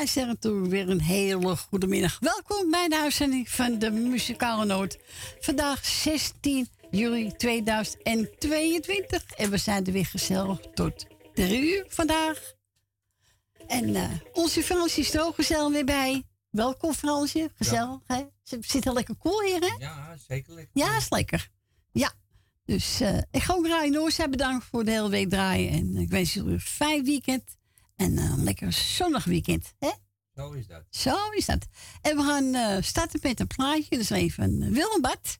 wij 0.00 0.08
zeggen 0.08 0.38
toen 0.38 0.68
weer 0.68 0.88
een 0.88 1.00
hele 1.00 1.56
goede 1.56 1.86
middag. 1.86 2.18
Welkom 2.20 2.70
bij 2.70 2.88
de 2.88 2.98
uitzending 2.98 3.48
van 3.48 3.78
de 3.78 3.90
Muzikale 3.90 4.64
Noot. 4.64 4.98
Vandaag 5.40 5.86
16 5.86 6.68
juli 6.90 7.32
2022. 7.36 9.24
En 9.24 9.50
we 9.50 9.56
zijn 9.56 9.86
er 9.86 9.92
weer 9.92 10.06
gezellig 10.06 10.60
tot 10.74 11.06
3 11.34 11.74
uur 11.74 11.84
vandaag. 11.88 12.52
En 13.66 13.94
eh, 13.94 14.10
onze 14.32 14.62
Fransje 14.62 15.00
is 15.00 15.14
er 15.14 15.22
ook 15.22 15.34
gezellig 15.34 15.72
weer 15.72 15.84
bij. 15.84 16.22
Welkom 16.50 16.92
Fransje, 16.92 17.50
gezellig 17.54 17.98
hè? 18.06 18.22
Ze 18.42 18.58
zit 18.60 18.86
al 18.86 18.94
lekker 18.94 19.16
koel 19.16 19.42
hier 19.42 19.60
hè? 19.60 19.74
Ja, 19.78 20.16
zeker 20.28 20.54
lekker. 20.54 20.82
Ja, 20.82 20.96
is 20.96 21.10
lekker. 21.10 21.50
Ja. 21.92 22.12
Dus 22.64 23.00
eh, 23.00 23.18
ik 23.30 23.42
ga 23.42 23.54
ook 23.54 23.66
Radio 23.66 23.92
Noordzij 23.92 24.28
bedanken 24.28 24.68
voor 24.70 24.84
de 24.84 24.90
hele 24.90 25.08
week 25.08 25.28
draaien. 25.30 25.70
En 25.72 25.96
ik 25.96 26.08
wens 26.08 26.34
jullie 26.34 26.52
een 26.52 26.60
fijn 26.60 27.04
weekend. 27.04 27.58
En 28.00 28.18
eh, 28.18 28.24
een 28.24 28.44
lekker 28.44 28.72
zonnig 28.72 29.24
weekend. 29.24 29.74
Hè? 29.78 29.90
Zo 30.34 30.52
is 30.52 30.66
dat. 30.66 30.82
Zo 30.90 31.30
is 31.30 31.46
dat. 31.46 31.66
En 32.02 32.16
we 32.16 32.22
gaan 32.22 32.54
eh, 32.54 32.82
starten 32.82 33.20
met 33.22 33.40
een 33.40 33.46
plaatje. 33.46 33.96
Dus 33.96 34.10
even 34.10 34.44
een 34.44 34.72
Willem 34.72 35.00
Bad. 35.00 35.38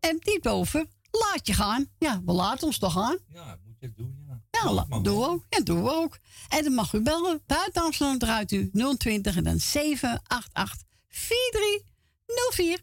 En 0.00 0.16
die 0.18 0.40
boven, 0.40 0.88
laat 1.10 1.46
je 1.46 1.52
gaan. 1.52 1.86
Ja, 1.98 2.22
we 2.24 2.32
laten 2.32 2.66
ons 2.66 2.78
toch 2.78 2.92
gaan. 2.92 3.18
Ja, 3.28 3.58
moet 3.64 3.76
je 3.78 3.92
doen, 3.94 4.24
ja. 4.26 4.40
Ja, 4.50 4.84
doen 5.00 5.18
we 5.18 5.26
ook. 5.26 5.44
Ja, 5.48 5.60
doen 5.60 5.82
we 5.82 5.90
ook. 5.90 6.18
En 6.48 6.64
dan 6.64 6.72
mag 6.74 6.92
u 6.92 7.00
bellen. 7.00 7.42
Buiten 7.46 7.82
Amsterdam 7.82 8.18
draait 8.18 8.52
u 8.52 8.70
020 8.98 9.36
en 9.36 9.44
dan 9.44 9.60
788 9.60 10.82
4304. 11.08 12.80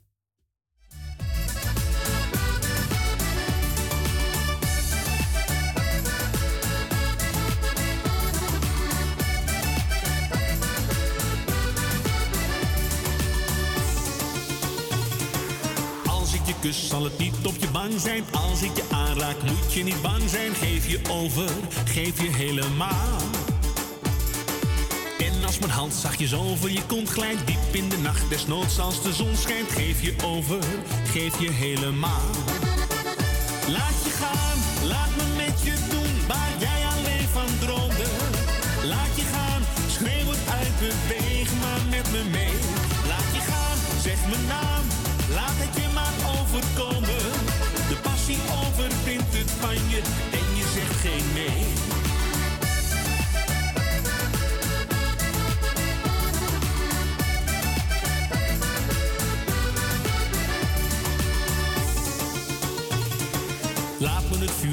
Kus, 16.61 16.87
zal 16.87 17.03
het 17.03 17.17
niet 17.17 17.35
op 17.45 17.55
je 17.59 17.67
bang 17.67 17.99
zijn. 17.99 18.23
Als 18.31 18.61
ik 18.61 18.75
je 18.75 18.83
aanraak, 18.91 19.35
moet 19.43 19.73
je 19.73 19.83
niet 19.83 20.01
bang 20.01 20.29
zijn. 20.29 20.53
Geef 20.53 20.87
je 20.87 20.99
over, 21.11 21.49
geef 21.85 22.21
je 22.21 22.29
helemaal. 22.29 23.17
En 25.17 25.45
als 25.45 25.59
mijn 25.59 25.71
hand 25.71 25.93
zachtjes 25.93 26.33
over 26.33 26.71
je 26.71 26.81
kont 26.87 27.09
glijdt, 27.09 27.47
diep 27.47 27.57
in 27.71 27.89
de 27.89 27.97
nacht, 27.97 28.29
desnoods 28.29 28.79
als 28.79 29.01
de 29.01 29.13
zon 29.13 29.35
schijnt, 29.35 29.71
geef 29.71 30.01
je 30.01 30.13
over, 30.25 30.63
geef 31.05 31.39
je 31.39 31.51
helemaal. 31.51 32.29
Laat 33.67 34.03
je 34.03 34.09
gaan, 34.09 34.87
laat 34.87 35.09
me 35.17 35.23
met 35.37 35.61
je 35.63 35.88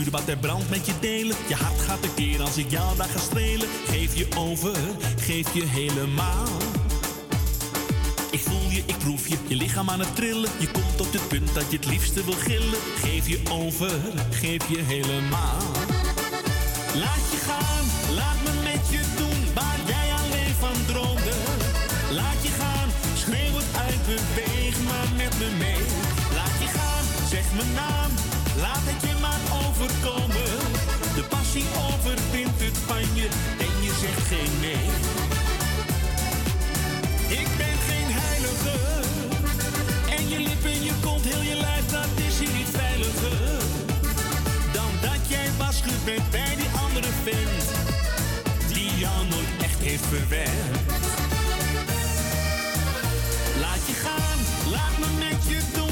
vuur 0.06 0.18
wat 0.18 0.28
er 0.28 0.36
brandt 0.36 0.70
met 0.70 0.86
je 0.86 0.92
delen. 1.00 1.36
Je 1.48 1.54
hart 1.54 1.80
gaat 1.80 2.04
een 2.04 2.14
keer 2.14 2.42
als 2.42 2.56
ik 2.56 2.70
jou 2.70 2.96
daar 2.96 3.08
ga 3.08 3.18
strelen. 3.18 3.68
Geef 3.86 4.16
je 4.16 4.26
over, 4.38 4.76
geef 5.16 5.54
je 5.54 5.64
helemaal. 5.64 6.46
Ik 8.30 8.40
voel 8.40 8.70
je, 8.70 8.82
ik 8.86 8.98
proef 8.98 9.28
je, 9.28 9.36
je 9.46 9.54
lichaam 9.54 9.90
aan 9.90 10.00
het 10.00 10.16
trillen. 10.16 10.50
Je 10.58 10.70
komt 10.70 10.96
tot 10.96 11.12
het 11.12 11.28
punt 11.28 11.54
dat 11.54 11.70
je 11.70 11.76
het 11.76 11.86
liefste 11.86 12.24
wil 12.24 12.34
gillen. 12.34 12.78
Geef 12.96 13.28
je 13.28 13.40
over, 13.50 13.90
geef 14.30 14.68
je 14.68 14.78
helemaal. 14.78 15.62
Laat 16.94 17.24
je 17.30 17.38
gaan, 17.46 18.14
laat 18.14 18.42
me 18.44 18.55
De 29.86 31.22
passie 31.28 31.64
overwint 31.88 32.60
het 32.60 32.78
van 32.86 33.14
je 33.14 33.28
en 33.58 33.82
je 33.82 33.92
zegt 34.00 34.26
geen 34.26 34.52
nee. 34.60 34.86
Ik 37.40 37.48
ben 37.56 37.76
geen 37.88 38.08
heilige. 38.22 38.76
En 40.16 40.28
je 40.28 40.38
lippen, 40.38 40.82
je 40.82 40.92
kont, 41.00 41.24
heel 41.24 41.42
je 41.42 41.60
lijf, 41.60 41.86
dat 41.86 42.08
is 42.26 42.38
hier 42.38 42.56
niet 42.56 42.70
veiliger. 42.70 43.62
Dan 44.72 44.90
dat 45.00 45.20
jij 45.26 45.48
was 45.58 45.80
gewend 45.80 46.30
bij 46.30 46.54
die 46.56 46.70
andere 46.84 47.10
vent. 47.24 47.64
Die 48.72 48.98
jou 48.98 49.26
nooit 49.28 49.52
echt 49.62 49.80
heeft 49.80 50.06
verwerkt. 50.06 50.92
Laat 53.60 53.82
je 53.86 53.94
gaan, 54.04 54.38
laat 54.70 54.98
me 54.98 55.06
met 55.18 55.40
je 55.48 55.60
doen 55.74 55.85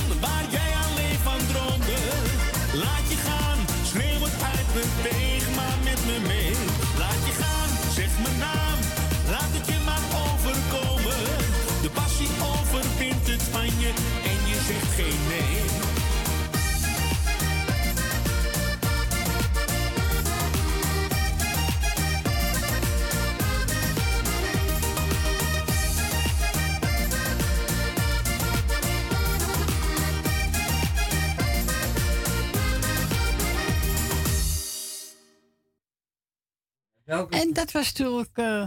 Welke? 37.16 37.36
En 37.40 37.52
dat 37.52 37.72
was 37.72 37.92
natuurlijk, 37.92 38.36
eh 38.38 38.62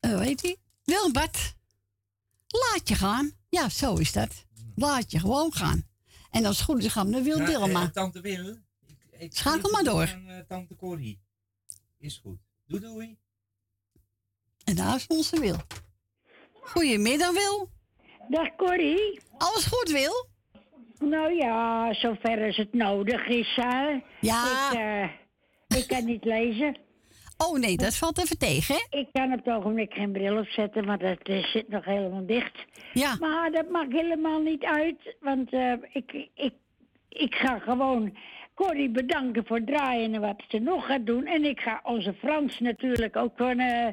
eh, 0.00 0.12
hoe 0.12 0.22
heet 0.22 0.40
die? 0.40 0.58
Willem 0.84 1.12
Bart. 1.12 1.54
Laat 2.48 2.88
je 2.88 2.94
gaan. 2.94 3.32
Ja, 3.48 3.68
zo 3.68 3.94
is 3.94 4.12
dat. 4.12 4.44
Laat 4.74 5.10
je 5.10 5.18
gewoon 5.18 5.52
gaan. 5.52 5.86
En 6.30 6.44
als 6.44 6.56
het 6.56 6.64
goed 6.64 6.84
is, 6.84 6.92
gaan 6.92 7.06
we 7.06 7.12
naar 7.12 7.22
Wil 7.22 7.38
Ja, 7.38 7.44
eh, 7.44 7.48
Dilma. 7.48 7.90
tante 7.90 8.20
Wil. 8.20 8.48
Ik, 8.86 8.98
ik 9.18 9.36
Schakel 9.36 9.70
maar 9.70 9.84
door. 9.84 10.08
Aan, 10.08 10.28
eh, 10.28 10.38
tante 10.48 10.76
Corrie. 10.76 11.20
Is 11.98 12.18
goed. 12.22 12.38
Doei 12.66 12.82
doei. 12.82 13.16
En 14.64 14.76
daar 14.76 14.96
is 14.96 15.06
onze 15.06 15.40
Wil. 15.40 15.56
Goedemiddag, 16.60 17.32
Wil. 17.32 17.70
Dag 18.28 18.56
Corrie. 18.56 19.20
Alles 19.38 19.64
goed, 19.64 19.90
Wil? 19.90 20.28
Nou 20.98 21.34
ja, 21.34 21.94
zover 21.94 22.46
als 22.46 22.56
het 22.56 22.72
nodig 22.72 23.26
is. 23.26 23.56
Hè. 23.56 24.00
Ja. 24.20 24.70
Ik, 24.70 24.78
eh, 24.78 25.78
ik 25.78 25.86
kan 25.86 26.04
niet 26.04 26.24
lezen. 26.24 26.76
Oh 27.38 27.58
nee, 27.58 27.76
dat 27.76 27.96
valt 27.96 28.18
even 28.18 28.38
tegen, 28.38 28.74
hè? 28.74 28.98
Ik 28.98 29.08
kan 29.12 29.32
op 29.32 29.44
het 29.44 29.54
ogenblik 29.54 29.92
geen 29.92 30.12
bril 30.12 30.38
opzetten, 30.38 30.84
want 30.84 31.00
het 31.00 31.28
eh, 31.28 31.44
zit 31.44 31.68
nog 31.68 31.84
helemaal 31.84 32.26
dicht. 32.26 32.64
Ja. 32.92 33.16
Maar 33.20 33.50
dat 33.50 33.70
maakt 33.70 33.92
helemaal 33.92 34.40
niet 34.40 34.64
uit, 34.64 35.16
want 35.20 35.52
eh, 35.52 35.72
ik, 35.92 36.28
ik, 36.34 36.54
ik 37.08 37.34
ga 37.34 37.58
gewoon 37.58 38.16
Corrie 38.54 38.90
bedanken 38.90 39.46
voor 39.46 39.64
draaien 39.64 40.14
en 40.14 40.20
wat 40.20 40.42
ze 40.48 40.58
nog 40.58 40.86
gaat 40.86 41.06
doen. 41.06 41.26
En 41.26 41.44
ik 41.44 41.60
ga 41.60 41.80
onze 41.82 42.14
Frans 42.14 42.58
natuurlijk 42.60 43.16
ook 43.16 43.40
eh, 43.40 43.86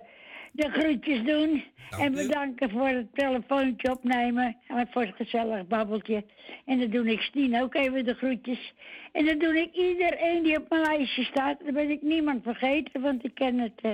de 0.53 0.69
groetjes 0.69 1.23
doen. 1.23 1.63
En 1.99 2.11
bedanken 2.13 2.69
voor 2.69 2.87
het 2.87 3.07
telefoontje 3.13 3.91
opnemen. 3.91 4.57
En 4.67 4.87
voor 4.91 5.01
het 5.01 5.15
gezellig 5.15 5.67
babbeltje. 5.67 6.25
En 6.65 6.79
dan 6.79 6.89
doe 6.89 7.11
ik 7.11 7.21
Stien 7.21 7.61
ook 7.61 7.75
even 7.75 8.05
de 8.05 8.13
groetjes. 8.13 8.73
En 9.11 9.25
dan 9.25 9.37
doe 9.37 9.61
ik 9.61 9.73
iedereen 9.73 10.43
die 10.43 10.57
op 10.57 10.69
mijn 10.69 10.81
lijstje 10.81 11.23
staat. 11.23 11.57
Dan 11.63 11.73
ben 11.73 11.89
ik 11.89 12.01
niemand 12.01 12.43
vergeten, 12.43 13.01
want 13.01 13.23
ik 13.23 13.35
ken 13.35 13.59
het. 13.59 13.79
Uh, 13.81 13.91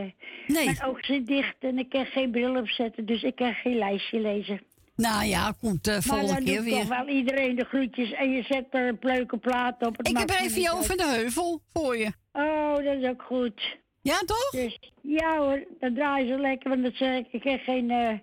nee. 0.48 0.66
Mijn 0.66 0.84
ogen 0.84 1.06
zijn 1.06 1.26
dicht 1.26 1.56
en 1.60 1.78
ik 1.78 1.90
kan 1.90 2.06
geen 2.06 2.32
bril 2.32 2.56
opzetten. 2.56 3.06
Dus 3.06 3.24
ik 3.24 3.36
kan 3.36 3.54
geen 3.54 3.78
lijstje 3.78 4.20
lezen. 4.20 4.62
Nou 4.96 5.26
ja, 5.26 5.54
komt 5.60 5.88
eh, 5.88 5.96
de 5.96 6.02
volgende 6.02 6.44
keer 6.44 6.64
weer. 6.64 6.88
Maar 6.88 6.98
dan 6.98 7.06
wel 7.06 7.16
iedereen 7.16 7.56
de 7.56 7.66
groetjes 7.66 8.12
en 8.12 8.32
je 8.32 8.44
zet 8.44 8.66
er 8.70 8.88
een 8.88 9.00
pleuke 9.00 9.38
plaat 9.38 9.86
op. 9.86 9.98
Het 9.98 10.08
ik 10.08 10.18
heb 10.18 10.30
even 10.30 10.62
Jo 10.62 10.82
van 10.82 10.98
de 10.98 11.06
Heuvel 11.06 11.62
voor 11.74 11.98
je. 11.98 12.12
Oh, 12.32 12.76
dat 12.76 12.98
is 13.02 13.10
ook 13.10 13.22
goed. 13.22 13.78
Ja, 14.02 14.20
toch? 14.26 14.50
Dus, 14.52 14.80
ja 15.02 15.38
hoor, 15.38 15.64
dan 15.80 15.94
draaien 15.94 16.28
ze 16.28 16.42
lekker, 16.42 16.70
want 16.70 16.84
dat, 16.84 17.24
ik 17.32 17.44
heb 17.44 17.62
geen, 17.62 17.90
uh, 17.90 18.14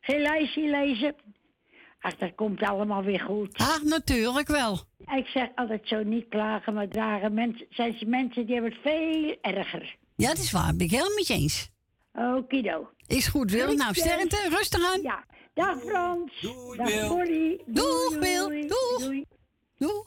geen 0.00 0.20
lijstje 0.20 0.70
lezen. 0.70 1.14
Ach, 2.00 2.16
dat 2.16 2.34
komt 2.34 2.62
allemaal 2.62 3.02
weer 3.02 3.20
goed. 3.20 3.56
Ach, 3.56 3.82
natuurlijk 3.82 4.48
wel. 4.48 4.78
Ik 4.98 5.26
zeg 5.26 5.48
altijd 5.54 5.80
zo 5.84 6.02
niet 6.02 6.28
klagen, 6.28 6.74
maar 6.74 6.88
dragen. 6.88 7.34
Mensen, 7.34 7.66
zijn 7.70 7.98
ze 7.98 8.04
mensen 8.04 8.46
die 8.46 8.54
hebben 8.54 8.72
het 8.72 8.80
veel 8.82 9.36
erger. 9.40 9.96
Ja, 10.16 10.28
dat 10.28 10.38
is 10.38 10.52
waar. 10.52 10.76
Ben 10.76 10.86
ik 10.86 10.90
helemaal 10.90 11.14
met 11.14 11.26
je 11.26 11.34
eens. 11.34 11.70
Okido. 12.14 12.88
Is 13.06 13.26
goed, 13.26 13.50
Wil. 13.50 13.72
Nou, 13.74 13.94
sterkte. 13.94 14.48
Rustig 14.48 14.92
aan. 14.92 15.02
Ja. 15.02 15.24
Dag 15.54 15.80
Frans. 15.80 16.40
Doei, 16.40 16.76
Dag 16.76 17.08
Corrie. 17.08 17.62
Doeg, 17.66 18.16
Wil. 18.18 18.48
Doeg. 18.48 19.24
Doeg. 19.78 20.06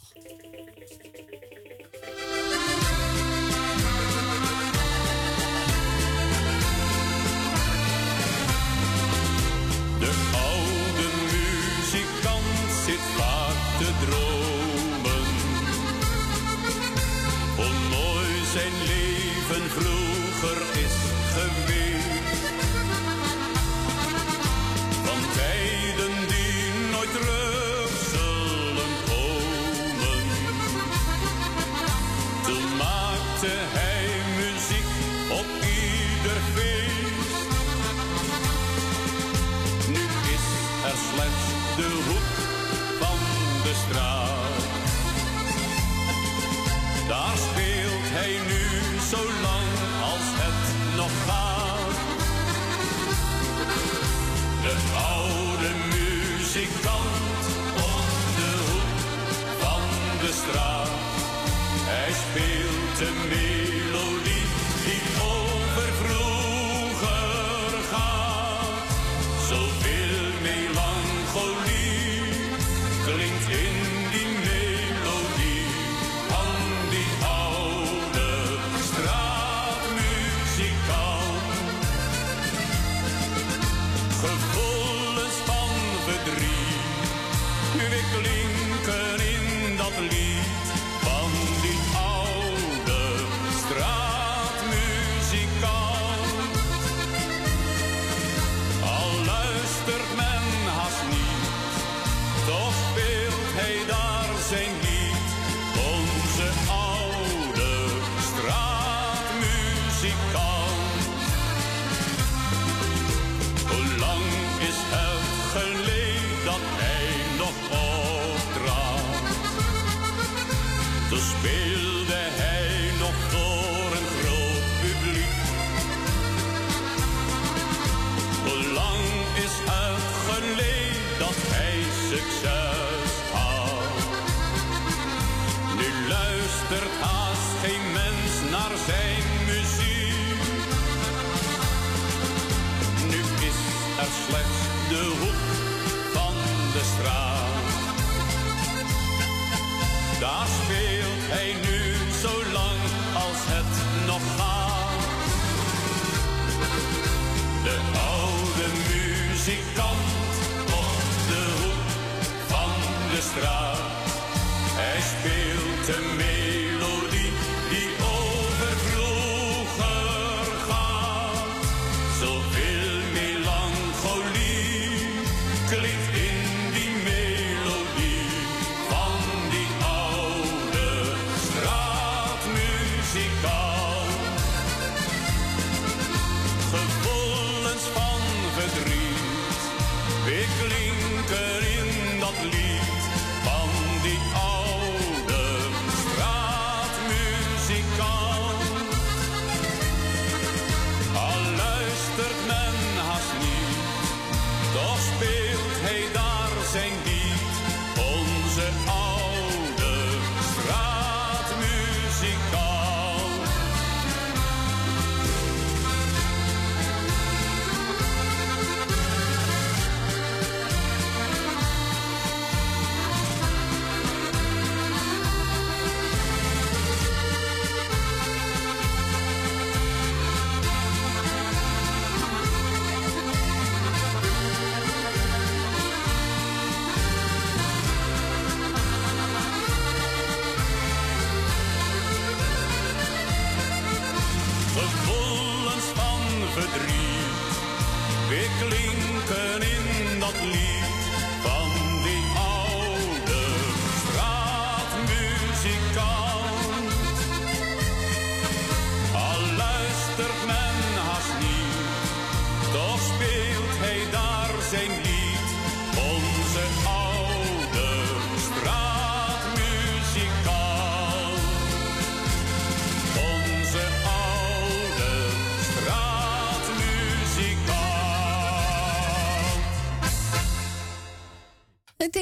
to 165.91 166.18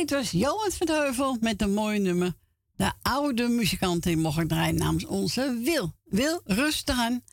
dit 0.07 0.17
was 0.17 0.31
Johan 0.31 0.71
van 0.71 0.87
Heuvel 0.87 1.37
met 1.39 1.61
een 1.61 1.73
mooi 1.73 1.99
nummer. 1.99 2.33
De 2.75 2.91
oude 3.01 3.47
muzikant 3.47 4.03
die 4.03 4.17
mocht 4.17 4.39
ik 4.39 4.47
draaien 4.47 4.75
namens 4.75 5.05
onze 5.05 5.59
Wil. 5.63 5.93
Wil, 6.03 6.41
rustig 6.43 6.97
aan. 6.97 7.23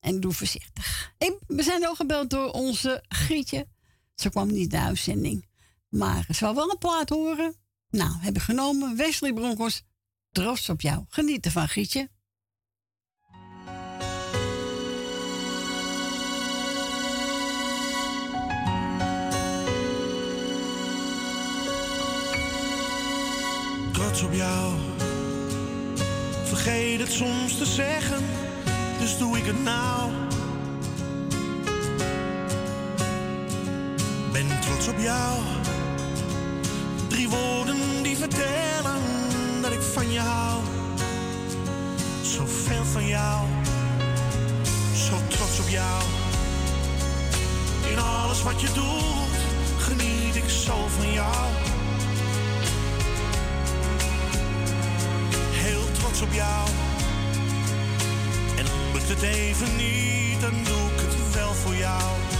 En 0.00 0.20
doe 0.20 0.32
voorzichtig. 0.32 1.12
We 1.46 1.62
zijn 1.62 1.88
ook 1.88 1.96
gebeld 1.96 2.30
door 2.30 2.50
onze 2.50 3.04
Grietje. 3.08 3.68
Ze 4.14 4.30
kwam 4.30 4.52
niet 4.52 4.70
de 4.70 4.78
uitzending. 4.78 5.48
Maar 5.88 6.26
ze 6.34 6.44
wil 6.44 6.54
wel 6.54 6.70
een 6.70 6.78
plaat 6.78 7.08
horen. 7.08 7.54
Nou, 7.90 8.12
hebben 8.20 8.42
genomen. 8.42 8.96
Wesley 8.96 9.32
Broncos. 9.32 9.82
Trots 10.32 10.68
op 10.68 10.80
jou. 10.80 11.04
Geniet 11.08 11.44
ervan, 11.44 11.68
Grietje. 11.68 12.08
Trots 24.14 24.32
op 24.32 24.34
jou. 24.34 24.72
Vergeet 26.44 27.00
het 27.00 27.12
soms 27.12 27.58
te 27.58 27.64
zeggen, 27.64 28.24
dus 28.98 29.18
doe 29.18 29.38
ik 29.38 29.46
het 29.46 29.62
nou. 29.62 30.10
Ben 34.32 34.60
trots 34.60 34.88
op 34.88 34.98
jou. 34.98 35.38
Drie 37.08 37.28
woorden 37.28 37.76
die 38.02 38.16
vertellen 38.16 39.02
dat 39.62 39.72
ik 39.72 39.82
van 39.82 40.12
je 40.12 40.20
hou. 40.20 40.62
Zoveel 42.22 42.84
van 42.84 43.06
jou, 43.06 43.46
zo 45.08 45.16
trots 45.28 45.60
op 45.60 45.68
jou. 45.68 46.02
In 47.90 47.98
alles 47.98 48.42
wat 48.42 48.60
je 48.60 48.72
doet, 48.72 49.38
geniet 49.78 50.36
ik 50.36 50.48
zo 50.48 50.86
van 50.88 51.12
jou. 51.12 51.73
Op 56.24 56.32
jou. 56.32 56.68
En 58.56 58.64
lukt 58.92 59.08
het 59.08 59.22
even 59.22 59.76
niet, 59.76 60.40
dan 60.40 60.52
doe 60.64 60.84
ik 60.92 61.00
het 61.00 61.34
wel 61.34 61.54
voor 61.54 61.74
jou. 61.74 62.33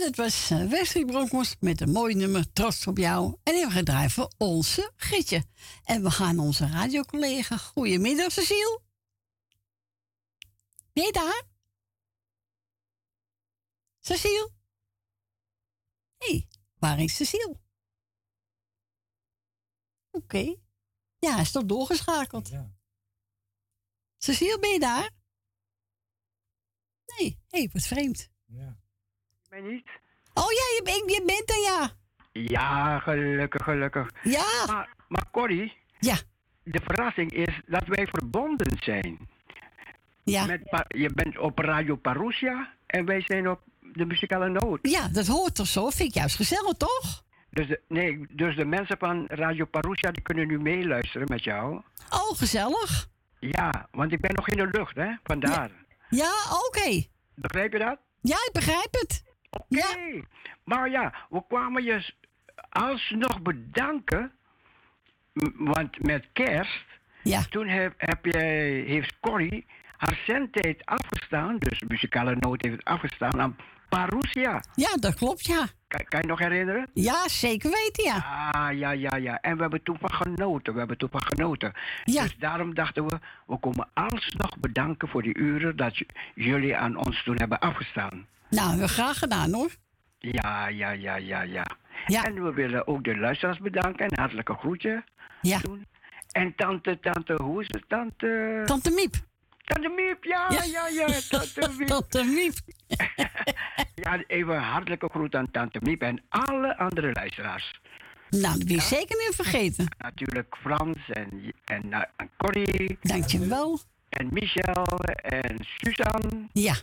Dat 0.00 0.16
was 0.16 0.50
eh, 0.50 0.66
Wesley 0.68 1.04
Broncos 1.04 1.56
met 1.58 1.80
een 1.80 1.90
mooi 1.90 2.14
nummer 2.14 2.52
Trots 2.52 2.86
op 2.86 2.98
jou. 2.98 3.36
En 3.42 3.70
gaan 3.70 3.84
draaien 3.84 4.10
voor 4.10 4.32
onze 4.38 4.92
Gietje. 4.96 5.44
En 5.84 6.02
we 6.02 6.10
gaan 6.10 6.38
onze 6.38 6.66
radiocollega. 6.66 7.56
Goedemiddag, 7.56 8.32
Cecile. 8.32 8.80
Ben 10.92 11.04
je 11.04 11.12
daar? 11.12 11.42
Cecile? 13.98 14.50
Hé, 16.16 16.26
hey, 16.26 16.48
waar 16.78 17.00
is 17.00 17.16
Cecile? 17.16 17.60
Oké. 20.10 20.56
Ja, 21.18 21.32
hij 21.32 21.42
is 21.42 21.50
toch 21.50 21.64
doorgeschakeld. 21.64 22.48
Ja. 22.48 22.74
Cecile, 24.18 24.58
ben 24.58 24.70
je 24.70 24.78
daar? 24.78 25.10
Nee, 27.06 27.38
hé, 27.48 27.58
hey, 27.58 27.70
wat 27.72 27.82
vreemd. 27.82 28.28
Ja. 29.50 29.60
mij 29.60 29.70
niet? 29.70 29.86
Oh 30.34 30.50
ja, 30.50 30.66
je, 30.76 30.80
ben- 30.84 31.14
je 31.14 31.22
bent 31.26 31.50
er, 31.50 31.62
ja. 31.62 31.90
Ja, 32.32 32.98
gelukkig, 32.98 33.62
gelukkig. 33.64 34.10
Ja, 34.22 34.64
Maar, 34.66 34.88
maar 35.08 35.24
Corrie, 35.32 35.76
ja, 35.98 36.16
de 36.62 36.80
verrassing 36.84 37.32
is 37.32 37.60
dat 37.66 37.86
wij 37.86 38.06
verbonden 38.06 38.76
zijn. 38.80 39.28
ja. 40.24 40.46
Met, 40.46 40.60
je 40.88 41.10
bent 41.14 41.38
op 41.38 41.58
Radio 41.58 41.96
Parousia 41.96 42.72
en 42.86 43.04
wij 43.04 43.20
zijn 43.20 43.48
op 43.50 43.60
de 43.92 44.04
muzikale 44.06 44.48
noot. 44.48 44.78
Ja, 44.82 45.08
dat 45.08 45.26
hoort 45.26 45.54
toch 45.54 45.66
zo? 45.66 45.90
Vind 45.90 46.08
ik 46.08 46.14
juist 46.14 46.36
gezellig, 46.36 46.72
toch? 46.76 47.24
Dus 47.50 47.66
de, 47.68 47.80
nee, 47.88 48.26
dus 48.30 48.56
de 48.56 48.64
mensen 48.64 48.98
van 48.98 49.24
Radio 49.28 49.64
Parousia 49.64 50.10
die 50.10 50.22
kunnen 50.22 50.46
nu 50.46 50.58
meeluisteren 50.60 51.26
met 51.30 51.44
jou. 51.44 51.82
Oh, 52.10 52.36
gezellig. 52.38 53.08
Ja, 53.38 53.88
want 53.90 54.12
ik 54.12 54.20
ben 54.20 54.34
nog 54.34 54.48
in 54.48 54.56
de 54.56 54.66
lucht, 54.78 54.96
hè? 54.96 55.10
Vandaar. 55.22 55.70
Ja, 56.08 56.32
oké. 56.66 57.02
Begrijp 57.34 57.72
je 57.72 57.78
dat? 57.78 57.98
Ja, 58.20 58.36
ik 58.36 58.50
begrijp 58.52 58.88
het. 58.90 59.22
Oké. 59.50 60.22
Maar 60.64 60.90
ja, 60.90 61.14
we 61.30 61.42
kwamen 61.48 61.82
je 61.84 62.12
alsnog 62.70 63.42
bedanken. 63.42 64.32
Want 65.56 66.02
met 66.02 66.26
kerst, 66.32 66.84
Ja. 67.22 67.42
toen 67.50 67.68
heb, 67.68 67.94
heb 67.96 68.24
jij, 68.24 68.70
heeft 68.70 69.20
Corrie 69.20 69.66
haar 69.96 70.20
zendtijd 70.26 70.86
afgestaan. 70.86 71.56
Dus 71.58 71.78
de 71.78 71.84
muzikale 71.88 72.36
noot 72.38 72.62
heeft 72.62 72.84
afgestaan 72.84 73.40
aan 73.40 73.56
Parousia. 73.88 74.62
Ja, 74.74 74.96
dat 74.96 75.14
klopt, 75.14 75.46
ja. 75.46 75.66
Kan, 75.88 76.04
kan 76.04 76.20
je 76.20 76.26
nog 76.26 76.38
herinneren? 76.38 76.88
Ja, 76.94 77.28
zeker 77.28 77.70
weten, 77.70 78.04
ja. 78.04 78.16
Ah, 78.52 78.78
ja, 78.78 78.90
ja, 78.90 79.16
ja. 79.16 79.40
En 79.40 79.54
we 79.56 79.60
hebben 79.60 79.82
toen 79.82 79.98
van 80.00 80.12
genoten. 80.12 80.72
We 80.72 80.78
hebben 80.78 80.98
toen 80.98 81.08
van 81.10 81.22
genoten. 81.24 81.72
Ja. 82.04 82.22
Dus 82.22 82.36
daarom 82.38 82.74
dachten 82.74 83.06
we, 83.06 83.18
we 83.46 83.56
komen 83.58 83.88
alsnog 83.94 84.58
bedanken 84.58 85.08
voor 85.08 85.22
die 85.22 85.38
uren 85.38 85.76
dat 85.76 86.02
jullie 86.34 86.76
aan 86.76 86.96
ons 86.96 87.22
toen 87.24 87.36
hebben 87.36 87.58
afgestaan. 87.60 88.26
Nou, 88.50 88.86
graag 88.86 89.18
gedaan, 89.18 89.52
hoor. 89.52 89.70
Ja, 90.18 90.68
ja, 90.68 90.90
ja, 90.90 91.16
ja, 91.16 91.42
ja. 91.42 91.66
Ja. 92.06 92.24
En 92.24 92.42
we 92.44 92.52
willen 92.52 92.86
ook 92.86 93.04
de 93.04 93.16
luisteraars 93.16 93.58
bedanken 93.58 94.06
en 94.08 94.18
hartelijke 94.18 94.54
groetje 94.54 95.04
Ja. 95.40 95.58
doen. 95.58 95.86
En 96.32 96.54
tante, 96.54 96.98
tante, 97.00 97.34
hoe 97.42 97.60
is 97.60 97.66
het? 97.70 97.84
Tante... 97.88 98.62
Tante 98.66 98.90
Miep. 98.90 99.14
Tante 99.64 99.88
Miep, 99.88 100.24
ja, 100.24 100.46
Ja. 100.50 100.62
ja, 100.64 100.86
ja, 100.88 101.06
tante 101.28 101.70
Miep. 101.78 101.88
Tante 101.88 102.24
Miep. 102.24 102.54
Ja, 103.94 104.22
even 104.26 104.54
een 104.54 104.62
hartelijke 104.62 105.08
groet 105.08 105.34
aan 105.34 105.50
tante 105.50 105.78
Miep 105.82 106.02
en 106.02 106.22
alle 106.28 106.76
andere 106.78 107.12
luisteraars. 107.12 107.80
Nou, 108.30 108.58
dat 108.58 108.66
ben 108.66 108.74
je 108.74 108.80
zeker 108.80 109.16
niet 109.26 109.34
vergeten. 109.34 109.86
Natuurlijk 109.98 110.56
Frans 110.60 110.98
en, 111.10 111.52
en, 111.64 111.92
eh, 111.92 112.02
en 112.16 112.30
Corrie 112.36 112.98
Dankjewel. 113.00 113.78
en 114.08 114.28
Michel 114.32 114.84
en 115.22 115.56
Suzanne 115.76 116.48
Ja. 116.52 116.74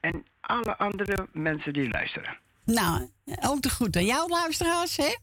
en 0.00 0.26
alle 0.52 0.76
andere 0.78 1.26
mensen 1.32 1.72
die 1.72 1.88
luisteren. 1.90 2.38
Nou, 2.64 3.08
ook 3.40 3.62
de 3.62 3.70
goed 3.70 3.96
aan 3.96 4.04
jou, 4.04 4.28
luisteraars, 4.30 4.96
hè? 4.96 5.16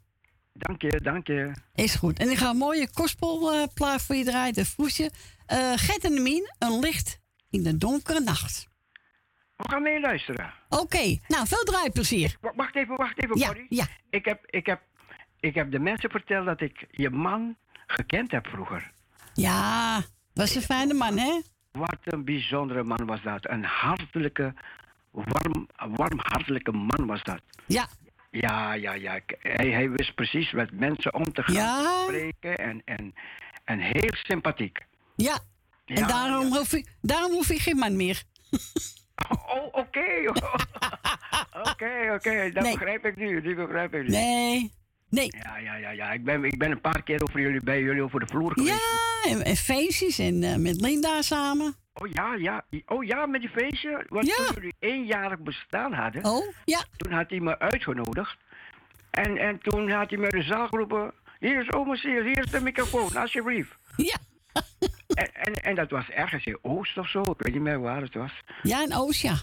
Dank 0.54 0.82
je, 0.82 1.00
dank 1.04 1.28
je. 1.28 1.52
Is 1.76 1.96
goed. 1.96 2.20
En 2.20 2.30
ik 2.30 2.38
ga 2.38 2.50
een 2.50 2.58
mooie 2.58 2.90
kospelplaat 2.92 4.02
voor 4.02 4.16
je 4.16 4.24
draaien. 4.24 4.54
De 4.54 4.66
vroesje. 4.66 5.12
Eh 5.46 5.72
Gert 5.76 6.04
en 6.04 6.12
de 6.16 6.22
Mien, 6.22 6.56
een 6.60 6.80
licht 6.80 7.20
in 7.50 7.64
de 7.64 7.78
donkere 7.78 8.20
nacht. 8.20 8.68
We 9.56 9.70
gaan 9.70 9.82
mee 9.82 10.00
luisteren. 10.00 10.54
Oké, 10.70 11.18
nou, 11.28 11.48
veel 11.48 11.64
draaiplezier. 11.64 12.38
Wa- 12.42 12.54
Wacht 12.56 12.76
even, 12.76 12.96
wacht 12.96 13.24
even, 13.24 13.38
Ja, 13.40 13.48
Corrie. 13.48 13.66
ja. 13.70 13.86
Ik 14.10 14.26
heb, 14.26 14.46
ik, 14.46 14.66
heb, 14.66 14.82
ik 15.40 15.56
heb 15.56 15.72
de 15.72 15.80
mensen 15.80 16.10
verteld 16.10 16.46
dat 16.46 16.62
ik 16.62 16.86
je 16.92 17.10
man 17.10 17.56
gekend 17.88 18.32
heb 18.32 18.48
vroeger. 18.48 18.92
Ja, 19.34 20.02
was 20.34 20.56
een 20.56 20.62
fijne 20.62 20.94
man, 20.94 21.18
hè? 21.18 21.40
Wat 21.72 21.98
een 22.04 22.24
bijzondere 22.26 22.84
man 22.84 23.06
was 23.06 23.22
dat. 23.22 23.50
Een 23.50 23.64
hartelijke, 23.64 24.54
warm, 25.26 25.68
warmhartelijke 25.96 26.72
man 26.72 27.06
was 27.06 27.24
dat. 27.24 27.42
Ja, 27.66 27.88
Ja, 28.32 28.74
ja, 28.74 28.94
ja. 28.94 29.20
Hij, 29.40 29.70
hij 29.70 29.90
wist 29.90 30.16
precies 30.16 30.52
met 30.52 30.72
mensen 30.72 31.14
om 31.14 31.24
te 31.34 31.44
gaan 31.44 31.56
Ja. 31.56 32.04
spreken 32.04 32.56
en, 32.58 32.82
en, 32.86 33.14
en 33.64 33.80
heel 33.80 34.14
sympathiek. 34.24 34.80
ja. 35.16 35.40
En 35.86 36.08
daarom, 36.08 36.48
ja. 36.48 36.58
Hoef 36.58 36.74
ik, 36.74 36.88
daarom 37.02 37.32
hoef 37.32 37.50
ik 37.50 37.60
geen 37.60 37.78
man 37.78 37.96
meer. 37.96 38.24
Oh, 39.30 39.66
oké. 39.72 40.06
Oké, 41.72 42.12
oké. 42.14 42.52
Dat 42.54 42.64
Nee. 42.64 42.72
begrijp 42.74 43.06
ik 43.06 43.16
nu. 43.16 43.42
Die 43.42 43.56
begrijp 43.56 43.94
ik 43.94 44.02
nu. 44.02 44.10
Nee, 44.10 44.72
nee. 45.10 45.32
Ja, 45.44 45.58
ja, 45.58 45.76
ja, 45.76 45.90
ja. 45.90 46.12
Ik 46.12 46.24
ben, 46.24 46.44
ik 46.44 46.58
ben 46.58 46.72
een 46.72 46.82
paar 46.82 47.04
keer 47.04 47.24
over 47.24 47.40
jullie, 47.40 47.64
bij 47.64 47.82
jullie 47.82 48.02
over 48.04 48.20
de 48.20 48.28
vloer 48.28 48.52
geweest. 48.54 48.74
Ja, 49.24 49.32
en, 49.32 49.44
en 49.44 49.56
feestjes 49.56 50.20
en 50.20 50.44
eh, 50.44 50.56
met 50.56 50.82
Linda 50.82 51.22
samen. 51.22 51.76
Oh 52.02 52.08
ja, 52.12 52.34
ja. 52.34 52.66
Oh 52.86 53.04
ja, 53.04 53.26
met 53.26 53.42
die 53.42 53.50
feestje. 53.50 54.06
Want 54.08 54.28
Ja. 54.28 54.36
toen 54.36 54.54
jullie 54.54 54.76
eenjarig 54.80 55.40
bestaan 55.40 55.94
hadden, 55.94 56.26
Oh, 56.26 56.54
ja. 56.66 56.84
toen 56.98 57.12
had 57.12 57.30
hij 57.30 57.40
me 57.40 57.60
uitgenodigd. 57.60 58.38
En, 59.12 59.38
en 59.38 59.60
toen 59.62 59.90
had 59.92 60.10
hij 60.10 60.20
me 60.20 60.28
de 60.30 60.44
zaal 60.44 60.68
geroepen. 60.68 61.12
Hier 61.40 61.62
is 61.62 61.72
oma 61.74 61.96
Seer, 61.96 62.24
hier 62.24 62.44
is 62.44 62.52
de 62.52 62.62
microfoon, 62.62 63.16
alsjeblieft. 63.18 63.72
Ja. 63.96 64.18
En, 65.10 65.34
en, 65.34 65.54
en 65.54 65.76
dat 65.76 65.90
was 65.90 66.10
ergens 66.10 66.46
in 66.46 66.58
Oost 66.62 66.98
of 66.98 67.10
zo. 67.10 67.22
Ik 67.22 67.34
weet 67.38 67.54
niet 67.54 67.62
meer 67.62 67.80
waar 67.82 68.02
het 68.02 68.14
was. 68.14 68.32
Ja, 68.64 68.82
en 68.82 68.94
Oost, 68.96 69.22
ja. 69.22 69.36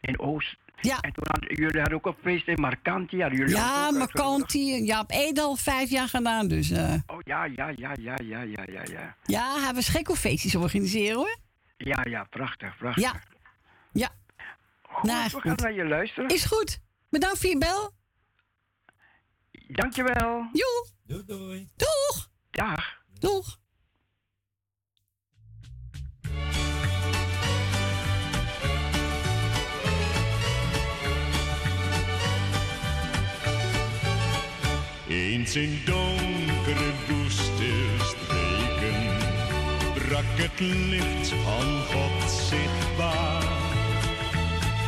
In 0.00 0.18
Oost. 0.20 0.56
Ja. 0.80 1.00
En 1.00 1.12
toen 1.12 1.24
hadden 1.28 1.54
jullie 1.54 1.80
hadden 1.80 1.98
ook 1.98 2.06
een 2.06 2.14
feest 2.22 2.48
in 2.48 2.60
Marcanti. 2.60 3.16
Jullie 3.16 3.48
Ja. 3.48 3.90
Marcanti. 3.90 4.84
Ja, 4.84 5.00
op 5.00 5.10
Edel 5.10 5.56
vijf 5.56 5.90
jaar 5.90 6.08
gedaan, 6.08 6.48
dus... 6.48 6.70
eh, 6.70 6.94
Oh 7.06 7.18
ja, 7.24 7.44
ja, 7.44 7.72
ja, 7.76 7.92
ja, 8.00 8.14
ja, 8.22 8.42
ja, 8.42 8.62
ja, 8.72 9.14
ja. 9.26 9.72
gek 9.74 10.08
op 10.10 10.16
feestjes 10.16 10.54
organiseren, 10.54 11.16
hoor. 11.16 11.36
Ja, 11.84 12.04
ja, 12.08 12.24
prachtig, 12.24 12.76
prachtig. 12.76 13.02
Ja. 13.02 13.22
Ja, 13.92 14.08
Goed, 14.82 15.02
nou, 15.10 15.24
is 15.24 15.32
we 15.32 15.40
gaan 15.40 15.50
goed. 15.50 15.60
naar 15.60 15.72
je 15.72 15.84
luisteren. 15.84 16.28
is 16.30 16.44
goed. 16.44 16.80
Bedankt 17.08 17.38
voor 17.38 17.48
je 17.50 17.58
bel. 17.58 17.92
Dankjewel. 19.66 20.48
Joe, 20.52 20.86
Doei 21.02 21.24
doei. 21.24 21.68
doeg. 21.76 22.28
Dag. 22.50 23.02
Doeg. 23.18 23.58
Eens 35.08 35.56
in 35.56 35.80
donkere 35.84 36.90
woeste 37.08 37.42
streken 37.42 37.49
brak 40.10 40.24
het 40.34 40.60
licht 40.60 41.28
van 41.28 41.68
God 41.92 42.30
zichtbaar. 42.30 43.42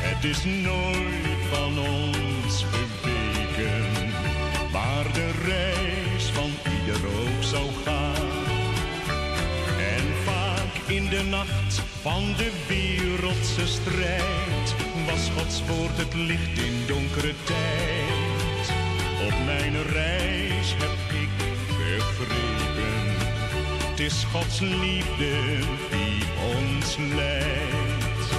Het 0.07 0.25
is 0.25 0.45
nooit 0.45 1.43
van 1.53 1.79
ons 1.79 2.65
geweken, 2.73 4.13
waar 4.73 5.13
de 5.13 5.31
reis 5.45 6.25
van 6.25 6.51
ieder 6.79 7.01
ook 7.07 7.43
zou 7.43 7.67
gaan. 7.85 8.31
En 9.95 10.07
vaak 10.25 10.75
in 10.87 11.09
de 11.09 11.23
nacht 11.23 11.83
van 12.03 12.23
de 12.37 12.51
wereldse 12.69 13.67
strijd 13.67 14.67
was 15.07 15.31
Gods 15.37 15.63
woord 15.69 15.97
het 15.97 16.15
licht 16.15 16.59
in 16.59 16.87
donkere 16.87 17.35
tijd. 17.45 18.65
Op 19.27 19.45
mijn 19.45 19.83
reis 19.83 20.75
heb 20.79 20.99
ik 21.23 21.31
begrepen, 21.39 22.63
is 24.05 24.25
Gods 24.33 24.61
liefde 24.61 25.59
die 25.91 26.23
ons 26.57 26.97
leidt. 27.15 28.31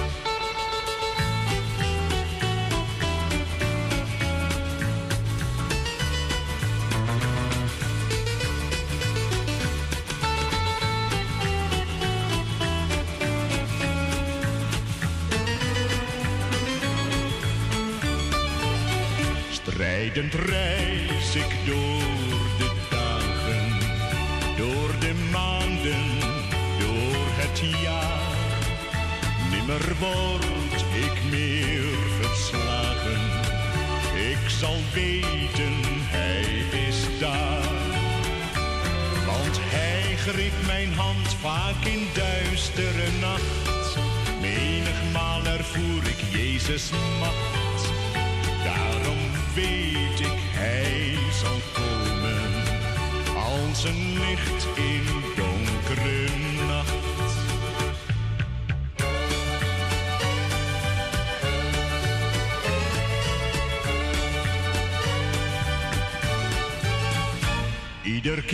Strijdend 19.50 20.34
reis 20.34 21.34
ik 21.34 21.66
door 21.66 22.03
Nimmer 29.74 29.96
word 29.98 30.84
ik 30.94 31.30
meer 31.30 31.82
verslagen. 32.20 33.20
Ik 34.14 34.48
zal 34.48 34.76
weten, 34.92 35.74
hij 36.06 36.44
is 36.88 37.18
daar. 37.20 37.72
Want 39.26 39.58
hij 39.60 40.16
greep 40.16 40.66
mijn 40.66 40.92
hand 40.92 41.36
vaak 41.40 41.84
in 41.84 42.06
duistere 42.12 43.10
nacht. 43.20 43.98
Menigmaal 44.40 45.44
ervoer 45.44 46.02
ik 46.04 46.20
Jezus 46.30 46.90
macht. 47.20 47.82
Daarom 48.64 49.22
weet 49.54 50.20
ik, 50.20 50.40
hij 50.52 51.16
zal 51.42 51.60
komen. 51.72 52.52
Als 53.36 53.84
een 53.84 54.18
licht 54.18 54.66
in 54.76 55.04
donkere 55.36 56.53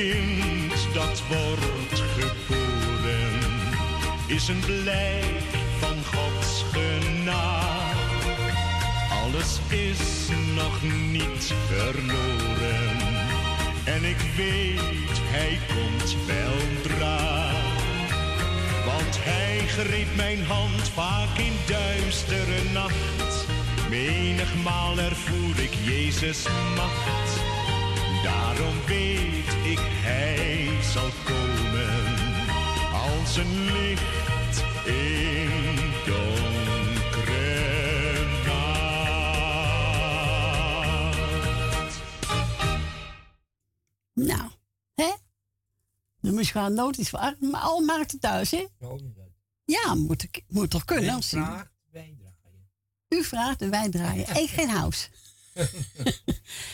kind 0.00 0.94
dat 0.94 1.22
wordt 1.28 2.02
geboren 2.18 3.40
is 4.26 4.48
een 4.48 4.60
blijk 4.60 5.50
van 5.78 5.96
Gods 6.04 6.64
genade. 6.72 7.96
Alles 9.22 9.60
is 9.68 10.28
nog 10.54 10.82
niet 11.10 11.54
verloren 11.66 12.96
en 13.84 14.04
ik 14.04 14.20
weet 14.36 15.18
hij 15.22 15.58
komt 15.74 16.16
weldra. 16.26 17.50
Want 18.84 19.18
hij 19.20 19.66
greep 19.66 20.16
mijn 20.16 20.44
hand 20.44 20.88
vaak 20.94 21.38
in 21.38 21.52
duistere 21.66 22.62
nacht. 22.72 23.46
Menigmaal 23.88 24.98
ervoer 24.98 25.58
ik 25.58 25.74
Jezus 25.84 26.46
macht. 26.76 27.39
Daarom 28.22 28.74
weet 28.86 29.48
ik, 29.64 29.78
hij 29.80 30.82
zal 30.92 31.10
komen 31.24 32.18
als 32.92 33.36
een 33.36 33.72
licht 33.72 34.62
in 34.86 35.50
donkere 36.06 37.58
nacht. 41.40 42.00
Nou, 44.12 44.50
hè? 44.94 45.12
De 46.20 46.32
muzikale 46.32 46.74
noot 46.74 46.98
is 46.98 47.08
voor 47.10 47.18
Ar- 47.18 47.36
maar 47.40 47.60
al 47.60 47.80
Maarten 47.80 48.18
thuis, 48.20 48.50
hè? 48.50 48.66
Ja, 49.64 49.94
moet, 49.94 50.22
ik, 50.22 50.44
moet 50.48 50.70
toch 50.70 50.84
kunnen? 50.84 51.16
U, 51.18 51.22
vraagt, 51.22 51.70
wij 51.90 52.16
draaien. 52.18 52.70
u 53.08 53.24
vraagt 53.24 53.62
en 53.62 53.70
wij 53.70 53.88
draaien. 53.88 54.26
En 54.26 54.48
geen 54.48 54.68
house. 54.70 55.08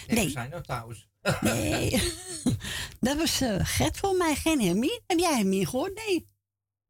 Nee, 0.07 0.17
Nee. 0.17 0.25
we 0.25 0.31
zijn 0.31 0.51
nog 0.51 0.63
thuis. 0.63 1.09
Nee. 1.41 1.91
Dat 3.01 3.17
was 3.17 3.41
eh 3.41 3.57
Gert 3.62 3.97
voor 3.97 4.17
mij, 4.17 4.35
geen 4.35 4.61
Hermine. 4.62 5.01
Heb 5.07 5.19
jij 5.19 5.37
Hermine 5.37 5.67
gehoord? 5.67 5.95
Nee. 6.07 6.29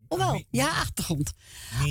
Of 0.09 0.19
wel? 0.19 0.45
Ja, 0.51 0.69
achtergrond. 0.69 1.33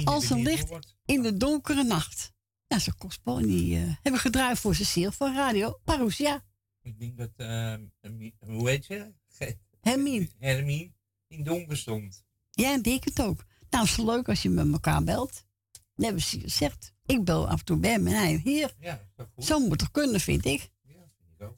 Als 0.03 0.29
een 0.29 0.41
licht 0.43 0.69
in 1.05 1.21
de 1.21 1.37
donkere 1.37 1.83
nacht. 1.83 2.33
Ja, 2.67 2.79
zo 2.79 2.91
kostbaar. 2.97 3.37
En 3.37 3.45
die 3.45 3.75
eh, 3.77 3.83
hebben 4.01 4.21
gedraaid 4.21 4.59
voor 4.59 4.75
Cecile 4.75 5.11
van 5.11 5.35
Radio 5.35 5.79
Parousia. 5.83 6.43
Ik 6.81 6.99
denk 6.99 7.17
dat, 7.17 7.29
ehm, 7.35 7.83
Hermie- 8.01 8.35
hoe 8.39 8.69
heet 8.69 8.85
ze? 8.85 9.13
Ge- 9.27 9.57
Hermine. 9.81 10.29
Hermie 10.39 10.93
in 11.27 11.43
donker 11.43 11.77
stond. 11.77 12.23
Ja, 12.51 12.73
ik 12.75 12.83
denk 12.83 13.03
het 13.03 13.21
ook. 13.21 13.43
Nou, 13.69 13.83
is 13.83 13.95
het 13.95 14.05
leuk 14.05 14.29
als 14.29 14.41
je 14.41 14.49
met 14.49 14.71
elkaar 14.71 15.03
belt. 15.03 15.45
Dat 15.71 16.05
hebben 16.05 16.21
ze 16.23 16.39
gezegd. 16.39 16.93
Ik 17.05 17.23
bel 17.23 17.47
af 17.47 17.59
en 17.59 17.65
toe 17.65 17.77
bij 17.77 17.91
hem 17.91 18.07
en 18.07 18.13
hij 18.13 18.41
hier. 18.43 18.73
Ja, 18.79 18.93
is 18.93 19.07
dat 19.15 19.27
goed? 19.35 19.45
Zo 19.45 19.59
moet 19.59 19.81
het 19.81 19.91
kunnen, 19.91 20.19
vind 20.19 20.45
ik. 20.45 20.71
Ja, 20.83 20.93
vind 21.17 21.31
ik 21.39 21.41
ook. 21.47 21.57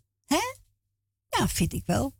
Ja, 1.37 1.47
vind 1.47 1.73
ik 1.73 1.83
wel. 1.85 2.15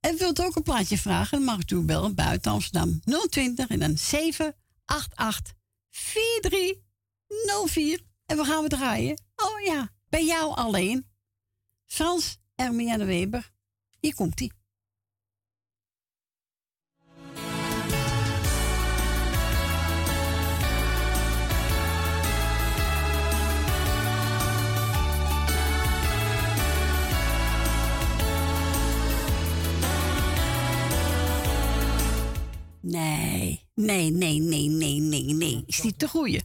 En 0.00 0.16
wilt 0.16 0.42
ook 0.42 0.56
een 0.56 0.62
plaatje 0.62 0.98
vragen, 0.98 1.38
dan 1.38 1.46
mag 1.46 1.70
u 1.70 1.80
bellen 1.80 2.14
buiten 2.14 2.52
Amsterdam 2.52 3.00
020 3.28 3.68
en 3.68 3.78
dan 3.78 3.98
788 3.98 5.54
4304. 5.90 8.00
En 8.26 8.36
we 8.36 8.44
gaan 8.44 8.62
we 8.62 8.68
draaien. 8.68 9.22
Oh 9.36 9.60
ja, 9.64 9.92
bij 10.08 10.24
jou 10.24 10.54
alleen. 10.54 11.06
Frans 11.86 12.38
Hermiane 12.54 13.04
Weber. 13.04 13.50
Hier 14.00 14.14
komt 14.14 14.52
Nee, 32.90 33.68
nee, 33.74 34.10
nee, 34.10 34.38
nee, 34.38 34.68
nee, 34.68 35.00
nee, 35.00 35.22
nee. 35.22 35.62
Is 35.66 35.82
niet 35.82 36.00
de 36.00 36.08
goeie. 36.08 36.42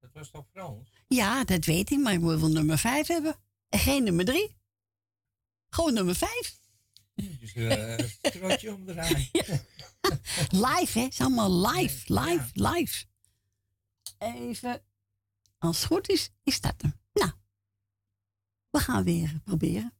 Dat 0.00 0.10
was 0.12 0.30
toch 0.30 0.46
Frans? 0.52 0.90
Ja, 1.08 1.44
dat 1.44 1.64
weet 1.64 1.90
ik, 1.90 1.98
maar 1.98 2.12
ik 2.12 2.20
wil 2.20 2.40
wel 2.40 2.48
nummer 2.48 2.78
5 2.78 3.06
hebben. 3.06 3.36
En 3.68 3.78
geen 3.78 4.04
nummer 4.04 4.24
3. 4.24 4.56
Gewoon 5.68 5.94
nummer 5.94 6.14
5. 6.14 6.58
Dus 7.14 7.54
eh 7.54 7.98
strotje 8.22 8.74
omdraaien. 8.74 9.30
Live, 10.66 10.98
hè? 10.98 11.04
Het 11.04 11.12
is 11.12 11.20
allemaal 11.20 11.66
live, 11.66 12.14
live, 12.14 12.50
live. 12.52 13.04
Even. 14.18 14.82
Als 15.58 15.76
het 15.76 15.86
goed 15.86 16.08
is, 16.08 16.30
is 16.42 16.60
dat 16.60 16.74
hem. 16.78 17.00
Nou, 17.12 17.30
we 18.70 18.78
gaan 18.78 19.04
weer 19.04 19.40
proberen. 19.44 19.95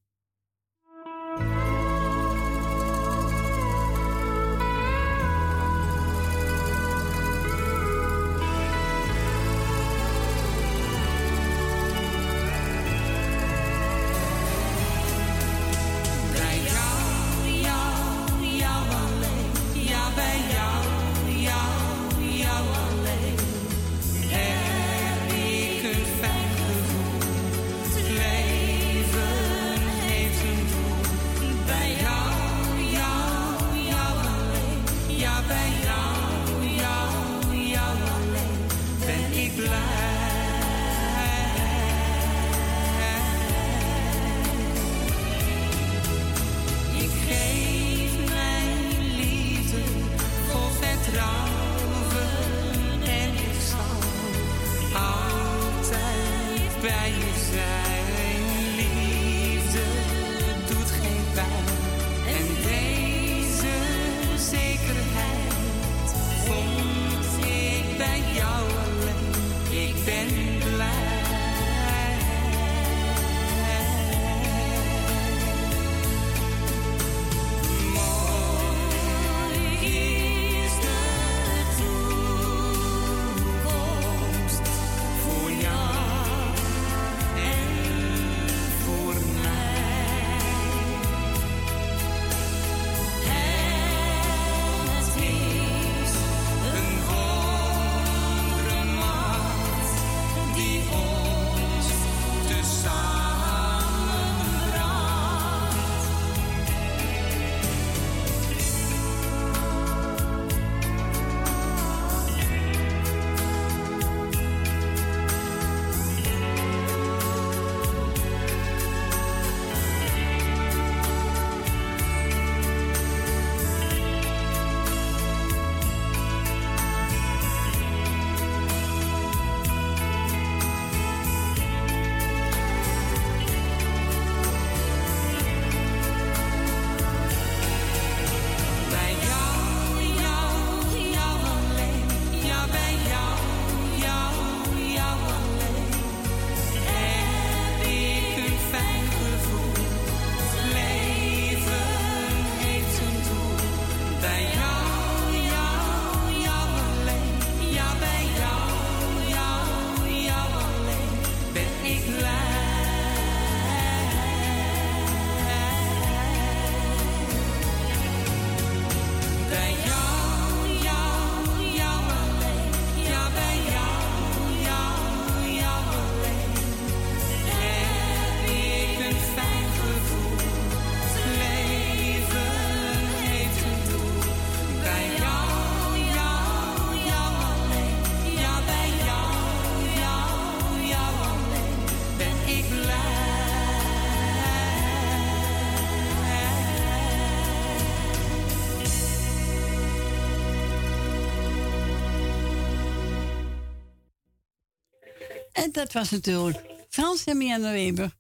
Dat 205.76 205.92
was 205.92 206.10
natuurlijk 206.10 206.64
Frans 206.88 207.24
en 207.24 207.36
Marianne 207.36 207.70
Weber. 207.70 208.16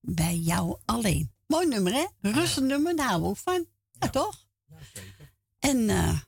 Bij 0.00 0.36
jou 0.36 0.78
alleen. 0.84 1.32
Mooi 1.46 1.66
nummer, 1.66 1.92
hè? 1.92 2.06
Rustig 2.30 2.62
nummer, 2.62 2.96
daar 2.96 3.06
houden 3.06 3.28
we 3.28 3.34
ook 3.34 3.42
van. 3.42 3.66
Ja, 3.92 4.10
toch? 4.10 4.46
Ja, 4.68 4.76
zeker. 4.94 5.32
En 5.58 5.90
eh, 5.90 6.20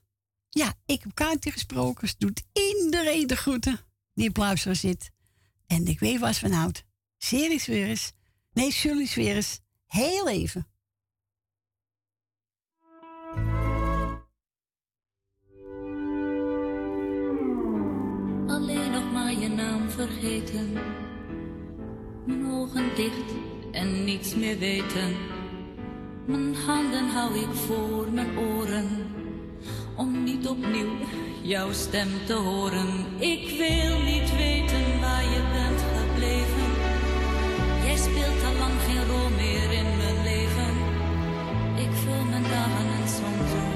ja, 0.50 0.74
ik 0.86 1.02
heb 1.02 1.14
Kaartje 1.14 1.50
gesproken. 1.50 2.08
Ze 2.08 2.14
doet 2.18 2.42
iedereen 2.52 3.26
de 3.26 3.36
groeten 3.36 3.80
die 4.14 4.28
op 4.28 4.36
luisteren 4.36 4.76
zit. 4.76 5.10
En 5.66 5.86
ik 5.86 5.98
weet 5.98 6.20
waar 6.20 6.34
ze 6.34 6.40
van 6.40 6.52
houdt. 6.52 6.84
Series 7.18 7.66
weer 7.66 7.86
eens. 7.86 8.12
Nee, 8.52 8.72
Sully's 8.72 9.14
weer 9.14 9.36
eens. 9.36 9.60
Heel 9.86 10.28
even. 10.28 10.66
Mijn 22.24 22.50
ogen 22.50 22.94
dicht 22.94 23.34
en 23.72 24.04
niets 24.04 24.34
meer 24.34 24.58
weten. 24.58 25.16
Mijn 26.26 26.54
handen 26.54 27.08
hou 27.08 27.38
ik 27.38 27.54
voor 27.54 28.06
mijn 28.12 28.38
oren, 28.38 28.88
om 29.96 30.24
niet 30.24 30.48
opnieuw 30.48 30.96
jouw 31.42 31.72
stem 31.72 32.08
te 32.26 32.32
horen. 32.32 32.88
Ik 33.18 33.48
wil 33.48 34.02
niet 34.02 34.36
weten 34.36 35.00
waar 35.00 35.22
je 35.22 35.42
bent 35.52 35.80
gebleven. 35.96 36.68
Jij 37.84 37.96
speelt 37.96 38.44
al 38.44 38.58
lang 38.58 38.80
geen 38.86 39.06
rol 39.06 39.30
meer 39.30 39.72
in 39.72 39.96
mijn 39.96 40.22
leven. 40.22 40.74
Ik 41.76 41.92
vul 41.92 42.24
mijn 42.24 42.42
dagen 42.42 42.86
en 43.00 43.08
soms 43.08 43.73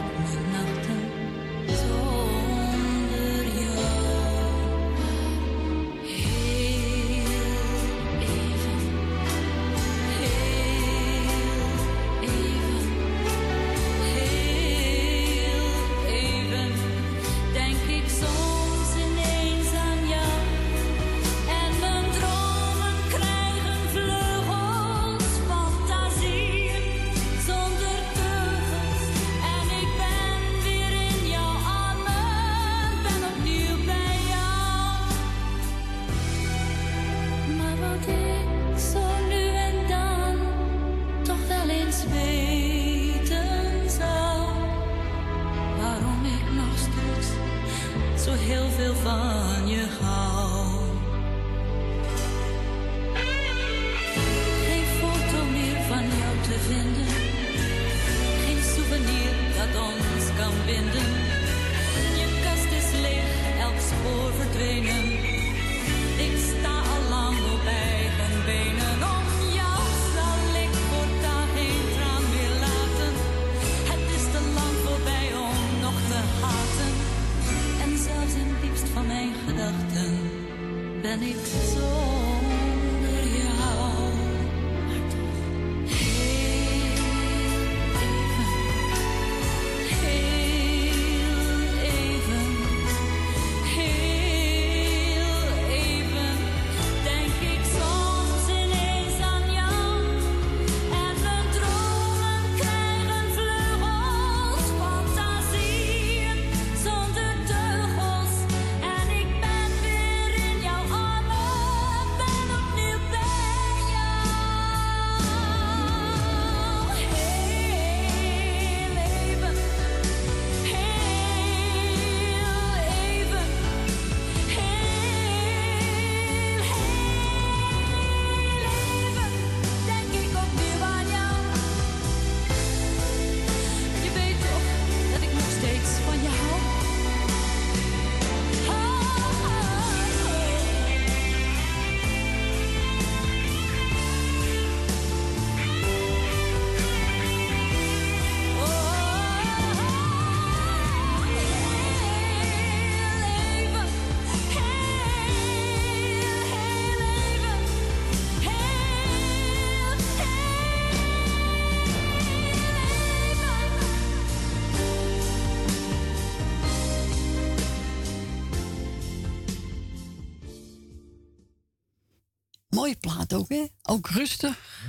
plaat 173.28 173.40
ook, 173.40 173.48
hè? 173.48 173.66
Ook 173.82 174.08
rustig. 174.08 174.84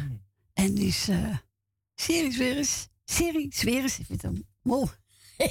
En 0.54 0.78
is 0.78 1.10
uh, 1.10 1.38
series 1.96 2.38
weer 2.38 2.58
eens. 2.58 2.88
Series 3.06 3.64
weer 3.64 3.82
eens. 3.82 4.00
Ik 4.00 4.06
vind 4.06 4.22
hem 4.22 4.48
mooi. 4.62 4.90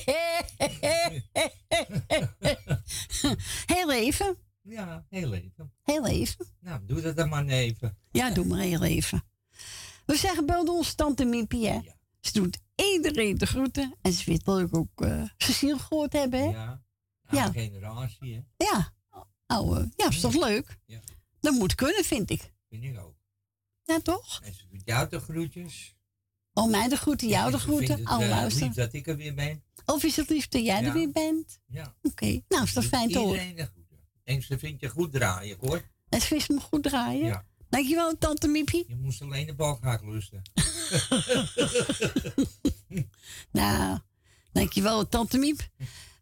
heel 3.74 3.92
even. 3.92 4.37
Ja, 4.62 5.07
heel 5.09 5.35
even. 5.35 5.72
Heel 5.83 6.07
even. 6.07 6.46
Nou, 6.61 6.81
doe 6.87 7.01
dat 7.01 7.16
dan 7.16 7.29
maar 7.29 7.46
even. 7.46 7.96
Ja, 8.11 8.31
doe 8.31 8.44
maar 8.44 8.61
heel 8.61 8.83
even. 8.83 9.22
We 10.07 10.16
zeggen 10.16 10.46
belde 10.46 10.70
onze 10.70 10.94
tante 10.94 11.24
Miepie, 11.24 11.68
hè? 11.68 11.74
Ja. 11.74 11.96
Ze 12.20 12.33
doet 12.33 12.59
iedereen 12.74 13.38
de 13.38 13.46
groeten. 13.46 13.94
En 14.03 14.12
ze 14.12 14.31
weet 14.31 14.44
dat 14.44 14.61
ik 14.61 14.77
ook 14.77 15.03
uh, 15.03 15.22
Cecile 15.37 15.79
gehoord 15.79 16.12
hebben, 16.12 16.40
hè? 16.40 16.48
Ja. 16.48 16.83
Ja. 17.31 17.51
Generatie, 17.53 18.35
hè. 18.35 18.64
Ja. 18.64 18.92
Oude. 19.46 19.88
Ja, 19.96 20.09
is 20.09 20.20
toch 20.20 20.35
leuk? 20.35 20.79
Ja. 20.87 21.01
Dat 21.40 21.55
moet 21.55 21.74
kunnen, 21.74 22.05
vind 22.05 22.31
ik. 22.31 22.53
Vind 22.68 22.85
ik 22.85 22.98
ook. 23.00 23.16
Ja, 23.83 24.00
toch? 24.00 24.40
En 24.44 24.54
ze 24.54 24.66
doet 24.68 24.83
jou 24.85 25.09
de 25.09 25.20
groetjes. 25.20 25.96
Oh, 26.52 26.70
mij 26.70 26.88
de 26.88 26.96
groeten, 26.96 27.28
jou 27.28 27.50
de 27.50 27.59
vindt 27.59 27.64
groeten. 27.74 27.96
het, 27.98 28.07
Alle 28.07 28.24
eh, 28.24 28.31
luisteren. 28.31 28.66
lief 28.68 28.76
dat 28.76 28.92
ik 28.92 29.07
er 29.07 29.16
weer 29.16 29.35
ben. 29.35 29.62
Of 29.85 30.04
is 30.04 30.16
het 30.16 30.28
liefst 30.28 30.52
dat 30.52 30.64
jij 30.64 30.81
Ja. 30.81 30.87
er 30.87 30.92
weer 30.92 31.11
bent? 31.11 31.61
Ja. 31.66 31.94
Oké, 32.02 32.40
nou 32.48 32.64
is 32.64 32.72
dat 32.72 32.83
Doet 32.83 32.92
fijn 32.92 33.09
te 33.11 33.18
horen. 33.18 33.33
Iedereen 33.33 33.57
de 33.57 33.64
groeten. 33.72 33.98
En 34.24 34.42
ze 34.42 34.59
vindt 34.59 34.81
je 34.81 34.88
goed 34.88 35.12
draaien, 35.12 35.57
hoor. 35.61 35.88
En 36.09 36.20
ze 36.20 36.35
wist 36.35 36.48
me 36.48 36.61
goed 36.61 36.83
draaien. 36.83 37.26
Ja. 37.26 37.46
Dankjewel, 37.68 38.18
tante 38.18 38.48
Miepie. 38.48 38.85
Je 38.88 38.96
moest 38.96 39.22
alleen 39.22 39.46
de 39.46 39.54
balgaak 39.54 40.02
lusten. 40.04 40.42
Nou, 43.52 43.98
dankjewel, 44.52 45.09
tante 45.09 45.38
Miep. 45.38 45.68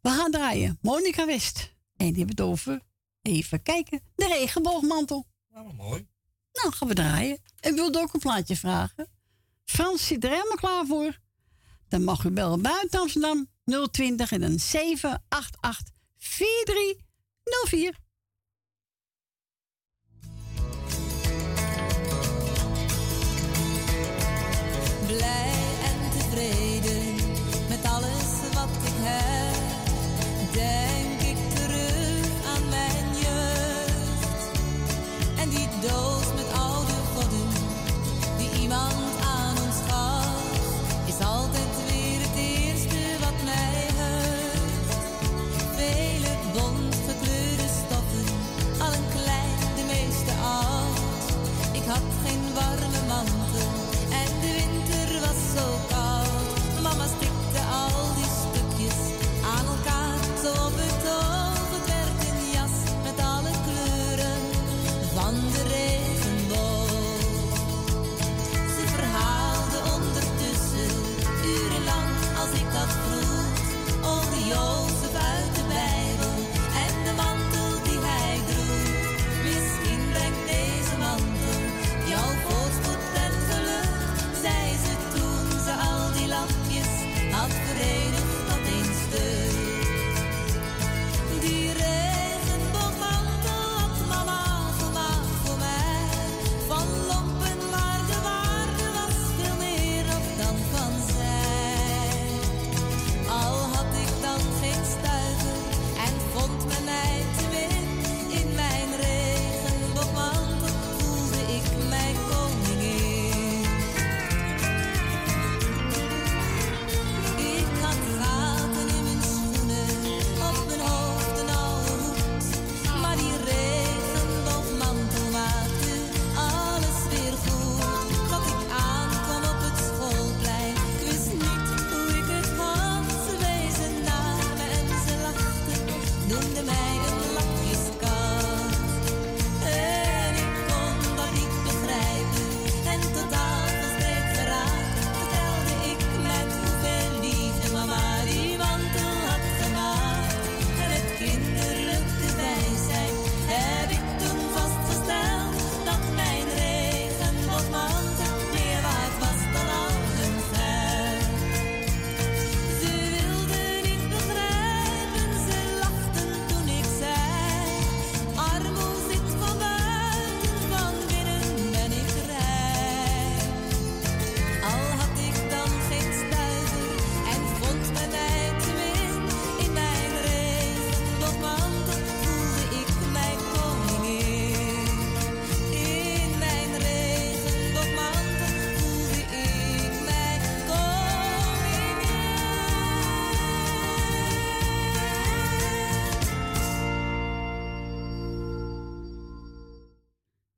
We 0.03 0.09
gaan 0.11 0.31
draaien. 0.31 0.79
Monica 0.83 1.27
West. 1.27 1.75
En 1.97 2.07
die 2.13 2.17
hebben 2.25 2.37
het 2.37 2.41
over, 2.41 2.81
even 3.23 3.63
kijken, 3.63 4.01
de 4.15 4.27
regenboogmantel. 4.27 5.27
Nou, 5.53 5.75
mooi. 5.75 6.07
Nou, 6.63 6.75
gaan 6.75 6.89
we 6.89 6.95
draaien. 6.95 7.39
En 7.61 7.75
wilde 7.75 8.01
ook 8.01 8.15
een 8.15 8.21
plaatje 8.21 8.57
vragen. 8.57 9.09
Frans 9.65 10.07
zit 10.07 10.25
er 10.25 10.31
helemaal 10.31 10.57
klaar 10.57 10.87
voor. 10.87 11.19
Dan 11.89 12.05
mag 12.05 12.25
u 12.25 12.31
bellen 12.31 12.63
buiten 12.63 13.01
Amsterdam 13.01 13.49
020 13.91 14.33
en 14.33 14.41
dan 14.41 14.59
788 14.59 15.95
4304. 16.17 17.95
Blij. 25.07 25.56
the 74.49 74.57
old 74.57 74.96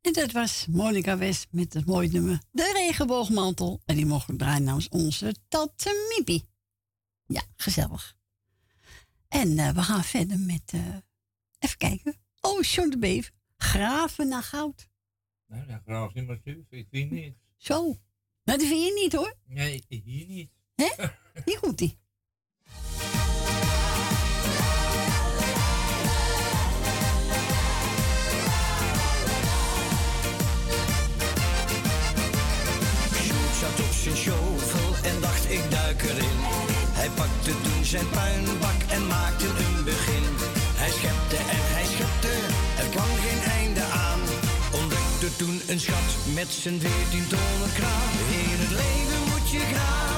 En 0.08 0.14
dat 0.14 0.32
was 0.32 0.66
Monica 0.66 1.18
West 1.18 1.46
met 1.50 1.74
het 1.74 1.86
mooie 1.86 2.08
nummer 2.08 2.42
De 2.50 2.72
Regenboogmantel. 2.72 3.80
En 3.84 3.96
die 3.96 4.06
mogen 4.06 4.36
draaien 4.36 4.62
namens 4.62 4.88
onze 4.88 5.34
tante 5.48 6.14
Mipi. 6.16 6.44
Ja, 7.26 7.42
gezellig. 7.56 8.16
En 9.28 9.58
eh, 9.58 9.70
we 9.70 9.82
gaan 9.82 10.04
verder 10.04 10.38
met, 10.38 10.62
eh, 10.72 10.96
even 11.58 11.76
kijken. 11.76 12.16
Oh, 12.40 12.62
John 12.62 12.88
de 12.88 12.98
Beef. 12.98 13.32
Graven 13.56 14.28
naar 14.28 14.42
goud. 14.42 14.88
Nou, 15.46 15.66
dat 15.66 15.80
graag 15.84 16.14
je 16.14 16.22
maar 16.22 16.40
terug. 16.40 16.64
Ik 16.68 16.86
weet 16.90 17.10
niet. 17.10 17.34
Zo. 17.56 17.82
Nou, 18.44 18.58
dat 18.58 18.62
vind 18.62 18.84
je 18.84 19.00
niet 19.02 19.12
hoor. 19.12 19.34
Nee, 19.44 19.84
hier 19.88 20.26
niet. 20.26 20.50
Hè? 20.74 21.06
Hier 21.44 21.60
komt 21.60 21.80
ie. 21.80 21.98
Schat 45.80 46.34
met 46.34 46.48
zijn 46.48 46.80
veertien 46.80 47.28
tonnen 47.28 47.72
kraan. 47.74 48.14
In 48.30 48.58
het 48.62 48.70
leven 48.70 49.20
moet 49.30 49.50
je 49.50 49.58
graven, 49.58 50.17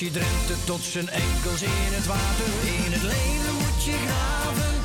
provincie 0.00 0.10
Drenthe 0.10 0.64
tot 0.64 0.82
zijn 0.82 1.08
enkels 1.08 1.62
in 1.62 1.92
het 1.92 2.06
water. 2.06 2.46
In 2.84 2.92
het 2.92 3.02
leven 3.02 3.54
moet 3.54 3.84
je 3.84 3.92
graven 4.06 4.79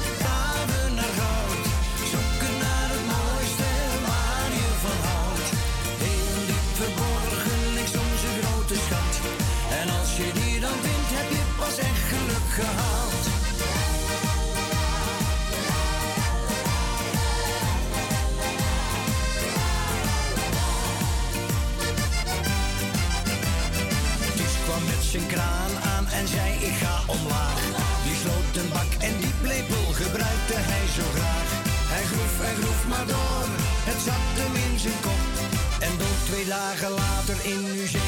in 37.46 37.62
Nieuw-Zeeland 37.62 38.05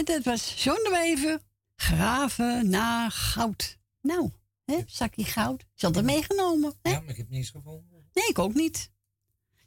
En 0.00 0.06
dat 0.06 0.24
was 0.24 0.62
John 0.64 0.82
de 0.82 0.90
Wever. 0.90 1.42
Graven 1.76 2.70
naar 2.70 3.10
goud. 3.10 3.78
Nou, 4.00 4.30
hè, 4.64 4.82
zakje 4.86 5.24
goud. 5.24 5.64
Is 5.76 5.84
altijd 5.84 6.04
meegenomen. 6.04 6.74
Hè? 6.82 6.90
Ja, 6.90 7.00
maar 7.00 7.10
ik 7.10 7.16
heb 7.16 7.28
niets 7.28 7.50
gevonden. 7.50 8.08
Nee, 8.12 8.28
ik 8.28 8.38
ook 8.38 8.54
niet. 8.54 8.90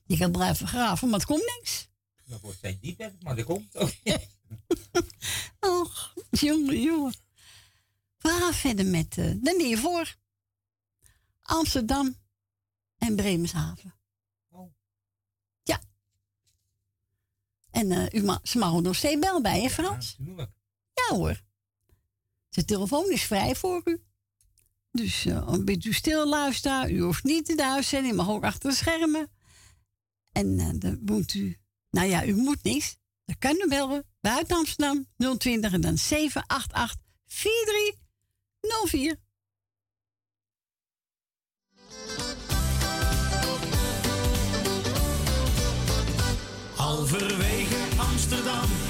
Je 0.06 0.18
kan 0.18 0.32
blijven 0.32 0.68
graven, 0.68 1.10
maar 1.10 1.20
het 1.20 1.28
komt 1.28 1.54
niks. 1.58 1.90
Dat 2.26 2.42
wordt 2.42 2.58
steeds 2.58 2.80
dieper, 2.80 3.16
maar 3.20 3.36
dat 3.36 3.46
komt 3.46 3.76
ook 3.76 3.94
niet. 4.04 4.28
Och, 5.60 6.14
jongen, 6.30 6.82
jongen. 6.82 7.14
We 8.18 8.30
gaan 8.30 8.54
verder 8.54 8.86
met 8.86 9.18
eh, 9.18 9.32
de 9.42 9.56
Neervoor. 9.58 10.16
Amsterdam 11.42 12.16
en 12.98 13.16
Bremershaven. 13.16 13.94
Oh. 14.50 14.74
Ja. 15.64 15.82
En 17.74 17.92
eh, 17.92 18.22
u 18.22 18.24
ma 18.24 18.40
ze 18.44 18.58
mogen 18.58 18.84
nog 18.84 18.96
steeds 18.96 19.20
bel 19.20 19.42
bij, 19.42 19.62
hè 19.62 19.70
Frans? 19.70 20.16
Natuurlijk. 20.18 20.52
Ja 20.94 21.16
hoor. 21.16 21.42
De 22.50 22.66
telefoon 22.66 23.12
is 23.12 23.24
vrij 23.24 23.56
voor 23.56 23.82
u. 23.86 24.04
Dus 24.92 25.26
eh 25.26 25.48
een 25.48 25.66
beetje 25.66 25.94
stil 25.94 26.28
luisteren. 26.28 26.96
U 26.96 27.02
hoeft 27.02 27.24
niet 27.24 27.50
in 27.50 27.56
de 27.56 27.66
uitzending, 27.66 28.16
maar 28.16 28.30
ook 28.30 28.44
achter 28.44 28.70
de 28.70 28.76
schermen. 28.76 29.32
En 30.32 30.60
eh, 30.60 30.70
dan 30.74 31.00
moet 31.06 31.34
u... 31.34 31.58
Nou 31.90 32.08
ja, 32.08 32.26
u 32.26 32.36
moet 32.36 32.64
niks. 32.64 32.98
Dan 33.26 33.38
kan 33.40 33.56
u 33.56 33.68
bellen. 33.68 34.06
Buiten 34.22 34.58
Amsterdam 34.58 35.08
020 35.38 35.74
en 35.74 35.82
dan 35.82 35.98
788 35.98 37.02
4304. 37.28 39.22
Halverwege 46.76 47.53
Amsterdam 48.24 48.83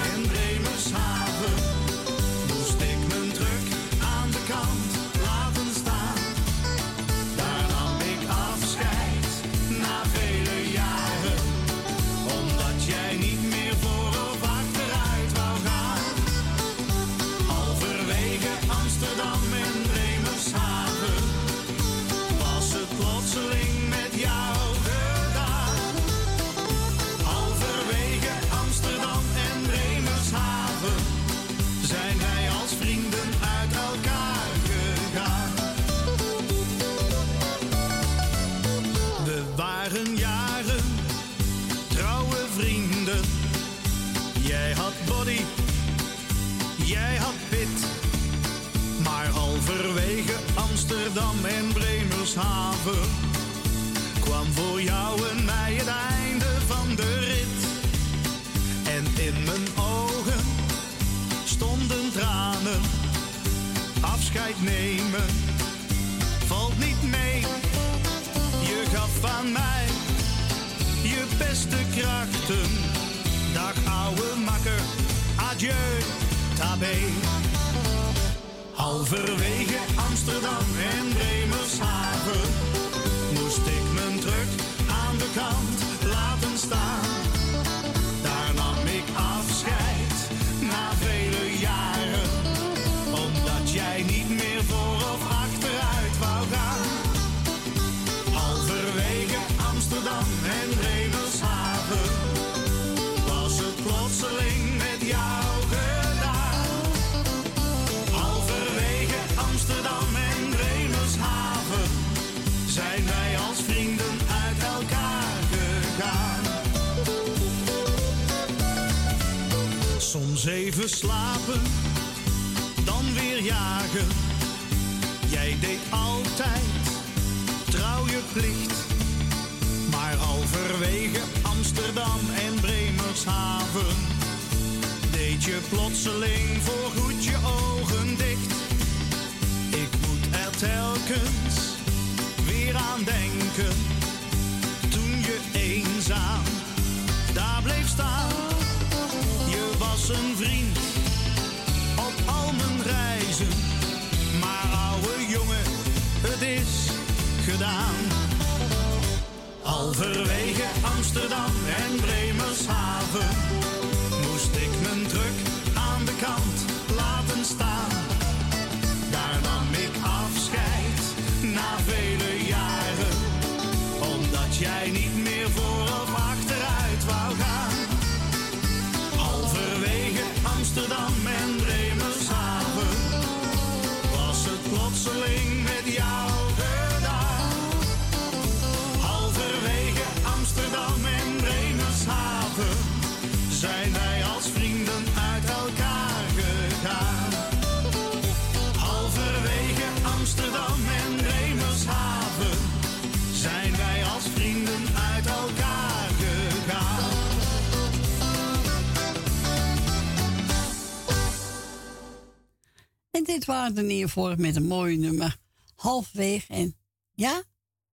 En 213.43 213.49
dit 213.49 213.55
waren 213.55 213.75
de 213.75 213.81
neervoor 213.93 214.33
met 214.37 214.55
een 214.55 214.67
mooie 214.67 214.97
nummer. 214.97 215.37
Halfwege 215.75 216.53
en, 216.53 216.75
ja, 217.13 217.41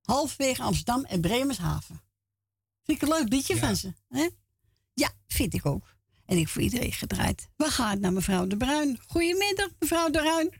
halfwege 0.03 0.63
Amsterdam 0.63 1.05
en 1.05 1.21
Bremershaven. 1.21 2.01
Vind 2.85 3.03
ik 3.03 3.09
een 3.09 3.15
leuk 3.19 3.29
liedje 3.29 3.57
van 3.57 3.77
ze. 3.77 3.93
Hè? 4.09 4.29
Ja, 4.95 5.09
vind 5.27 5.55
ik 5.55 5.67
ook. 5.67 5.95
En 6.27 6.37
ik 6.37 6.49
voor 6.49 6.63
iedereen 6.63 6.93
gedraaid. 6.93 7.49
We 7.57 7.65
gaan 7.65 8.01
naar 8.01 8.13
mevrouw 8.13 8.47
De 8.47 8.57
Bruin. 8.57 8.99
Goedemiddag, 9.07 9.69
mevrouw 9.79 10.11
De 10.11 10.19
Bruin. 10.19 10.55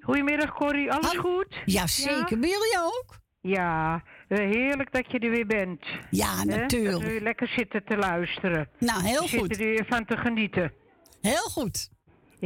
Goedemiddag 0.00 0.54
Corrie, 0.54 0.92
alles 0.92 1.16
goed? 1.16 1.62
Ja, 1.64 1.86
zeker. 1.86 2.38
Bij 2.38 2.48
jullie 2.48 2.78
ook? 2.80 3.20
Ja, 3.40 4.02
eh, 4.28 4.38
heerlijk 4.38 4.92
dat 4.92 5.10
je 5.10 5.18
er 5.18 5.30
weer 5.30 5.46
bent. 5.46 5.84
Ja, 6.10 6.44
natuurlijk. 6.44 6.92
Dat 6.92 7.12
we 7.12 7.20
lekker 7.20 7.48
zitten 7.48 7.84
te 7.84 7.96
luisteren. 7.96 8.68
Nou, 8.78 9.02
heel 9.02 9.22
We 9.22 9.28
goed. 9.28 9.30
zitten 9.30 9.58
er 9.66 9.72
weer 9.72 9.86
van 9.88 10.04
te 10.04 10.16
genieten. 10.16 10.72
Heel 11.20 11.48
goed. 11.50 11.90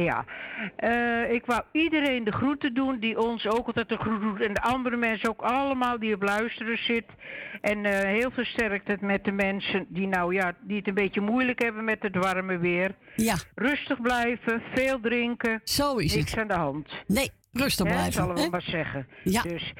Ja, 0.03 0.25
Eh, 0.75 1.31
ik 1.31 1.45
wou 1.45 1.61
iedereen 1.71 2.23
de 2.23 2.31
groeten 2.31 2.73
doen 2.73 2.99
die 2.99 3.19
ons 3.19 3.47
ook 3.47 3.67
altijd 3.67 3.89
de 3.89 3.97
groet 3.97 4.21
doet. 4.21 4.41
En 4.41 4.53
de 4.53 4.61
andere 4.61 4.97
mensen 4.97 5.29
ook 5.29 5.41
allemaal 5.41 5.99
die 5.99 6.13
op 6.13 6.21
luisteren 6.23 6.77
zit. 6.77 7.05
En 7.61 7.85
eh, 7.85 7.99
heel 7.99 8.31
veel 8.31 8.45
sterkte 8.45 8.97
met 9.01 9.23
de 9.23 9.31
mensen 9.31 9.85
die 9.89 10.07
nou 10.07 10.33
ja, 10.33 10.53
die 10.61 10.77
het 10.77 10.87
een 10.87 10.93
beetje 10.93 11.21
moeilijk 11.21 11.61
hebben 11.61 11.83
met 11.83 12.03
het 12.03 12.15
warme 12.15 12.57
weer. 12.57 12.91
Ja. 13.15 13.35
Rustig 13.55 14.01
blijven, 14.01 14.61
veel 14.73 14.99
drinken. 14.99 15.61
Zo 15.63 15.95
is 15.95 16.15
Niks 16.15 16.31
het. 16.31 16.39
aan 16.39 16.47
de 16.47 16.53
hand. 16.53 17.03
Nee, 17.07 17.31
rustig 17.53 17.85
blijven. 17.87 18.13
Zullen 18.13 18.35
we 18.35 18.41
hè? 18.41 18.49
maar 18.49 18.61
zeggen. 18.61 19.07
Ja. 19.23 19.41
Dus, 19.41 19.73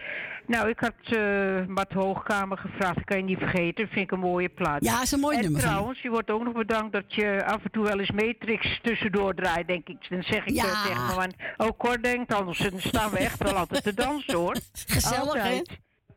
nou, 0.47 0.69
ik 0.69 0.79
had 0.79 0.93
eh 1.17 1.65
Mart 1.67 1.93
Hoogkamer 1.93 2.57
gevraagd. 2.57 2.95
Dat 2.95 3.03
kan 3.03 3.17
je 3.17 3.23
niet 3.23 3.37
vergeten. 3.37 3.83
Dat 3.83 3.93
vind 3.93 4.05
ik 4.05 4.11
een 4.11 4.19
mooie 4.19 4.49
plaat. 4.49 4.83
Ja, 4.85 5.01
is 5.01 5.11
een 5.11 5.19
mooi 5.19 5.35
en 5.37 5.43
nummer 5.43 5.61
trouwens, 5.61 6.01
je 6.01 6.09
wordt 6.09 6.31
ook 6.31 6.43
nog 6.43 6.53
bedankt 6.53 6.93
dat 6.93 7.13
je 7.13 7.45
af 7.45 7.63
en 7.63 7.71
toe 7.71 7.83
wel 7.83 7.99
eens 7.99 8.11
Matrix 8.11 8.79
tussendoor 8.81 9.33
draait, 9.35 9.67
denk 9.67 9.87
ik. 9.87 10.09
Dan 10.09 10.23
zeg 10.23 10.45
ik 10.45 10.55
Ja. 10.55 10.63
tegen 10.83 11.05
mijn 11.05 11.17
man, 11.17 11.33
oh 11.67 11.77
Cor 11.77 12.01
denkt, 12.01 12.33
anders 12.33 12.57
dan 12.59 12.79
staan 12.79 13.11
we 13.11 13.17
echt 13.17 13.43
wel 13.43 13.53
altijd 13.55 13.83
te 13.83 13.93
dansen 13.93 14.35
hoor. 14.37 14.55
Gezellig, 14.87 15.43
hè? 15.43 15.61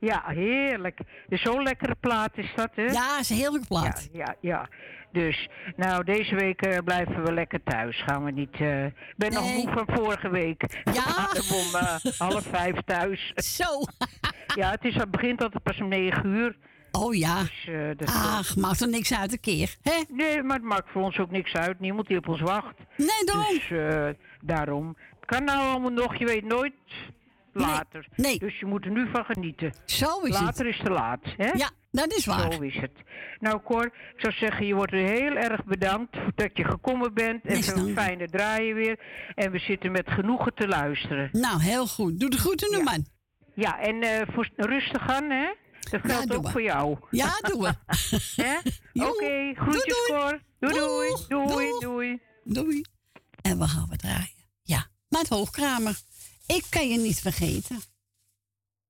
Ja, 0.00 0.22
heerlijk. 0.26 0.98
Dus 1.28 1.42
zo'n 1.42 1.62
lekkere 1.62 1.94
plaat 2.00 2.30
is 2.34 2.52
dat, 2.54 2.70
hè? 2.74 2.82
Ja, 2.84 3.18
is 3.18 3.30
een 3.30 3.36
heel 3.36 3.52
leuke 3.52 3.66
plaat. 3.66 4.08
Ja, 4.12 4.18
ja, 4.24 4.36
ja. 4.40 4.68
Dus, 5.12 5.48
nou, 5.76 6.04
deze 6.04 6.34
week 6.34 6.62
eh, 6.62 6.78
blijven 6.84 7.24
we 7.24 7.32
lekker 7.32 7.62
thuis. 7.62 8.02
Gaan 8.02 8.24
we 8.24 8.30
niet... 8.30 8.52
eh, 8.60 8.84
Ik 8.86 9.14
ben 9.16 9.32
nog 9.32 9.54
moe 9.54 9.70
van 9.72 9.96
vorige 9.96 10.30
week. 10.30 10.62
Ja? 10.92 11.28
om 11.58 11.74
eh, 11.80 11.96
half 12.18 12.42
vijf 12.44 12.74
thuis. 12.84 13.32
Zo. 13.34 13.64
ja, 14.60 14.70
het, 14.70 14.84
is, 14.84 14.94
het 14.94 15.10
begint 15.10 15.42
altijd 15.42 15.62
pas 15.62 15.80
om 15.80 15.88
negen 15.88 16.26
uur. 16.26 16.56
Oh 16.92 17.14
ja. 17.14 17.40
Dus, 17.42 17.68
dat, 17.96 18.08
Ach, 18.08 18.56
maakt 18.56 18.80
er 18.80 18.88
niks 18.88 19.14
uit 19.14 19.32
een 19.32 19.40
keer. 19.40 19.76
Hè? 19.82 20.02
Nee, 20.08 20.42
maar 20.42 20.56
het 20.56 20.64
maakt 20.66 20.90
voor 20.90 21.02
ons 21.02 21.18
ook 21.18 21.30
niks 21.30 21.54
uit. 21.54 21.80
Niemand 21.80 22.06
die 22.06 22.16
op 22.16 22.28
ons 22.28 22.40
wacht. 22.40 22.74
Nee, 22.96 23.24
daarom. 23.24 23.46
Dus 23.68 24.16
daarom. 24.40 24.96
Het 25.20 25.24
kan 25.26 25.44
nou 25.44 25.60
allemaal 25.70 25.90
nog, 25.90 26.16
je 26.18 26.24
weet 26.24 26.44
nooit 26.44 26.72
later. 27.52 28.06
Nee. 28.16 28.38
Dus 28.38 28.58
je 28.58 28.66
moet 28.66 28.84
er 28.84 28.90
nu 28.90 29.08
van 29.12 29.24
genieten. 29.24 29.72
Zo 29.84 30.20
is 30.20 30.34
het. 30.34 30.40
later 30.44 30.66
is 30.66 30.78
te 30.84 30.90
laat, 30.90 31.20
hè? 31.36 31.50
Ja, 31.52 31.70
dat 31.90 32.12
is 32.12 32.26
waar. 32.26 32.52
Zo 32.52 32.60
is 32.60 32.76
het. 32.76 32.92
Nou 33.38 33.60
Cor, 33.62 33.84
ik 33.84 34.14
zou 34.16 34.32
zeggen, 34.32 34.66
je 34.66 34.74
wordt 34.74 34.92
heel 34.92 35.36
erg 35.36 35.64
bedankt 35.64 36.16
dat 36.34 36.50
je 36.54 36.64
gekomen 36.64 37.14
bent. 37.14 37.44
En 37.44 37.60
dank. 37.74 37.98
fijne 37.98 38.28
draaien 38.28 38.74
weer. 38.74 38.98
En 39.34 39.50
we 39.50 39.58
zitten 39.58 39.92
met 39.92 40.10
genoegen 40.10 40.54
te 40.54 40.68
luisteren. 40.68 41.28
Nou, 41.32 41.62
heel 41.62 41.86
goed. 41.86 42.20
Doe 42.20 42.30
de 42.30 42.38
groeten 42.38 42.70
nu, 42.78 42.82
man. 42.82 43.06
Ja, 43.54 43.80
en 43.80 44.02
eh, 44.02 44.26
voor 44.34 44.48
rustig 44.56 45.08
aan, 45.08 45.30
hè? 45.30 45.52
Dat 45.90 46.00
geldt 46.02 46.34
ook 46.34 46.50
voor 46.50 46.62
jou. 46.62 46.98
Ja, 47.10 47.38
doen 47.40 47.60
we. 47.60 47.74
Oké, 49.08 49.52
groetjes 49.54 50.06
doei. 50.06 50.20
Cor. 50.20 50.40
Doei 50.58 50.74
doei. 50.74 51.08
Doei 51.28 51.78
doei. 51.80 52.20
Doei. 52.44 52.82
En 53.42 53.58
we 53.58 53.68
gaan 53.68 53.88
we 53.88 53.96
draaien. 53.96 54.48
Ja, 54.62 54.86
met 55.08 55.28
Hoogkramer. 55.28 55.98
Ik 56.46 56.64
kan 56.68 56.88
je 56.88 56.98
niet 56.98 57.20
vergeten. 57.20 57.80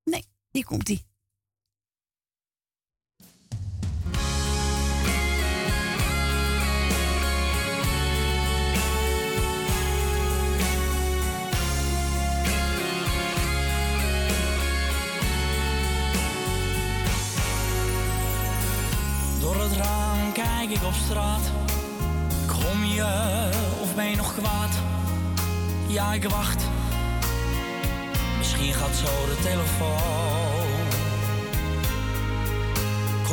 Nee, 0.03 0.25
hier 0.51 0.65
komt 0.65 0.87
het 19.75 20.31
kijk 20.33 20.69
ik 20.69 20.83
op 20.83 20.93
straat. 20.93 21.51
Kom 22.47 22.83
je 22.83 23.49
of 23.81 23.95
ben 23.95 24.09
je 24.09 24.15
nog 24.15 24.33
kwaad? 24.33 24.73
Ja, 25.87 26.13
ik 26.13 26.29
wacht. 26.29 26.63
Misschien 28.37 28.73
gaat 28.73 28.95
zo 28.95 29.25
de 29.25 29.37
telefoon. 29.41 30.41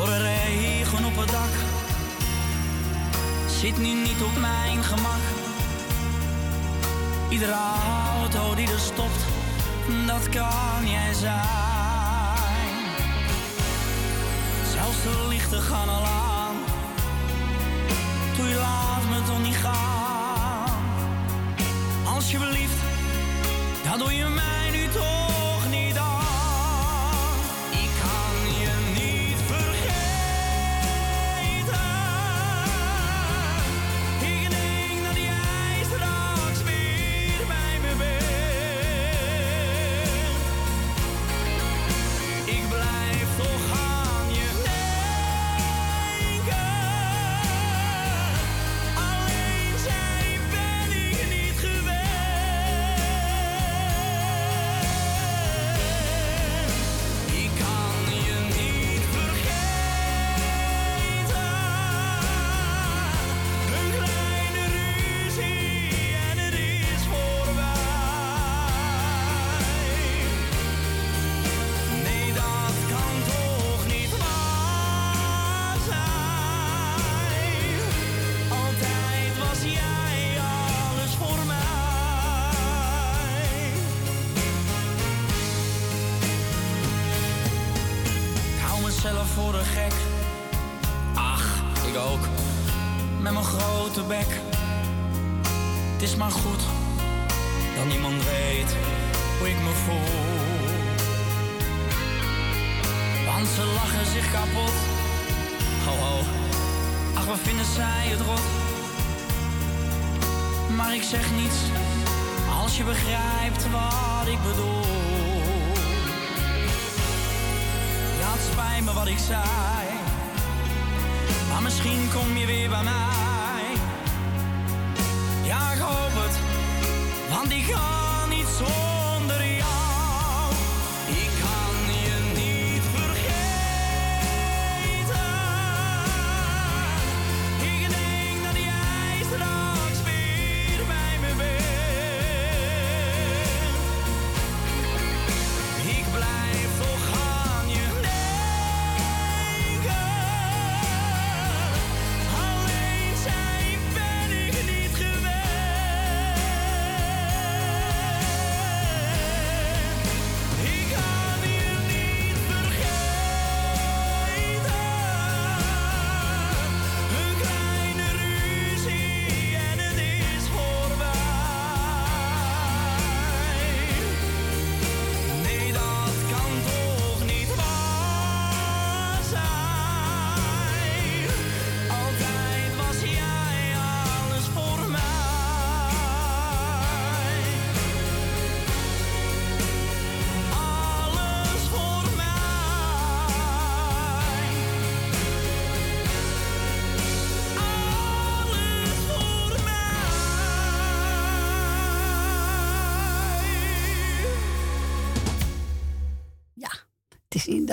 De 0.05 0.17
regen 0.17 1.05
op 1.05 1.17
het 1.17 1.29
dak. 1.29 1.53
Zit 3.47 3.77
nu 3.77 3.93
niet 3.93 4.21
op 4.23 4.39
mijn 4.39 4.83
gemak. 4.83 5.21
Iedere 7.29 7.55
auto 8.19 8.55
die 8.55 8.71
er 8.71 8.79
stopt, 8.79 9.25
dat 10.07 10.29
kan 10.29 10.89
jij 10.89 11.13
zijn. 11.13 11.37
Zelfs 14.73 15.03
de 15.03 15.25
lichten 15.29 15.61
gaan 15.61 15.89
al 15.89 16.05
aan. 16.05 16.28
Doe 18.39 18.53
laat 18.53 19.03
me 19.09 19.21
toch 19.25 19.43
niet 19.43 19.55
gaan. 19.55 20.83
Alsjeblieft, 22.05 22.81
dat 23.83 23.99
doe 23.99 24.15
je 24.15 24.25
mij 24.25 24.68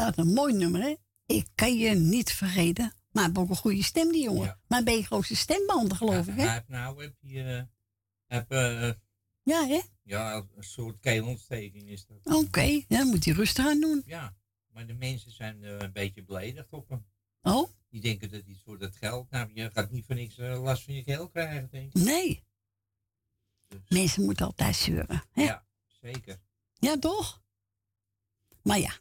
inderdaad 0.07 0.27
een 0.27 0.33
mooi 0.33 0.55
nummer, 0.55 0.81
hè? 0.83 0.95
Ik 1.27 1.47
kan 1.55 1.79
je 1.79 1.95
niet 1.95 2.33
vergeten. 2.33 2.85
Maar 2.85 3.25
hij 3.25 3.33
heeft 3.35 3.39
ook 3.39 3.51
een 3.51 3.57
goede 3.57 3.83
stem, 3.83 4.13
die 4.13 4.23
jongen. 4.23 4.61
Maar 4.69 4.83
ben 4.83 4.95
je 4.97 5.03
grootste 5.05 5.37
stembanden, 5.37 5.97
geloof 5.97 6.27
ik, 6.27 6.35
Hij 6.35 6.45
hè? 6.45 6.53
heeft 6.53 6.69
nou 6.69 7.03
heb 7.03 7.15
je, 7.21 7.43
eh, 7.43 7.63
heb, 8.27 8.51
eh, 8.51 8.93
Ja, 9.43 9.67
hè? 9.67 9.81
ja, 10.03 10.35
een 10.55 10.65
soort 10.65 10.99
keelontsteking 11.01 11.89
is 11.89 12.07
dat. 12.07 12.37
Oké, 12.37 12.61
ja, 12.63 12.85
dan 12.89 13.07
moet 13.07 13.25
hij 13.25 13.35
rustig 13.35 13.67
aan 13.67 13.81
doen. 13.81 14.03
Ja, 14.07 14.37
maar 14.73 14.87
de 14.87 14.95
mensen 14.95 15.31
zijn 15.31 15.65
eh, 15.65 15.79
een 15.79 15.93
beetje 15.93 16.25
beledigd 16.25 16.73
op 16.73 16.89
hem. 16.89 17.07
Oh? 17.43 17.69
Die 17.89 18.01
denken 18.01 18.31
dat 18.31 18.43
iets 18.47 18.63
voor 18.63 18.79
dat 18.79 18.97
geld. 18.97 19.31
Nou, 19.31 19.51
je 19.55 19.71
gaat 19.71 19.91
niet 19.91 20.07
voor 20.07 20.15
niks 20.15 20.37
last 20.37 20.83
van 20.85 20.95
je 20.95 21.05
keel 21.05 21.29
krijgen, 21.29 21.69
denk 21.71 21.95
ik. 21.95 22.03
Nee. 22.03 22.45
Mensen 23.89 24.25
moeten 24.25 24.47
altijd 24.47 24.77
zeuren. 24.77 25.23
Hè? 25.33 25.43
Ja, 25.43 25.67
zeker. 25.87 26.41
Ja, 26.79 26.99
toch? 26.99 27.43
Maar 28.63 28.79
ja, 28.79 28.99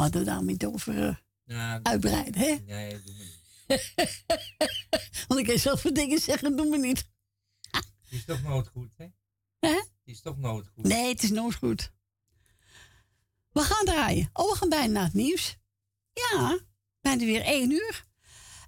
we 0.00 0.22
daar 0.24 0.42
niet 0.42 0.64
over 0.64 1.22
eh, 1.46 1.76
uitbreiden, 1.82 2.40
hè? 2.40 2.54
Nee, 2.64 3.02
doe 3.02 3.14
me 3.14 3.24
niet. 3.24 3.40
Want 5.28 5.40
ik 5.40 5.46
kan 5.46 5.58
zoveel 5.58 5.94
dingen 5.94 6.18
zeggen, 6.18 6.56
doe 6.56 6.68
me 6.68 6.78
niet. 6.78 6.98
Het 7.70 7.84
is 8.10 8.24
toch 8.24 8.42
nooit 8.42 8.68
goed, 8.68 8.90
hè? 8.96 9.06
Het 9.60 9.88
is 10.04 10.20
toch 10.20 10.38
nooit 10.38 10.68
goed. 10.74 10.84
Nee, 10.84 11.08
het 11.08 11.22
is 11.22 11.30
nooit 11.30 11.54
goed. 11.54 11.92
We 13.52 13.60
gaan 13.60 13.84
draaien. 13.84 14.30
Oh, 14.32 14.50
we 14.50 14.56
gaan 14.56 14.68
bijna 14.68 14.92
naar 14.92 15.04
het 15.04 15.14
nieuws. 15.14 15.56
Ja, 16.12 16.58
bijna 17.00 17.24
weer 17.24 17.42
één 17.42 17.70
uur. 17.70 18.06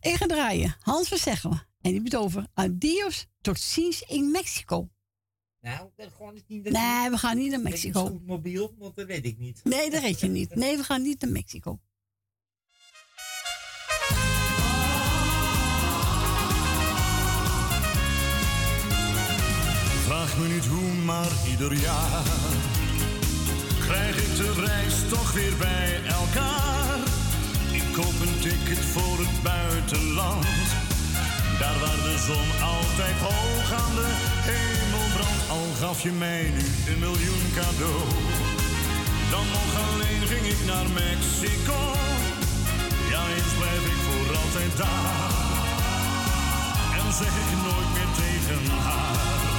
Ik 0.00 0.14
ga 0.14 0.26
draaien. 0.26 0.76
Hans 0.80 1.08
Verzeggelen. 1.08 1.66
En 1.80 1.90
die 1.90 2.02
bedoelt 2.02 2.24
over 2.24 2.46
adios, 2.54 3.26
tot 3.40 3.60
ziens 3.60 4.02
in 4.02 4.30
Mexico. 4.30 4.90
Nou, 5.64 5.88
dat 5.96 6.12
gewoon 6.16 6.34
niet. 6.34 6.62
Nee, 6.64 7.10
we 7.10 7.18
gaan 7.18 7.36
niet 7.36 7.50
naar 7.50 7.60
Mexico. 7.60 8.06
een 8.06 8.22
mobiel, 8.26 8.74
want 8.78 8.96
dat 8.96 9.06
weet 9.06 9.24
ik 9.24 9.38
niet. 9.38 9.60
Nee, 9.64 9.90
dat 9.90 10.02
red 10.02 10.20
je 10.20 10.28
niet. 10.28 10.54
Nee, 10.64 10.76
we 10.76 10.82
gaan 10.84 11.02
niet 11.02 11.20
naar 11.20 11.30
Mexico. 11.30 11.78
Vraag 20.06 20.38
me 20.38 20.48
niet 20.48 20.66
hoe, 20.66 20.92
maar 21.04 21.30
ieder 21.50 21.72
jaar 21.72 22.22
krijg 23.78 24.16
ik 24.16 24.36
de 24.36 24.52
reis 24.66 25.08
toch 25.08 25.32
weer 25.32 25.56
bij 25.56 26.00
elkaar. 26.06 26.98
Ik 27.72 27.84
koop 27.92 28.20
een 28.26 28.40
ticket 28.40 28.84
voor 28.84 29.18
het 29.18 29.42
buitenland, 29.42 30.46
daar 31.58 31.78
waar 31.80 32.00
de 32.08 32.16
zon 32.26 32.48
altijd 32.68 33.16
hoog 33.18 33.72
aan 33.72 33.94
de 33.94 34.10
hemel. 34.48 34.93
Al 35.54 35.68
gaf 35.80 36.02
je 36.02 36.10
mij 36.10 36.42
nu 36.42 36.92
een 36.92 36.98
miljoen 36.98 37.44
cadeau, 37.54 38.02
dan 39.30 39.46
nog 39.56 39.70
alleen 39.86 40.22
ging 40.26 40.46
ik 40.46 40.60
naar 40.66 40.88
Mexico. 40.88 41.78
Ja, 43.10 43.22
eens 43.34 43.52
blijf 43.58 43.84
ik 43.92 44.00
voor 44.06 44.36
altijd 44.36 44.76
daar 44.76 45.30
en 46.98 47.12
zeg 47.12 47.34
ik 47.44 47.50
nooit 47.66 47.90
meer 47.94 48.10
tegen 48.22 48.70
haar. 48.70 49.53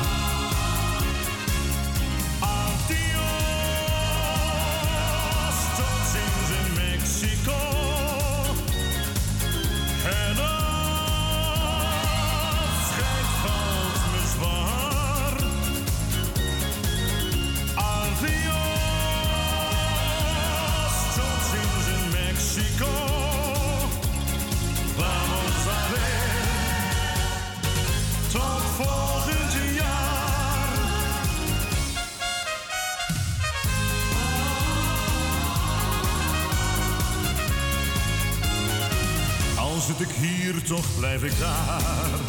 Toch 40.64 40.86
blijf 41.00 41.24
ik 41.24 41.40
daar. 41.40 42.20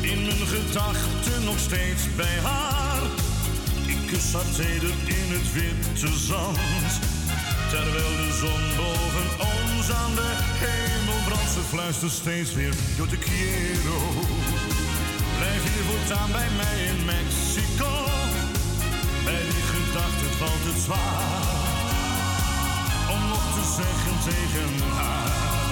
In 0.00 0.22
mijn 0.26 0.46
gedachten 0.46 1.44
nog 1.44 1.58
steeds 1.58 2.02
bij 2.16 2.38
haar. 2.42 3.02
Ik 3.86 3.98
kus 4.06 4.30
haar 4.30 4.44
in 5.06 5.28
het 5.36 5.52
witte 5.52 6.18
zand. 6.18 6.58
Terwijl 7.70 8.16
de 8.22 8.32
zon 8.40 8.62
boven 8.76 9.28
ons 9.38 9.90
aan 9.92 10.14
de 10.14 10.32
hemel 10.64 11.20
brandt. 11.24 11.52
Ze 11.52 11.60
fluistert 11.68 12.12
steeds 12.12 12.52
weer, 12.54 12.74
yo 12.96 13.06
te 13.06 13.18
quiero. 13.18 13.98
Blijf 15.38 15.62
hier 15.62 15.84
voortaan 15.90 16.32
bij 16.32 16.50
mij 16.56 16.76
in 16.90 17.04
Mexico. 17.04 17.92
Bij 19.24 19.42
die 19.50 19.64
gedachte 19.74 20.26
valt 20.38 20.64
het 20.68 20.82
zwaar. 20.82 21.42
Om 23.14 23.28
nog 23.28 23.44
te 23.56 23.64
zeggen 23.78 24.14
tegen 24.30 24.88
haar. 24.96 25.63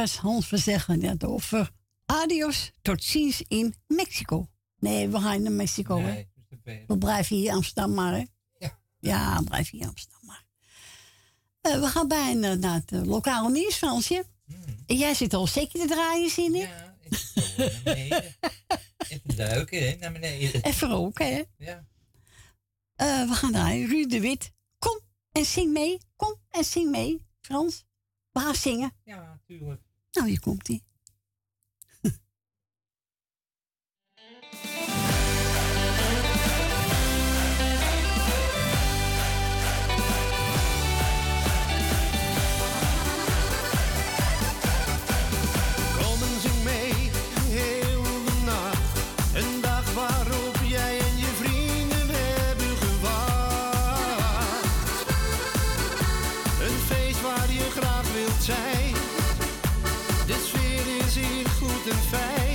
Was 0.00 0.16
Hans 0.16 0.46
Verzeggen 0.46 0.98
net 0.98 1.24
over 1.24 1.70
adios, 2.06 2.70
tot 2.82 3.04
ziens 3.04 3.42
in 3.48 3.74
Mexico. 3.86 4.48
Nee, 4.78 5.08
we 5.08 5.20
gaan 5.20 5.42
naar 5.42 5.52
Mexico, 5.52 6.00
hè? 6.00 6.12
Nee. 6.64 6.84
We 6.86 6.98
blijven 6.98 7.36
hier 7.36 7.48
in 7.48 7.54
Amsterdam 7.54 7.94
maar, 7.94 8.12
hè? 8.12 8.24
Ja. 8.58 8.78
Ja, 8.98 9.38
we 9.38 9.44
blijven 9.44 9.72
hier 9.72 9.82
in 9.82 9.88
Amsterdam 9.88 10.20
maar. 10.26 10.44
Eh, 11.60 11.80
we 11.80 11.86
gaan 11.86 12.08
bijna 12.08 12.54
naar 12.54 12.74
het 12.74 12.92
eh, 12.92 13.02
lokale 13.02 13.50
nieuws, 13.50 13.74
Fransje. 13.74 14.24
En 14.86 14.96
jij 14.96 15.14
zit 15.14 15.34
al 15.34 15.46
zeker 15.46 15.80
te 15.80 15.86
draaien, 15.86 16.30
zin 16.30 16.54
in? 16.54 16.66
Hmm. 16.66 16.74
Ja, 16.74 16.96
ik 17.02 17.56
naar 17.56 17.80
beneden. 17.84 18.34
Even 19.08 19.36
duiken, 19.36 19.88
hè, 19.88 19.96
naar 19.96 20.12
beneden. 20.12 20.62
Even 20.62 20.88
roken, 20.88 21.34
hè? 21.34 21.42
Ja. 21.56 21.86
Eh, 22.94 23.28
we 23.28 23.34
gaan 23.34 23.52
draaien. 23.52 23.88
Ruud 23.88 24.10
de 24.10 24.20
Wit, 24.20 24.52
kom 24.78 25.00
en 25.32 25.44
zing 25.44 25.72
mee. 25.72 25.98
Kom 26.16 26.34
en 26.50 26.64
zing 26.64 26.90
mee, 26.90 27.26
Frans. 27.40 27.84
We 28.32 28.40
gaan 28.40 28.54
zingen. 28.54 28.92
Ja, 29.04 29.40
tuurlijk. 29.46 29.88
Nou, 30.12 30.28
hier 30.28 30.40
komt 30.40 30.68
hier 61.90 61.98
goed 61.98 62.49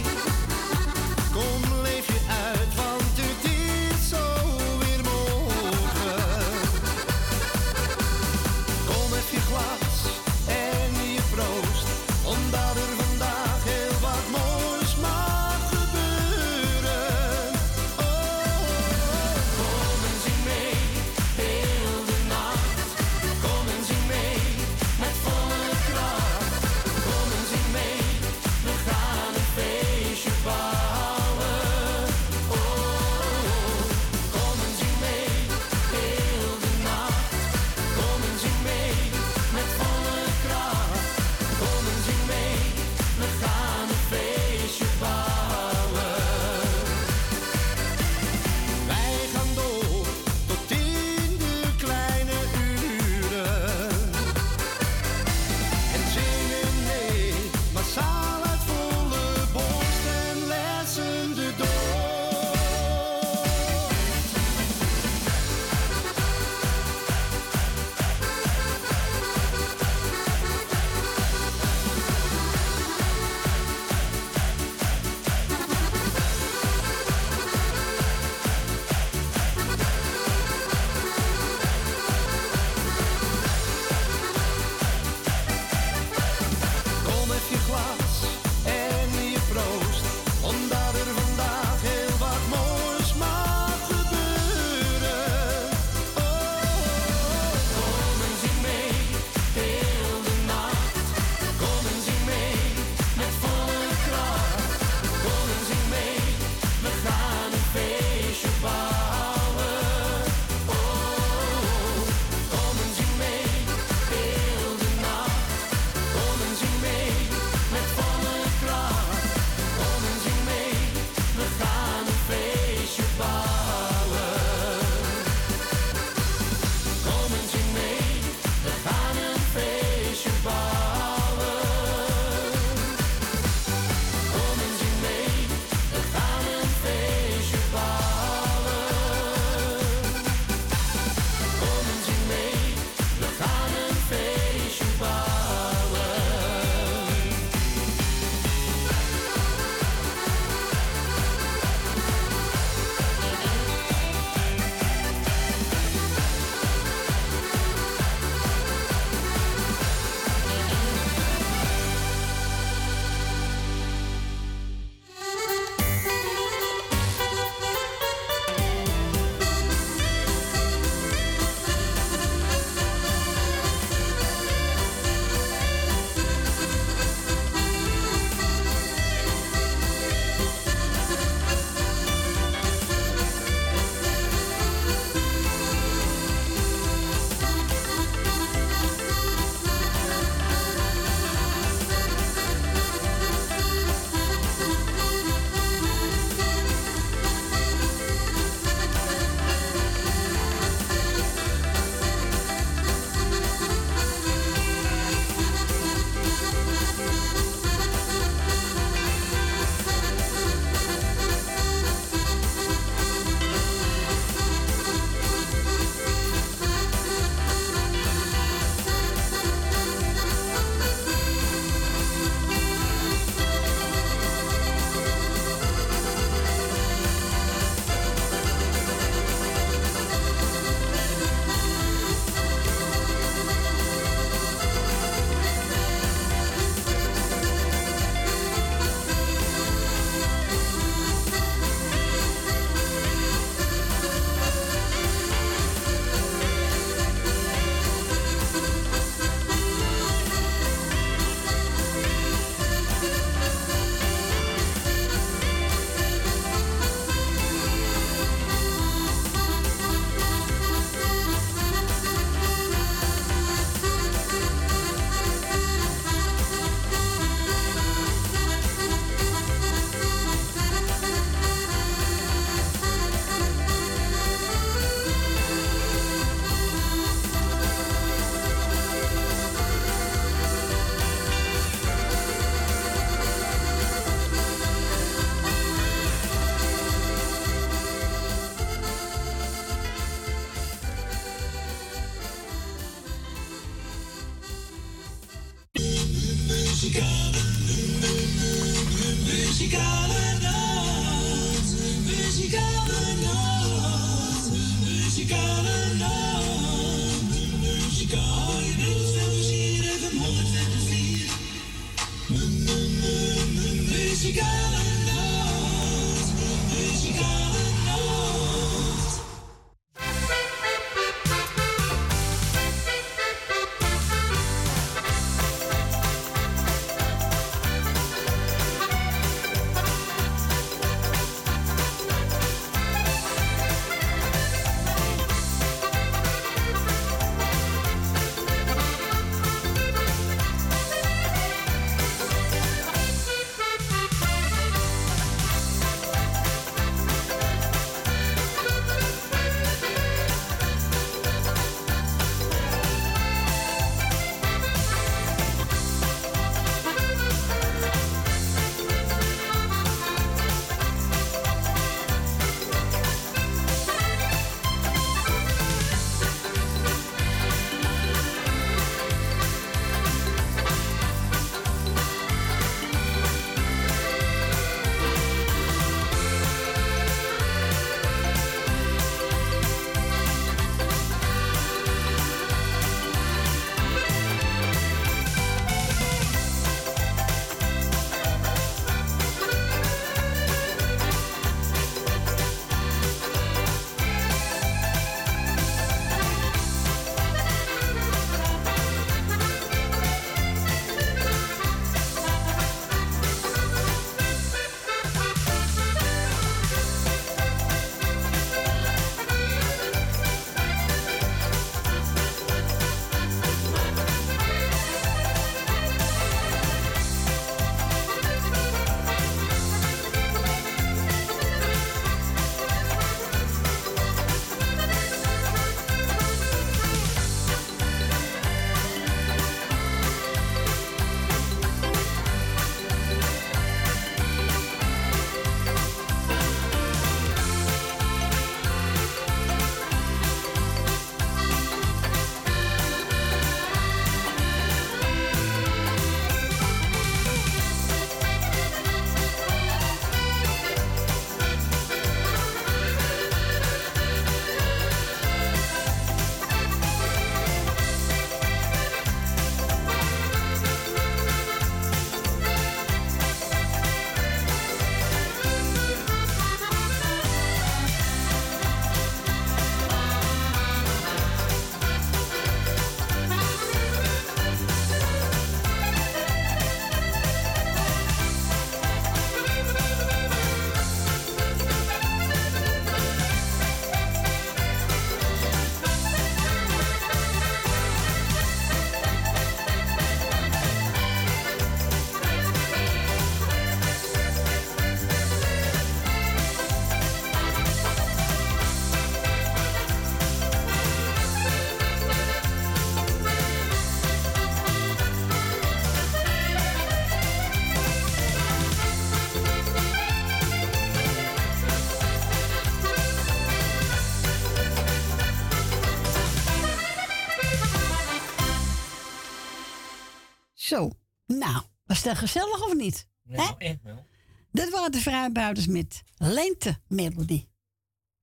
dat 522.05 522.17
gezellig 522.17 522.65
of 522.65 522.73
niet? 522.73 523.07
Nou, 523.23 523.55
echt 523.57 523.81
wel. 523.81 524.05
Dat 524.51 524.69
waren 524.69 524.91
de 524.91 524.99
vrijbuiters 524.99 525.67
met 525.67 526.01
lente 526.17 526.79
melodie. 526.87 527.49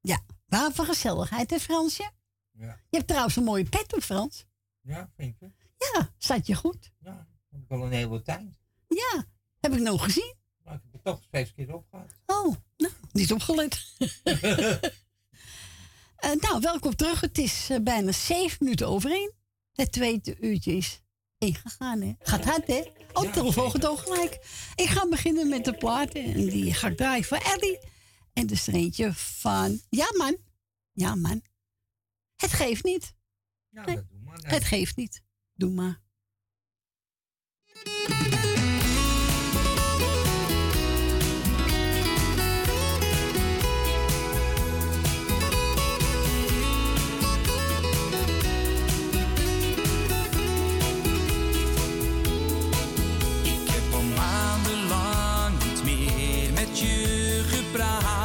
Ja, 0.01 0.24
waarvan 0.47 0.87
gezelligheid, 0.87 1.51
hè 1.51 1.59
Fransje? 1.59 2.11
Ja. 2.51 2.80
Je 2.91 2.97
hebt 2.97 3.09
trouwens 3.09 3.37
een 3.37 3.45
mooie 3.45 3.68
pet 3.68 3.95
op, 3.95 4.03
Frans. 4.03 4.45
Ja, 4.80 5.11
vind 5.16 5.39
je? 5.39 5.51
Ja, 5.78 6.12
staat 6.18 6.47
je 6.47 6.55
goed. 6.55 6.93
Ja, 6.99 7.26
heb 7.51 7.61
ik 7.62 7.70
al 7.70 7.85
een 7.85 7.93
hele 7.93 8.22
tijd. 8.22 8.59
Ja, 8.89 9.24
heb 9.61 9.72
ik 9.72 9.80
nog 9.80 10.05
gezien. 10.05 10.35
Maar 10.64 10.74
ik 10.74 10.80
heb 10.83 10.93
het 10.93 11.05
toch 11.05 11.22
vijf 11.30 11.55
keer 11.55 11.74
opgehad. 11.74 12.14
Oh, 12.26 12.57
nou, 12.76 12.93
niet 13.12 13.33
opgelet. 13.33 13.80
Eh, 16.22 16.30
nou, 16.41 16.61
welkom 16.61 16.97
terug. 16.97 17.20
Het 17.20 17.39
is 17.39 17.70
eh, 17.70 17.80
bijna 17.80 18.12
zeven 18.12 18.57
minuten 18.61 18.89
over 18.89 19.11
één. 19.11 19.33
Het 19.72 19.93
tweede 19.93 20.37
uurtje 20.41 20.76
is 20.76 21.03
ingegaan, 21.39 22.01
hè? 22.01 22.14
Gaat 22.18 22.45
hard, 22.45 22.66
hè? 22.66 22.83
Oh, 23.12 23.24
Ja, 23.24 23.30
telefoon 23.30 23.70
gaat 23.70 23.86
ook 23.86 23.98
gelijk. 23.98 24.34
Ik 24.74 24.88
ga 24.88 25.08
beginnen 25.08 25.48
met 25.48 25.64
de 25.64 25.74
platen. 25.74 26.24
En 26.24 26.46
die 26.46 26.74
ga 26.74 26.88
ik 26.88 26.96
draaien 26.96 27.24
voor 27.24 27.36
Ellie. 27.38 27.78
En 28.32 28.46
de 28.46 28.56
streentje 28.56 29.12
van... 29.14 29.80
Ja, 29.88 30.06
man. 30.16 30.36
Ja, 30.92 31.14
man. 31.14 31.42
Het 32.36 32.52
geeft 32.52 32.84
niet. 32.84 33.14
Ja, 33.68 33.84
Nee, 33.84 33.94
dat 33.96 34.08
doe 34.08 34.20
maar. 34.24 34.38
Het 34.42 34.64
geeft 34.64 34.96
niet. 34.96 35.22
Doe 35.54 35.70
maar. 35.70 36.00
Je 57.83 58.21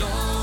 me 0.00 0.39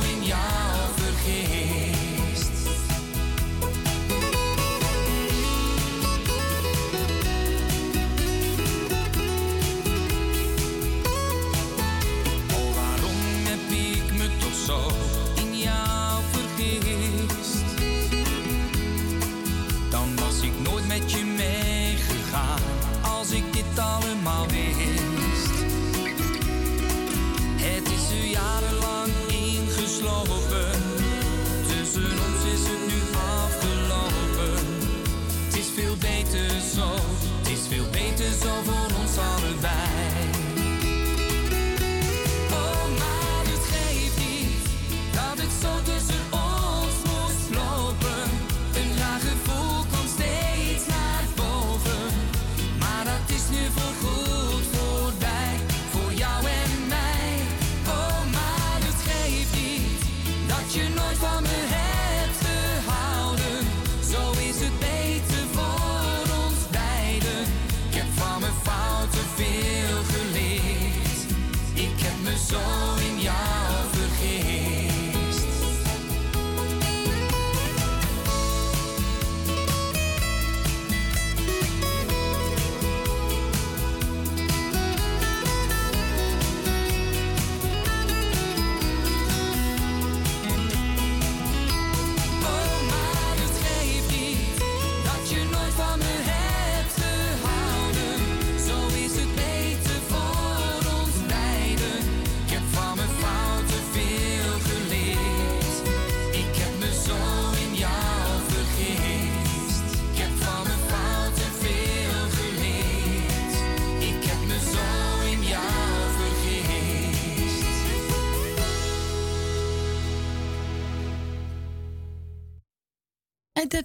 heb 72.49 72.96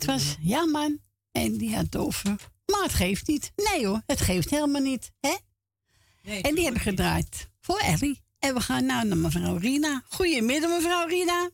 En 0.02 0.08
dat 0.08 0.22
was 0.22 0.36
ja 0.40 0.66
man. 0.66 0.98
En 1.32 1.58
die 1.58 1.74
had 1.74 1.84
het 1.84 1.96
over. 1.96 2.36
Maar 2.66 2.82
het 2.82 2.94
geeft 2.94 3.26
niet. 3.26 3.52
Nee 3.56 3.86
hoor, 3.86 4.02
het 4.06 4.20
geeft 4.20 4.50
helemaal 4.50 4.82
niet. 4.82 5.12
Hè? 5.20 5.36
en 6.22 6.54
die 6.54 6.64
hebben 6.64 6.80
gedraaid 6.80 7.50
voor 7.60 7.78
Ellie. 7.78 8.20
En 8.38 8.54
we 8.54 8.60
gaan 8.60 8.86
nou 8.86 9.06
naar 9.06 9.16
mevrouw 9.16 9.56
Rina. 9.56 10.02
Goedemiddag 10.08 10.70
mevrouw 10.70 11.06
Rina. 11.06 11.50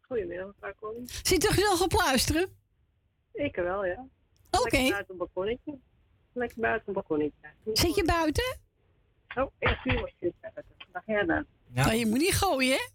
Goedemiddag, 0.00 0.46
mevrouw 0.46 0.72
Connie. 0.80 1.02
Zit 1.22 1.58
u 1.58 1.62
nog 1.62 1.82
op 1.82 1.92
luisteren? 1.92 2.48
Ik 3.32 3.54
wel, 3.54 3.84
ja. 3.84 4.06
Oké. 4.50 4.76
Lekker 4.76 4.90
buiten 4.90 5.12
een 5.12 5.16
balkonnetje. 5.16 5.78
Lekker 6.32 6.60
buiten 6.60 6.88
een 6.88 6.94
balkonnetje. 6.94 7.48
Zit 7.72 7.94
je 7.94 8.04
buiten? 8.04 8.58
Oh, 9.28 9.46
was 9.58 10.12
je 10.18 10.32
buiten. 10.40 10.64
Dag 10.92 11.02
ja 11.06 11.24
dan. 11.24 11.46
Nou, 11.66 11.94
je 11.94 12.06
moet 12.06 12.18
niet 12.18 12.34
gooien, 12.34 12.76
hè? 12.76 12.88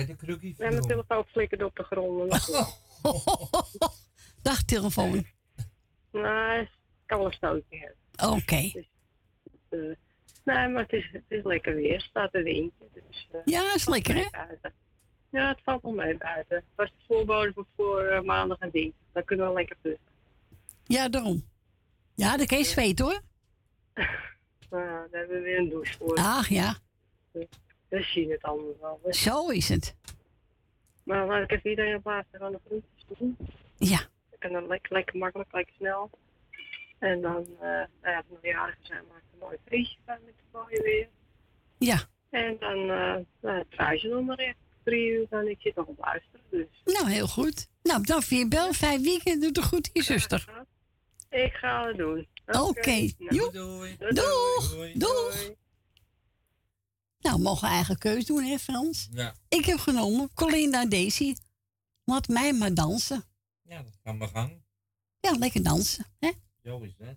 Ja, 0.00 0.06
de 0.06 0.16
krukkie 0.16 0.54
Ja, 0.58 0.68
mijn 0.68 0.80
telefoon 0.80 1.24
flikkerde 1.24 1.64
op 1.64 1.76
de 1.76 1.82
grond. 1.82 2.32
Dag 4.42 4.62
telefoon. 4.62 5.26
Nee, 6.12 6.60
ik 6.60 6.68
kan 7.06 7.18
wel 7.18 7.26
een 7.26 7.32
stootje 7.32 7.78
hebben. 7.78 8.36
Oké. 8.36 8.70
Dus, 8.72 8.86
eh, 9.68 9.78
nee, 10.44 10.68
maar 10.68 10.82
het 10.82 10.92
is, 10.92 11.08
het 11.12 11.24
is 11.28 11.44
lekker 11.44 11.74
weer. 11.74 11.94
Er 11.94 12.00
staat 12.00 12.34
een 12.34 12.42
windje. 12.42 12.84
Dus, 12.92 13.28
eh, 13.32 13.40
Ja, 13.44 13.74
is 13.74 13.86
lekker, 13.88 14.14
hè? 14.14 14.26
buiten. 14.30 14.72
Ja, 15.30 15.48
het 15.48 15.60
valt 15.64 15.82
wel 15.82 15.92
mee 15.92 16.16
buiten. 16.16 16.56
Het 16.56 16.64
was 16.76 16.88
de 16.88 17.04
voorbode 17.06 17.52
voor, 17.52 17.66
voor 17.76 18.02
eh, 18.04 18.20
maandag 18.22 18.58
en 18.58 18.70
dinsdag. 18.70 19.00
Dan 19.12 19.24
kunnen 19.24 19.46
we 19.48 19.52
lekker 19.52 19.76
plussen. 19.80 20.06
Ja, 20.84 21.08
daarom. 21.08 21.48
Ja, 22.14 22.36
de 22.36 22.46
Kees 22.46 22.74
weet 22.74 22.98
hoor. 22.98 23.20
Nou, 24.70 25.08
daar 25.10 25.20
hebben 25.20 25.36
we 25.36 25.42
weer 25.42 25.58
een 25.58 25.68
douche 25.68 25.94
voor. 25.98 26.16
Ach 26.16 26.48
ja, 26.48 26.76
We 27.88 28.02
zien 28.02 28.30
het 28.30 28.42
allemaal 28.42 28.76
wel. 28.80 29.00
hè. 29.02 29.12
zo 29.12 29.48
is 29.48 29.68
het. 29.68 29.94
Maar 31.10 31.26
laat 31.26 31.42
ik 31.42 31.50
even 31.50 31.70
iedereen 31.70 31.96
op 31.96 32.02
plaats 32.02 32.28
gaan 32.32 32.52
de 32.52 32.58
groentjes 32.66 33.04
doen. 33.18 33.36
Ja. 33.78 34.00
En 34.38 34.52
dan 34.52 34.66
lekker, 34.66 34.92
lekker 34.92 35.18
makkelijk, 35.18 35.52
lekker 35.52 35.74
snel. 35.74 36.10
En 36.98 37.20
dan, 37.20 37.46
eh 37.60 37.68
nou 37.68 37.86
ja, 38.02 38.22
nog 38.28 38.38
jarigen 38.42 38.86
zijn, 38.86 39.02
maak 39.08 39.16
ik 39.18 39.32
een 39.32 39.38
mooi 39.38 39.56
feestje 39.68 39.98
van 40.06 40.16
met 40.24 40.34
het 40.36 40.52
mooie 40.52 40.82
weer. 40.82 41.08
Ja. 41.78 41.98
En 42.30 42.56
dan, 42.60 42.90
eh 42.90 43.16
nou, 43.40 43.64
draai 43.68 43.98
ze 43.98 44.08
nog 44.08 44.24
maar 44.24 44.38
echt 44.38 44.56
drie 44.82 45.10
uur, 45.10 45.26
dan 45.30 45.46
ik 45.48 45.60
zit 45.60 45.74
nog 45.74 45.86
op 45.86 45.98
luisteren. 45.98 46.40
Dus 46.50 46.94
Nou, 46.94 47.10
heel 47.10 47.26
goed. 47.26 47.68
Nou, 47.82 48.02
dan 48.02 48.22
voor 48.22 48.36
je 48.36 48.48
bel. 48.48 48.72
Vijf 48.72 49.02
weken 49.02 49.40
doet 49.40 49.56
er 49.56 49.62
goed, 49.62 49.90
je 49.92 50.02
zuster. 50.02 50.44
ik 51.30 51.52
ga 51.52 51.86
het 51.86 51.96
doen. 51.96 52.26
Oké. 52.46 52.90
Nou, 52.90 53.34
Joep. 53.34 53.52
doei. 53.52 53.96
Doeg. 53.98 54.92
Doeg. 54.94 55.50
Nou, 57.20 57.36
we 57.36 57.42
mogen 57.42 57.68
eigen 57.68 57.98
keus 57.98 58.24
doen, 58.24 58.44
hè, 58.44 58.58
Frans? 58.58 59.08
Ja. 59.10 59.34
Ik 59.48 59.64
heb 59.64 59.78
genomen 59.78 60.30
Colinda 60.34 60.86
Daisy. 60.86 61.34
Laat 62.04 62.28
mij 62.28 62.52
maar 62.52 62.74
dansen. 62.74 63.24
Ja, 63.62 63.82
dat 63.82 63.98
kan 64.02 64.16
maar 64.16 64.28
gang. 64.28 64.62
Ja, 65.20 65.32
lekker 65.32 65.62
dansen, 65.62 66.06
hè? 66.18 66.30
Zo 66.62 66.80
is 66.80 66.96
dat. 66.96 67.16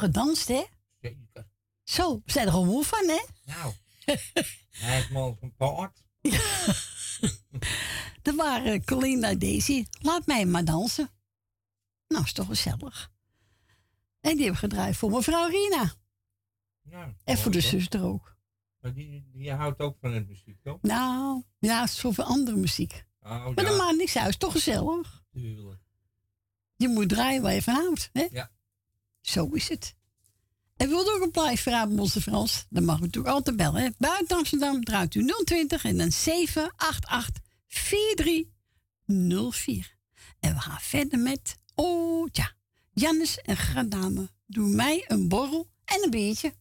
Gedanst, 0.00 0.48
hè? 0.48 0.64
Zeker. 1.00 1.48
Zo, 1.82 2.20
we 2.24 2.32
zijn 2.32 2.46
er 2.46 2.52
gewoon 2.52 2.66
moe 2.66 2.84
van, 2.84 3.08
hè? 3.08 3.24
Nou, 3.44 3.72
hij 4.70 4.94
heeft 4.96 5.10
me 5.10 5.36
een 5.40 5.54
paard. 5.56 6.02
Dat 8.22 8.34
waren 8.44 8.84
en 9.22 9.38
Daisy. 9.38 9.86
Laat 10.00 10.26
mij 10.26 10.46
maar 10.46 10.64
dansen. 10.64 11.10
Nou, 12.08 12.24
is 12.24 12.32
toch 12.32 12.46
gezellig. 12.46 13.12
En 14.20 14.32
die 14.34 14.40
hebben 14.42 14.56
gedraaid 14.56 14.96
voor 14.96 15.10
mevrouw 15.10 15.48
Rina. 15.48 15.94
Ja, 16.82 17.14
En 17.24 17.38
voor 17.38 17.52
de 17.52 17.60
zuster 17.60 18.04
ook. 18.04 18.36
Maar 18.80 18.92
die, 18.94 19.30
die 19.32 19.52
houdt 19.52 19.80
ook 19.80 19.96
van 20.00 20.12
het 20.12 20.28
muziek, 20.28 20.62
toch? 20.62 20.82
Nou, 20.82 21.42
ja, 21.58 21.86
zoveel 21.86 22.24
andere 22.24 22.56
muziek. 22.56 23.04
Oh, 23.20 23.30
Maar 23.44 23.54
dat 23.54 23.66
ja, 23.66 23.76
maakt 23.76 23.96
niks 23.96 24.16
uit, 24.16 24.28
is 24.28 24.36
toch 24.36 24.52
gezellig. 24.52 25.22
tuurlijk. 25.32 25.80
Je 26.74 26.88
moet 26.88 27.08
draaien 27.08 27.42
waar 27.42 27.54
je 27.54 27.62
van 27.62 27.74
houdt, 27.74 28.10
hè? 28.12 28.28
Ja. 28.30 28.50
Zo 29.20 29.46
is 29.46 29.68
het. 29.68 29.94
En 30.76 30.88
wilt 30.88 31.10
ook 31.10 31.22
een 31.22 31.30
plaatje 31.30 31.58
vragen, 31.58 31.98
onze 31.98 32.20
Frans? 32.20 32.66
Dan 32.68 32.84
mag 32.84 32.98
u 32.98 33.00
natuurlijk 33.00 33.34
altijd 33.34 33.56
bellen. 33.56 33.82
Hè? 33.82 33.88
Buiten 33.98 34.36
Amsterdam 34.36 34.84
draait 34.84 35.14
u 35.14 35.32
020 35.44 35.84
en 35.84 35.96
dan 35.96 36.12
788 36.12 37.42
4304. 37.66 39.98
En 40.40 40.54
we 40.54 40.60
gaan 40.60 40.80
verder 40.80 41.18
met, 41.18 41.56
oh 41.74 42.28
ja, 42.32 42.52
Jannes 42.92 43.38
en 43.38 43.56
Gradame. 43.56 44.30
Doe 44.46 44.68
mij 44.68 45.04
een 45.06 45.28
borrel 45.28 45.70
en 45.84 46.02
een 46.04 46.10
biertje. 46.10 46.54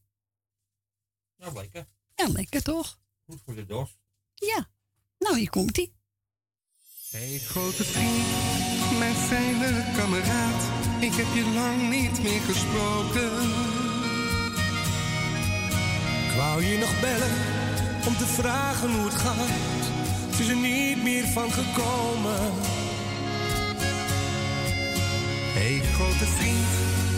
Nou, 1.37 1.53
lekker. 1.53 1.87
Ja, 2.15 2.27
lekker 2.27 2.61
toch? 2.61 2.99
Goed 3.25 3.41
voor 3.45 3.55
de 3.55 3.65
dorst. 3.65 3.97
Ja. 4.33 4.69
Nou, 5.17 5.37
hier 5.37 5.49
komt 5.49 5.77
ie. 5.77 5.97
Hey 7.09 7.39
grote 7.39 7.83
vriend, 7.83 8.97
mijn 8.97 9.15
fijne 9.15 9.91
kameraad, 9.95 10.78
ik 10.99 11.13
heb 11.13 11.25
je 11.33 11.45
lang 11.53 11.89
niet 11.89 12.23
meer 12.23 12.41
gesproken. 12.41 13.31
Ik 16.27 16.35
wou 16.37 16.63
je 16.65 16.77
nog 16.77 16.99
bellen 16.99 17.35
om 18.07 18.17
te 18.17 18.25
vragen 18.25 18.91
hoe 18.91 19.05
het 19.05 19.15
gaat. 19.15 19.85
Het 20.29 20.39
is 20.39 20.47
er 20.47 20.55
niet 20.55 21.03
meer 21.03 21.25
van 21.27 21.51
gekomen. 21.51 22.41
Hey 25.57 25.81
grote 25.93 26.25
vriend, 26.25 26.71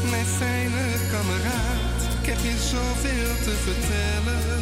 mijn 0.10 0.26
fijne 0.26 0.84
kameraad, 1.12 2.00
ik 2.22 2.26
heb 2.30 2.40
je 2.44 2.58
zoveel 2.74 3.34
te 3.46 3.54
vertellen. 3.68 4.62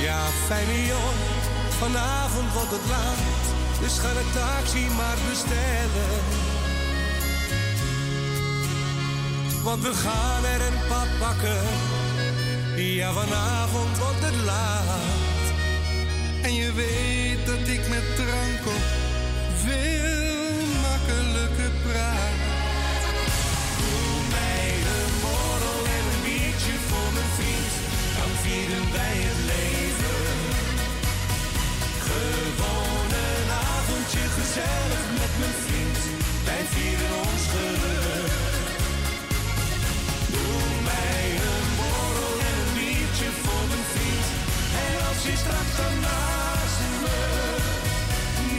Ja, 0.00 0.20
fijne 0.46 0.86
jongen, 0.86 1.40
vanavond 1.78 2.52
wordt 2.52 2.70
het 2.70 2.88
laat. 2.88 3.61
Dus 3.82 3.98
ga 3.98 4.12
de 4.12 4.24
taxi 4.34 4.86
maar 4.96 5.18
bestellen. 5.28 6.14
Want 9.62 9.82
we 9.82 9.94
gaan 9.94 10.44
er 10.44 10.60
een 10.60 10.80
pad 10.88 11.08
pakken. 11.18 11.62
Ja, 12.76 13.12
vanavond 13.12 13.98
wordt 13.98 14.24
het 14.24 14.44
laat. 14.44 15.44
En 16.42 16.54
je 16.54 16.72
weet 16.72 17.46
dat 17.46 17.68
ik 17.68 17.88
met 17.88 18.16
drank 18.16 18.62
op 18.76 18.84
veel 19.64 20.66
makkelijker 20.86 21.72
praat. 21.86 22.40
Doe 23.78 24.14
mij 24.36 24.68
een 24.94 25.14
borrel 25.22 25.80
en 25.96 26.04
een 26.12 26.22
biertje 26.24 26.74
voor 26.88 27.10
mijn 27.16 27.32
vriend. 27.38 27.72
Dan 28.18 28.32
vieren 28.42 28.92
wij 28.92 29.18
het 29.28 29.41
gezellig 34.52 35.04
met 35.20 35.32
mijn 35.42 35.56
vriend. 35.64 35.98
Wij 36.48 36.64
vieren 36.74 37.12
ons 37.28 37.44
geluk. 37.54 38.32
Doe 40.34 40.62
mij 40.90 41.24
een 41.50 41.68
borrel 41.78 42.36
en 42.48 42.56
een 42.62 42.72
biertje 42.78 43.30
voor 43.42 43.64
mijn 43.72 43.86
vriend. 43.94 44.26
En 44.86 44.94
als 45.08 45.20
je 45.26 45.34
straks 45.42 45.72
dan 45.80 45.94
naast 46.06 46.80
me 47.02 47.20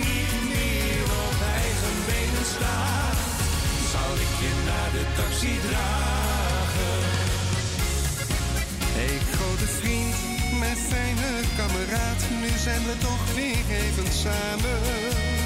niet 0.08 0.42
meer 0.54 1.04
op 1.26 1.38
eigen 1.62 1.98
benen 2.10 2.48
staat, 2.56 3.20
zal 3.94 4.14
ik 4.26 4.34
je 4.44 4.52
naar 4.70 4.92
de 4.98 5.06
taxi 5.20 5.54
dragen. 5.68 7.02
Hey 8.98 9.18
grote 9.34 9.68
vriend, 9.80 10.18
mijn 10.62 10.80
fijne 10.92 11.30
kameraad, 11.60 12.22
nu 12.42 12.52
zijn 12.66 12.84
we 12.90 12.96
toch 13.08 13.24
weer 13.36 13.66
even 13.82 14.10
samen. 14.24 15.43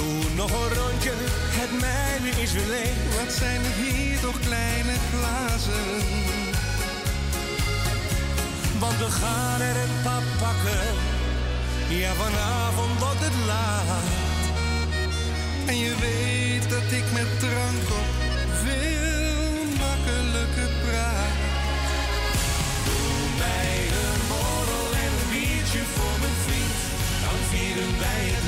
Doe 0.00 0.34
nog 0.34 0.50
een 0.50 0.74
rondje, 0.80 1.12
het 1.60 1.72
mijne 1.80 2.30
is 2.42 2.52
weer 2.52 2.66
leeg. 2.66 2.98
Wat 3.18 3.32
zijn 3.32 3.60
er 3.64 3.76
hier 3.82 4.20
toch 4.20 4.40
kleine 4.40 4.96
glazen? 5.10 5.90
Want 8.78 8.96
we 8.98 9.10
gaan 9.20 9.60
er 9.60 9.76
een 9.84 9.96
pap 10.02 10.26
pakken. 10.38 10.86
Ja, 11.88 12.12
vanavond 12.24 12.98
wordt 12.98 13.24
het 13.26 13.38
laat. 13.46 14.06
En 15.66 15.76
je 15.78 15.94
weet 16.06 16.70
dat 16.74 16.88
ik 16.98 17.06
met 17.18 17.30
drank 17.44 17.86
op 18.00 18.08
veel 18.64 19.52
makkelijker 19.84 20.70
praat. 20.84 21.36
Doe 22.86 23.20
mij 23.42 23.76
een 24.04 24.22
borrel 24.30 24.88
en 25.04 25.12
een 25.18 25.28
biertje 25.32 25.82
voor 25.94 26.16
mijn 26.22 26.38
vriend. 26.46 26.78
Dan 27.24 27.38
vieren 27.50 27.92
wij 28.04 28.39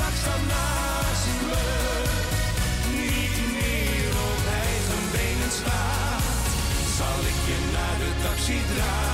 straks 0.00 0.24
dan 0.24 0.46
naast 0.46 1.26
me 1.46 1.62
niet 2.90 3.36
meer 3.52 4.10
op 4.30 4.42
eigen 4.62 5.04
benen 5.12 5.50
staat, 5.50 6.22
zal 6.96 7.20
ik 7.30 7.38
je 7.48 7.58
naar 7.72 7.96
de 7.98 8.22
taxi 8.22 8.58
dragen. 8.74 9.09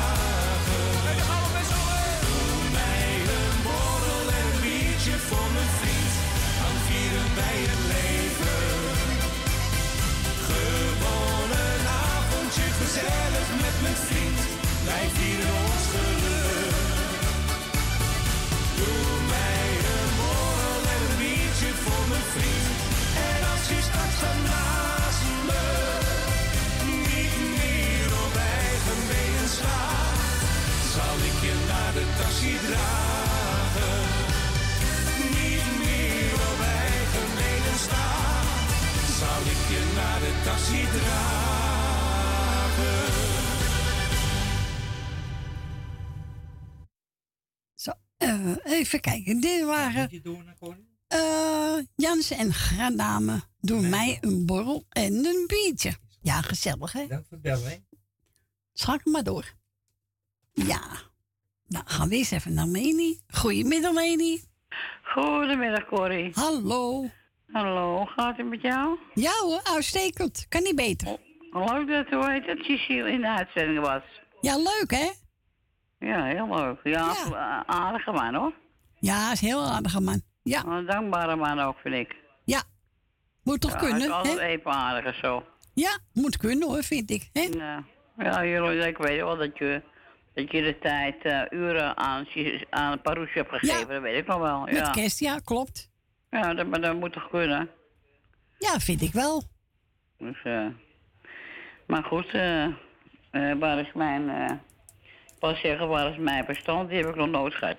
Zo, 47.75 47.93
eh, 48.17 48.57
even 48.65 49.01
kijken. 49.01 49.41
Dit 49.41 49.65
waren 49.65 50.09
eh 51.09 51.79
Jans 51.97 52.31
en 52.31 52.53
Gradame. 52.53 53.41
Doe 53.61 53.81
mij 53.89 54.19
een 54.21 54.47
borrel 54.47 54.85
en 54.89 55.13
een 55.13 55.45
biertje. 55.47 55.93
Ja, 56.21 56.41
gezellig 56.41 56.93
hè? 56.93 57.07
Dank 57.07 57.25
voor 57.29 57.39
het 57.39 57.43
bellen, 57.43 57.71
hè? 57.71 57.77
Schakel 58.73 59.13
maar 59.13 59.23
door. 59.23 59.53
Ja. 60.53 60.81
Nou, 61.69 61.85
gaan 61.87 62.09
we 62.09 62.15
eens 62.15 62.31
even 62.31 62.55
naar 62.55 62.67
Leni. 62.67 63.21
Goedemiddag 63.29 63.93
Leni. 63.93 64.43
Goedemiddag, 65.03 65.87
Corrie. 65.87 66.31
Hallo. 66.35 67.11
Hallo, 67.53 68.05
gaat 68.05 68.37
het 68.37 68.49
met 68.49 68.61
jou? 68.61 68.99
Ja 69.15 69.33
hoor, 69.41 69.61
uitstekend. 69.63 70.47
Kan 70.49 70.63
niet 70.63 70.77
beter. 70.77 71.17
Leuk 71.53 71.89
dat, 71.89 72.07
hoe 72.09 72.31
heet 72.31 72.47
het, 72.47 72.59
Cecile 72.65 73.11
in 73.11 73.21
de 73.21 73.29
uitzending 73.29 73.81
was. 73.81 74.03
Ja, 74.41 74.57
leuk 74.57 74.91
hè? 74.91 75.11
Ja, 75.99 76.25
heel 76.25 76.57
leuk. 76.57 76.81
Ja, 76.85 77.11
eh, 77.11 77.61
aardige 77.75 78.13
man 78.13 78.35
hoor. 78.35 78.55
Ja, 78.99 79.33
is 79.33 79.41
een 79.41 79.47
heel 79.49 79.65
aardige 79.65 80.01
man. 80.01 80.23
Ja. 80.47 80.65
Een 80.65 80.87
dankbare 80.87 81.37
man 81.37 81.61
ook, 81.61 81.79
vind 81.79 81.95
ik. 81.95 82.15
Ja. 82.45 82.63
Moet 83.43 83.61
toch 83.61 83.73
ja, 83.73 83.79
kunnen, 83.79 84.01
is 84.01 84.11
altijd 84.11 84.39
hè? 84.39 84.45
even 84.45 84.71
aardig 84.71 85.15
zo. 85.15 85.45
Ja, 85.75 85.99
moet 86.13 86.37
kunnen 86.37 86.69
hoor, 86.69 86.83
vind 86.83 87.11
ik. 87.11 87.31
Hè? 87.33 87.41
Ja, 87.41 87.85
ja 88.19 88.45
jullie, 88.45 88.87
ik 88.87 88.97
weet 88.99 89.21
wel 89.21 89.37
dat 89.37 89.59
je, 89.59 89.83
dat 90.35 90.51
je 90.51 90.63
de 90.63 90.79
tijd 90.79 91.23
eh, 91.25 91.43
uren 91.51 91.97
aan, 91.97 92.27
aan 92.71 93.01
Parouche 93.01 93.39
hebt 93.39 93.51
gegeven, 93.51 93.89
dat 93.89 94.03
weet 94.03 94.19
ik 94.19 94.27
nog 94.27 94.39
wel. 94.39 94.61
Met 94.61 94.77
Ja, 94.77 94.91
kerst, 94.91 95.21
ja, 95.21 95.39
klopt. 95.45 95.91
ja 96.31 96.55
dat, 96.55 96.67
maar 96.67 96.81
dat 96.81 96.95
moet 96.97 97.13
toch 97.13 97.29
kunnen? 97.31 97.71
Ja, 98.59 98.79
vind 98.81 99.03
ik 99.03 99.13
wel. 99.13 99.43
Dus, 100.19 100.43
eh, 100.45 100.67
maar 101.87 102.03
goed, 102.05 102.29
eh, 102.33 102.65
eh, 102.65 102.73
waar 103.59 103.79
is 103.79 103.93
mijn... 103.95 104.31
eh 104.31 104.57
ik 105.35 105.43
wou 105.43 105.57
zeggen, 105.57 105.89
waar 105.89 106.11
is 106.13 106.19
mijn 106.19 106.45
verstand? 106.45 106.89
Die 106.89 106.99
heb 106.99 107.09
ik 107.09 107.15
nog 107.15 107.29
nooit 107.29 107.55
gehad. 107.55 107.79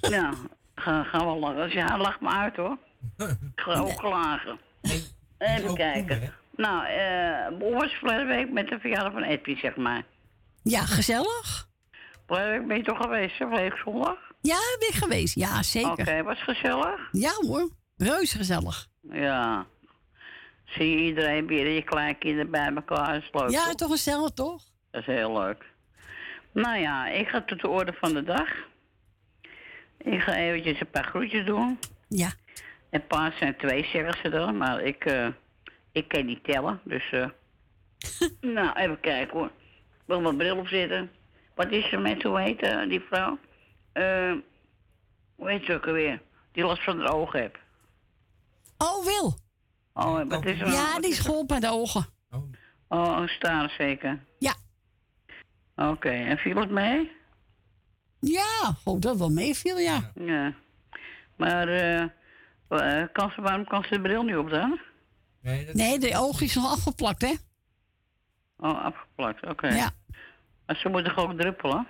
ja, 0.16 0.32
ga, 0.74 1.02
gaan 1.02 1.32
we 1.32 1.38
lachen. 1.38 1.70
Ja, 1.70 1.98
lach 1.98 2.20
me 2.20 2.28
uit 2.28 2.56
hoor. 2.56 2.76
Ik 3.16 3.36
ga 3.64 3.78
ook 3.78 3.96
klagen. 3.96 4.58
Even 5.38 5.74
kijken. 5.74 6.32
Nou, 6.56 6.86
eh 6.86 7.46
hoe 7.60 7.72
was 7.74 7.92
verleden 7.92 8.26
week 8.26 8.50
met 8.52 8.68
de 8.68 8.78
verjaardag 8.78 9.12
van 9.12 9.22
Edwin, 9.22 9.56
zeg 9.56 9.76
maar? 9.76 10.02
Ja, 10.62 10.80
gezellig. 10.80 11.68
Verleden 12.26 12.50
week 12.58 12.66
ben 12.66 12.76
je 12.76 12.82
toch 12.82 12.98
geweest, 12.98 13.38
hè? 13.38 13.46
Verleden 13.46 13.78
zondag? 13.84 14.16
Ja, 14.40 14.58
ben 14.78 14.88
ik 14.88 14.94
geweest. 14.94 15.34
Ja, 15.34 15.62
zeker. 15.62 15.90
Oké, 15.90 16.22
was 16.22 16.42
gezellig? 16.42 17.08
Ja 17.12 17.32
hoor, 17.46 17.70
reuze 17.96 18.36
gezellig. 18.36 18.86
Ja. 19.00 19.66
Zie 20.64 20.90
je 20.90 20.96
iedereen 21.04 21.46
weer, 21.46 21.68
je 21.68 21.82
kleinkinderen 21.82 22.50
bij 22.50 22.72
elkaar, 22.74 23.12
dat 23.12 23.22
is 23.22 23.28
leuk. 23.32 23.50
Ja, 23.50 23.64
toch? 23.64 23.74
toch 23.74 23.90
gezellig, 23.90 24.30
toch? 24.30 24.62
Dat 24.90 25.00
is 25.00 25.06
heel 25.06 25.32
leuk. 25.32 25.64
Nou 26.52 26.78
ja, 26.78 27.08
ik 27.08 27.28
ga 27.28 27.42
tot 27.42 27.60
de 27.60 27.68
orde 27.68 27.92
van 27.92 28.12
de 28.12 28.22
dag. 28.22 28.48
Ik 30.04 30.20
ga 30.20 30.34
eventjes 30.34 30.80
een 30.80 30.90
paar 30.90 31.04
groetjes 31.04 31.46
doen. 31.46 31.78
Ja. 32.08 32.32
En 32.90 33.06
paas 33.06 33.36
zijn 33.38 33.56
twee, 33.56 33.84
zeggen 33.84 34.18
ze 34.22 34.28
dan. 34.28 34.56
Maar 34.56 34.82
ik, 34.82 35.04
eh, 35.04 35.28
ik 35.92 36.08
kan 36.08 36.26
niet 36.26 36.44
tellen, 36.44 36.80
dus... 36.84 37.10
eh 37.10 37.28
nou, 38.54 38.78
even 38.78 39.00
kijken 39.00 39.38
hoor. 39.38 39.46
Ik 39.46 40.04
wil 40.04 40.20
mijn 40.20 40.36
bril 40.36 40.56
opzetten. 40.56 41.10
Wat 41.54 41.70
is 41.70 41.92
er 41.92 42.00
met, 42.00 42.22
hoe 42.22 42.40
heet 42.40 42.62
eh, 42.62 42.88
die 42.88 43.00
vrouw? 43.00 43.38
Eh, 43.92 44.32
hoe 45.34 45.50
heet 45.50 45.64
ze 45.64 45.74
ook 45.74 45.86
alweer? 45.86 46.22
Die 46.52 46.64
last 46.64 46.82
van 46.84 46.98
de 46.98 47.08
ogen 47.08 47.40
heeft. 47.40 47.56
Oh, 48.78 49.04
Wil. 49.04 49.34
Oh, 49.92 50.28
wat 50.28 50.44
is 50.44 50.60
er? 50.60 50.66
Ja, 50.66 50.92
wat 50.92 51.02
die 51.02 51.10
is 51.10 51.18
geholpen 51.18 51.60
bij 51.60 51.68
de 51.68 51.74
ogen. 51.76 52.06
Oh, 52.88 53.18
een 53.20 53.28
staar 53.28 53.70
zeker? 53.78 54.24
Ja. 54.38 54.54
Oké, 55.76 56.10
en 56.10 56.36
viel 56.38 56.56
het 56.56 56.70
mee? 56.70 57.12
Ja, 58.24 58.76
oh, 58.84 59.00
dat 59.00 59.16
wel 59.18 59.30
meeviel, 59.30 59.78
ja. 59.78 60.12
Ja. 60.14 60.54
Maar, 61.36 61.68
eh, 61.68 62.02
eh, 62.68 63.08
kan 63.12 63.30
ze, 63.30 63.40
waarom 63.40 63.64
kan 63.64 63.82
ze 63.82 63.88
de 63.90 64.00
bril 64.00 64.22
niet 64.22 64.36
op 64.36 64.50
dan? 64.50 64.80
Nee, 65.72 65.98
de 65.98 66.12
oog 66.16 66.40
is 66.40 66.54
nog 66.54 66.70
afgeplakt, 66.72 67.22
hè? 67.22 67.32
Oh, 68.56 68.84
afgeplakt, 68.84 69.46
oké. 69.46 69.68
Ja. 69.68 69.90
Maar 70.66 70.76
ze 70.76 70.88
moeten 70.88 71.12
gewoon 71.12 71.36
druppelen? 71.36 71.86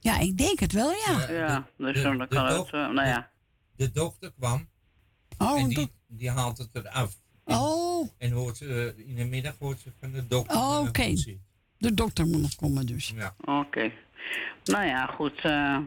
Ja, 0.00 0.18
ik 0.18 0.38
denk 0.38 0.58
het 0.60 0.72
wel, 0.72 0.90
ja. 0.90 1.30
Ja, 1.30 1.66
dus 1.76 1.94
de- 1.96 2.02
dan 2.02 2.18
de 2.18 2.26
kan 2.26 2.46
het, 2.46 2.66
eh, 2.66 2.72
nou 2.72 3.06
ja. 3.06 3.30
De 3.76 3.90
dokter 3.92 4.32
kwam 4.38 4.68
Oh, 5.38 5.60
en 5.60 5.68
die, 5.68 5.90
die 6.06 6.30
haalt 6.30 6.58
het 6.58 6.68
eraf. 6.72 7.14
Oh. 7.44 8.08
En 8.18 8.30
hoort 8.32 8.56
ze, 8.56 8.94
in 8.96 9.14
de 9.14 9.24
middag 9.24 9.54
hoort 9.58 9.80
ze 9.80 9.92
van 10.00 10.12
de 10.12 10.26
dokter. 10.26 10.56
Oh, 10.56 10.80
oké. 10.88 11.14
De 11.78 11.94
dokter 11.94 12.26
moet 12.26 12.40
nog 12.40 12.54
komen 12.54 12.86
dus. 12.86 13.12
Ja. 13.14 13.34
Oké. 13.44 13.92
Nou 14.64 14.84
ja, 14.86 15.06
goed. 15.06 15.40
eh, 15.40 15.78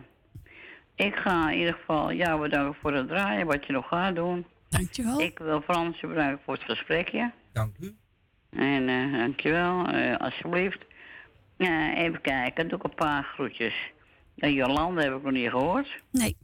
ik 0.96 1.16
ga 1.16 1.50
in 1.52 1.58
ieder 1.58 1.74
geval 1.74 2.14
jou 2.14 2.42
bedanken 2.42 2.80
voor 2.82 2.94
het 2.94 3.08
draaien, 3.08 3.46
wat 3.48 3.66
je 3.66 3.74
nog 3.74 3.88
gaat 3.88 4.16
doen. 4.16 4.46
Dankjewel. 4.70 5.22
Ik 5.22 5.38
wil 5.40 5.62
Frans 5.62 6.00
bedanken 6.00 6.40
voor 6.46 6.54
het 6.54 6.64
gesprekje. 6.64 7.32
Dank 7.54 7.76
u. 7.80 7.96
En 8.50 8.90
eh 8.90 9.20
dankjewel, 9.20 9.88
eh 9.88 10.18
alsjeblieft. 10.18 10.86
Eh, 11.58 11.98
even 11.98 12.22
kijken, 12.22 12.68
doe 12.68 12.78
ik 12.78 12.84
een 12.84 12.96
paar 12.96 13.24
groetjes. 13.24 13.74
En 14.38 14.54
Jolande 14.54 15.04
heb 15.04 15.16
ik 15.16 15.24
nog 15.24 15.32
niet 15.32 15.50
gehoord. 15.50 16.02
Nee. 16.12 16.38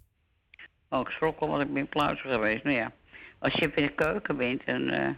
Oh, 0.89 0.99
ik 0.99 1.09
schrok 1.09 1.39
al, 1.39 1.47
want 1.47 1.61
ik 1.61 1.73
ben 1.73 1.87
pluizer 1.87 2.29
geweest. 2.29 2.63
Nou 2.63 2.75
ja, 2.75 2.91
als 3.39 3.53
je 3.53 3.71
in 3.75 3.83
de 3.85 3.91
keuken 3.91 4.37
bent, 4.37 4.63
en, 4.63 4.89
eh, 4.89 5.09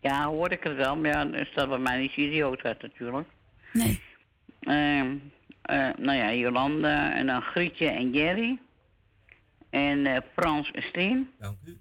ja, 0.00 0.26
hoor 0.26 0.50
ik 0.52 0.62
het 0.62 0.76
wel. 0.76 0.96
Maar 0.96 1.10
ja, 1.10 1.24
dan 1.24 1.44
staat 1.46 1.68
bij 1.68 1.78
mij 1.78 1.98
niet 1.98 2.16
idioot 2.16 2.62
uit 2.62 2.82
natuurlijk. 2.82 3.28
Nee. 3.72 4.00
Ehm, 4.60 5.16
eh, 5.68 5.88
nou 5.98 6.18
ja, 6.18 6.32
Jolande 6.32 6.88
en 6.88 7.26
dan 7.26 7.42
Grietje 7.42 7.86
en 7.88 8.10
Jerry. 8.12 8.58
En 9.70 10.06
eh, 10.06 10.20
Frans 10.36 10.70
en 10.70 10.82
Steen. 10.82 11.30
Dank 11.38 11.56
u. 11.66 11.78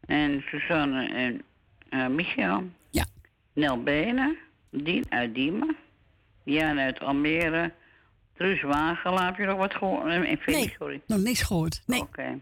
En 0.00 0.44
Suzanne 0.50 1.08
en 1.08 1.42
eh, 1.88 2.06
Michel. 2.06 2.62
Ja. 2.90 3.04
Nel 3.52 3.82
Benen. 3.82 4.36
Dien 4.70 5.04
uit 5.08 5.34
Diemen. 5.34 5.76
Jan 6.44 6.78
uit 6.78 7.00
Almere. 7.00 7.72
Truus 8.36 8.62
Wagelaar, 8.62 9.26
heb 9.26 9.36
je 9.36 9.44
nog 9.46 9.56
wat 9.58 9.74
gehoord? 9.74 10.06
Eh, 10.06 10.14
En 10.30 10.38
Nee, 10.46 10.74
sorry. 10.78 11.00
nog 11.06 11.18
niks 11.18 11.42
gehoord. 11.42 11.82
Nee. 11.86 12.00
Oké. 12.00 12.38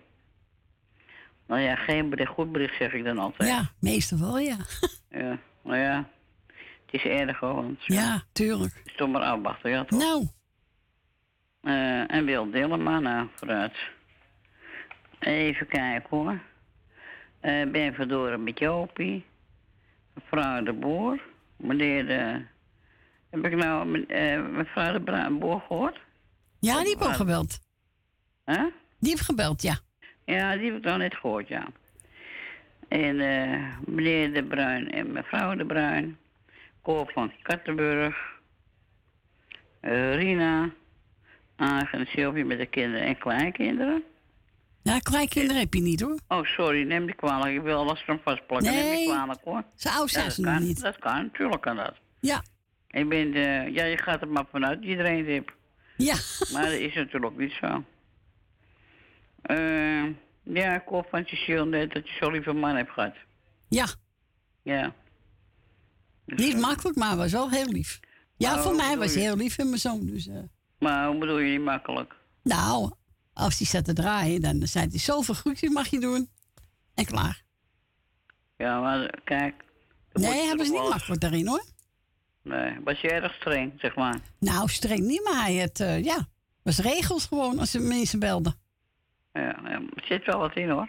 Nou 1.46 1.60
ja, 1.60 1.74
geen 1.76 2.10
bericht, 2.10 2.30
goed 2.30 2.52
bericht 2.52 2.76
zeg 2.76 2.92
ik 2.92 3.04
dan 3.04 3.18
altijd. 3.18 3.48
Ja, 3.48 3.70
meestal 3.80 4.18
wel, 4.18 4.38
ja. 4.38 4.56
Ja, 5.10 5.38
nou 5.62 5.78
ja. 5.78 6.08
Het 6.86 7.02
is 7.02 7.04
erg 7.04 7.38
hoor, 7.38 7.54
want 7.54 7.84
Ja, 7.84 8.22
tuurlijk. 8.32 8.74
het 8.74 8.86
is 8.86 8.94
toch 8.96 9.08
maar 9.08 9.22
afwachten, 9.22 9.70
ja 9.70 9.84
toch? 9.84 9.98
Nou, 9.98 10.26
Eh, 11.64 12.10
en 12.14 12.24
Wil 12.24 12.50
Dillema, 12.50 12.98
nou, 12.98 13.28
vooruit. 13.34 13.76
Even 15.18 15.66
kijken 15.66 16.08
hoor. 16.10 16.38
Eh 17.40 17.66
ben 17.70 17.94
verdoren 17.94 18.42
met 18.42 18.58
Jopie. 18.58 19.24
Mevrouw 20.14 20.62
de 20.62 20.72
Boer. 20.72 21.20
Meneer 21.56 22.06
de... 22.06 22.42
Heb 23.30 23.44
ik 23.44 23.54
nou 23.56 24.04
eh, 24.04 24.42
mevrouw 24.46 24.92
de 24.92 25.00
Bra- 25.00 25.30
Boer 25.30 25.60
gehoord? 25.60 25.98
ja, 26.58 26.78
die 26.78 26.86
heeft 26.86 27.02
ook 27.06 27.12
gebeld. 27.14 27.58
Hè? 28.44 28.62
Die 28.98 29.10
heeft 29.10 29.24
gebeld, 29.24 29.62
ja. 29.62 29.76
Ja, 30.24 30.56
die 30.56 30.66
heb 30.66 30.76
ik 30.76 30.84
nog 30.84 30.96
net 30.96 31.14
gehoord, 31.14 31.48
ja. 31.48 31.66
En 32.88 33.20
eh, 33.20 33.76
meneer 33.86 34.32
De 34.32 34.44
Bruin 34.44 34.90
en 34.90 35.12
mevrouw 35.12 35.54
De 35.54 35.66
Bruin. 35.66 36.18
Koor 36.82 37.10
van 37.12 37.32
Kattenburg. 37.42 38.16
Rina. 39.80 40.70
En 41.92 42.06
Sylvie 42.06 42.44
met 42.44 42.58
de 42.58 42.66
kinderen 42.66 43.06
en 43.06 43.18
kleinkinderen. 43.18 44.02
Ja, 44.82 44.98
kleinkinderen 44.98 45.60
heb 45.60 45.74
je 45.74 45.80
niet, 45.80 46.00
hoor. 46.00 46.18
Oh, 46.28 46.44
sorry, 46.44 46.82
neem 46.82 47.06
die 47.06 47.14
kwalijk. 47.14 47.54
Ik 47.54 47.62
wil 47.62 47.78
alles 47.78 48.02
eraan 48.02 48.20
vastplakken. 48.24 48.72
Neem 48.72 48.84
Nee. 48.84 48.96
die 48.96 49.06
kwalijk, 49.06 49.40
hoor. 49.44 49.62
Zo 49.76 49.88
oud 49.88 50.10
zijn 50.10 50.30
ze 50.30 50.40
nog 50.40 50.58
niet. 50.60 50.80
Dat 50.80 50.98
kan, 50.98 51.22
natuurlijk 51.22 51.60
kan 51.62 51.76
dat. 51.76 51.94
Ja. 52.20 52.42
Ik 52.90 53.08
ben, 53.08 53.34
eh, 53.34 53.74
ja, 53.74 53.84
je 53.84 53.96
gaat 53.98 54.20
er 54.20 54.28
maar 54.28 54.44
vanuit 54.50 54.82
iedereen 54.82 55.24
heeft. 55.24 55.48
Ja. 55.96 56.14
Maar 56.52 56.62
dat 56.62 56.72
is 56.72 56.94
natuurlijk 56.94 57.36
niet 57.36 57.52
zo. 57.60 57.84
Eh, 59.42 60.04
ja, 60.42 60.74
ik 60.74 60.82
hoor 60.86 61.06
van 61.10 61.24
Cecile 61.26 61.66
net 61.66 61.92
dat 61.92 62.08
je 62.08 62.16
zo'n 62.20 62.32
lieve 62.32 62.52
man 62.52 62.76
hebt 62.76 62.90
gehad. 62.90 63.14
Ja. 63.68 63.86
Ja. 64.62 64.94
Niet 66.26 66.60
makkelijk, 66.60 66.96
maar 66.98 67.16
was 67.16 67.32
wel 67.32 67.50
heel 67.50 67.68
lief. 67.68 68.00
Ja, 68.36 68.54
Maar 68.54 68.62
voor 68.62 68.74
mij 68.74 68.96
was 68.98 69.14
hij 69.14 69.22
heel 69.22 69.36
lief 69.36 69.58
en 69.58 69.66
mijn 69.68 69.80
zoon. 69.80 70.06
Dus, 70.06 70.26
eh, 70.28 70.38
Maar 70.84 71.08
hoe 71.08 71.18
bedoel 71.18 71.38
je 71.38 71.50
niet 71.50 71.66
makkelijk? 71.66 72.14
nou, 72.42 72.92
als 73.32 73.58
hij 73.58 73.66
zat 73.66 73.84
te 73.84 73.92
draaien, 73.92 74.40
dan 74.40 74.66
zei 74.66 74.88
hij 74.88 74.98
zoveel 74.98 75.34
groetjes 75.34 75.70
mag 75.70 75.86
je 75.86 76.00
doen. 76.00 76.28
En 76.94 77.04
klaar. 77.04 77.42
Ja, 78.56 78.80
maar 78.80 79.20
kijk. 79.24 79.54
Nee, 80.12 80.56
was 80.56 80.68
toch 80.68 80.80
niet 80.80 80.90
makkelijk 80.90 81.20
daarin, 81.20 81.46
hoor. 81.46 81.64
Nee, 82.42 82.76
was 82.84 83.00
je 83.00 83.10
erg 83.10 83.34
streng, 83.34 83.72
zeg 83.76 83.94
maar. 83.94 84.20
Nou, 84.38 84.68
streng 84.68 85.00
niet, 85.00 85.24
maar 85.24 85.42
hij 85.42 85.54
het, 85.54 85.80
eh, 85.80 86.04
ja, 86.04 86.28
was 86.62 86.78
regels 86.78 87.26
gewoon 87.26 87.58
als 87.58 87.70
de 87.70 87.80
mensen 87.80 88.18
belden. 88.18 88.54
Ja, 89.32 89.60
ja, 89.62 89.82
er 89.94 90.04
zit 90.04 90.24
wel 90.24 90.38
wat 90.38 90.56
in 90.56 90.70
hoor. 90.70 90.88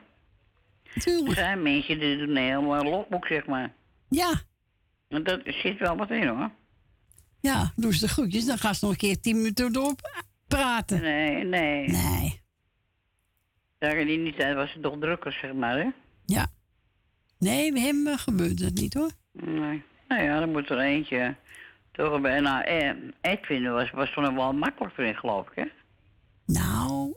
Tuurlijk. 1.00 1.28
Er 1.28 1.36
zijn 1.36 1.62
mensen 1.62 2.00
die 2.00 2.18
doen 2.18 2.36
een 2.36 2.54
eh, 2.54 2.90
logboek, 2.92 3.28
zeg 3.28 3.46
maar. 3.46 3.74
Ja, 4.10 4.42
En 5.08 5.24
dat 5.24 5.40
er 5.44 5.54
zit 5.54 5.80
wel 5.80 5.96
wat 5.96 6.10
in 6.10 6.28
hoor. 6.28 6.52
Ja, 7.46 7.72
doen 7.76 7.94
ze 7.94 8.00
de 8.00 8.08
groetjes, 8.08 8.46
dan 8.46 8.58
gaan 8.58 8.76
ze 8.76 8.86
nog 8.86 8.94
een 8.94 9.00
keer 9.00 9.20
tien 9.20 9.36
minuten 9.36 9.74
door 9.74 9.96
praten. 10.48 11.02
Nee, 11.02 11.44
nee. 11.44 11.90
Nee. 11.90 12.42
Daar 13.78 14.06
die 14.06 14.36
tijd 14.36 14.56
was 14.56 14.74
het 14.74 14.82
toch 14.84 15.00
drukker, 15.00 15.32
zeg 15.32 15.54
maar, 15.54 15.78
hè? 15.78 15.90
Ja. 16.26 16.48
Nee, 17.40 17.74
bij 17.74 17.82
hem 17.82 18.08
eh, 18.08 18.18
gebeurt 18.18 18.60
dat 18.60 18.74
niet, 18.74 18.94
hoor. 18.94 19.12
Nee. 19.32 19.84
Nou 20.08 20.24
ja, 20.24 20.40
dan 20.40 20.52
moet 20.52 20.70
er 20.70 20.80
eentje 20.80 21.36
toch 21.92 22.22
bij. 22.22 22.40
Nou, 22.40 22.64
eh, 22.64 22.92
Edwin 23.22 23.72
was, 23.72 23.92
was 23.92 24.14
toen 24.14 24.36
wel 24.36 24.54
makkelijk 24.54 24.96
voor 24.96 25.04
in, 25.04 25.16
geloof 25.16 25.48
ik, 25.48 25.56
hè? 25.56 25.66
Nou. 26.46 27.16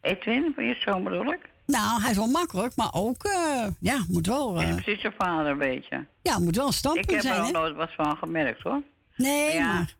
Edwin, 0.00 0.52
van 0.54 0.64
je 0.64 0.74
zoon 0.80 1.04
bedoel 1.04 1.32
ik? 1.32 1.50
Nou, 1.66 2.00
hij 2.00 2.10
is 2.10 2.16
wel 2.16 2.26
makkelijk, 2.26 2.76
maar 2.76 2.92
ook, 2.92 3.24
eh, 3.24 3.66
ja, 3.80 4.04
moet 4.08 4.26
wel, 4.26 4.60
Is 4.60 4.68
eh, 4.68 4.74
precies 4.74 5.00
zijn 5.00 5.14
vader 5.18 5.52
een 5.52 5.58
beetje. 5.58 6.06
ja, 6.22 6.38
moet 6.38 6.56
wel 6.56 6.64
een 6.64 6.70
Ik 6.70 6.76
standpunt 6.76 7.10
heb 7.10 7.16
er 7.16 7.28
zijn, 7.28 7.42
ook 7.42 7.52
nooit 7.52 7.76
wat 7.76 7.92
van 7.94 8.16
gemerkt, 8.16 8.62
hoor. 8.62 8.82
Nee, 9.16 9.54
ja, 9.54 9.72
maar 9.72 9.94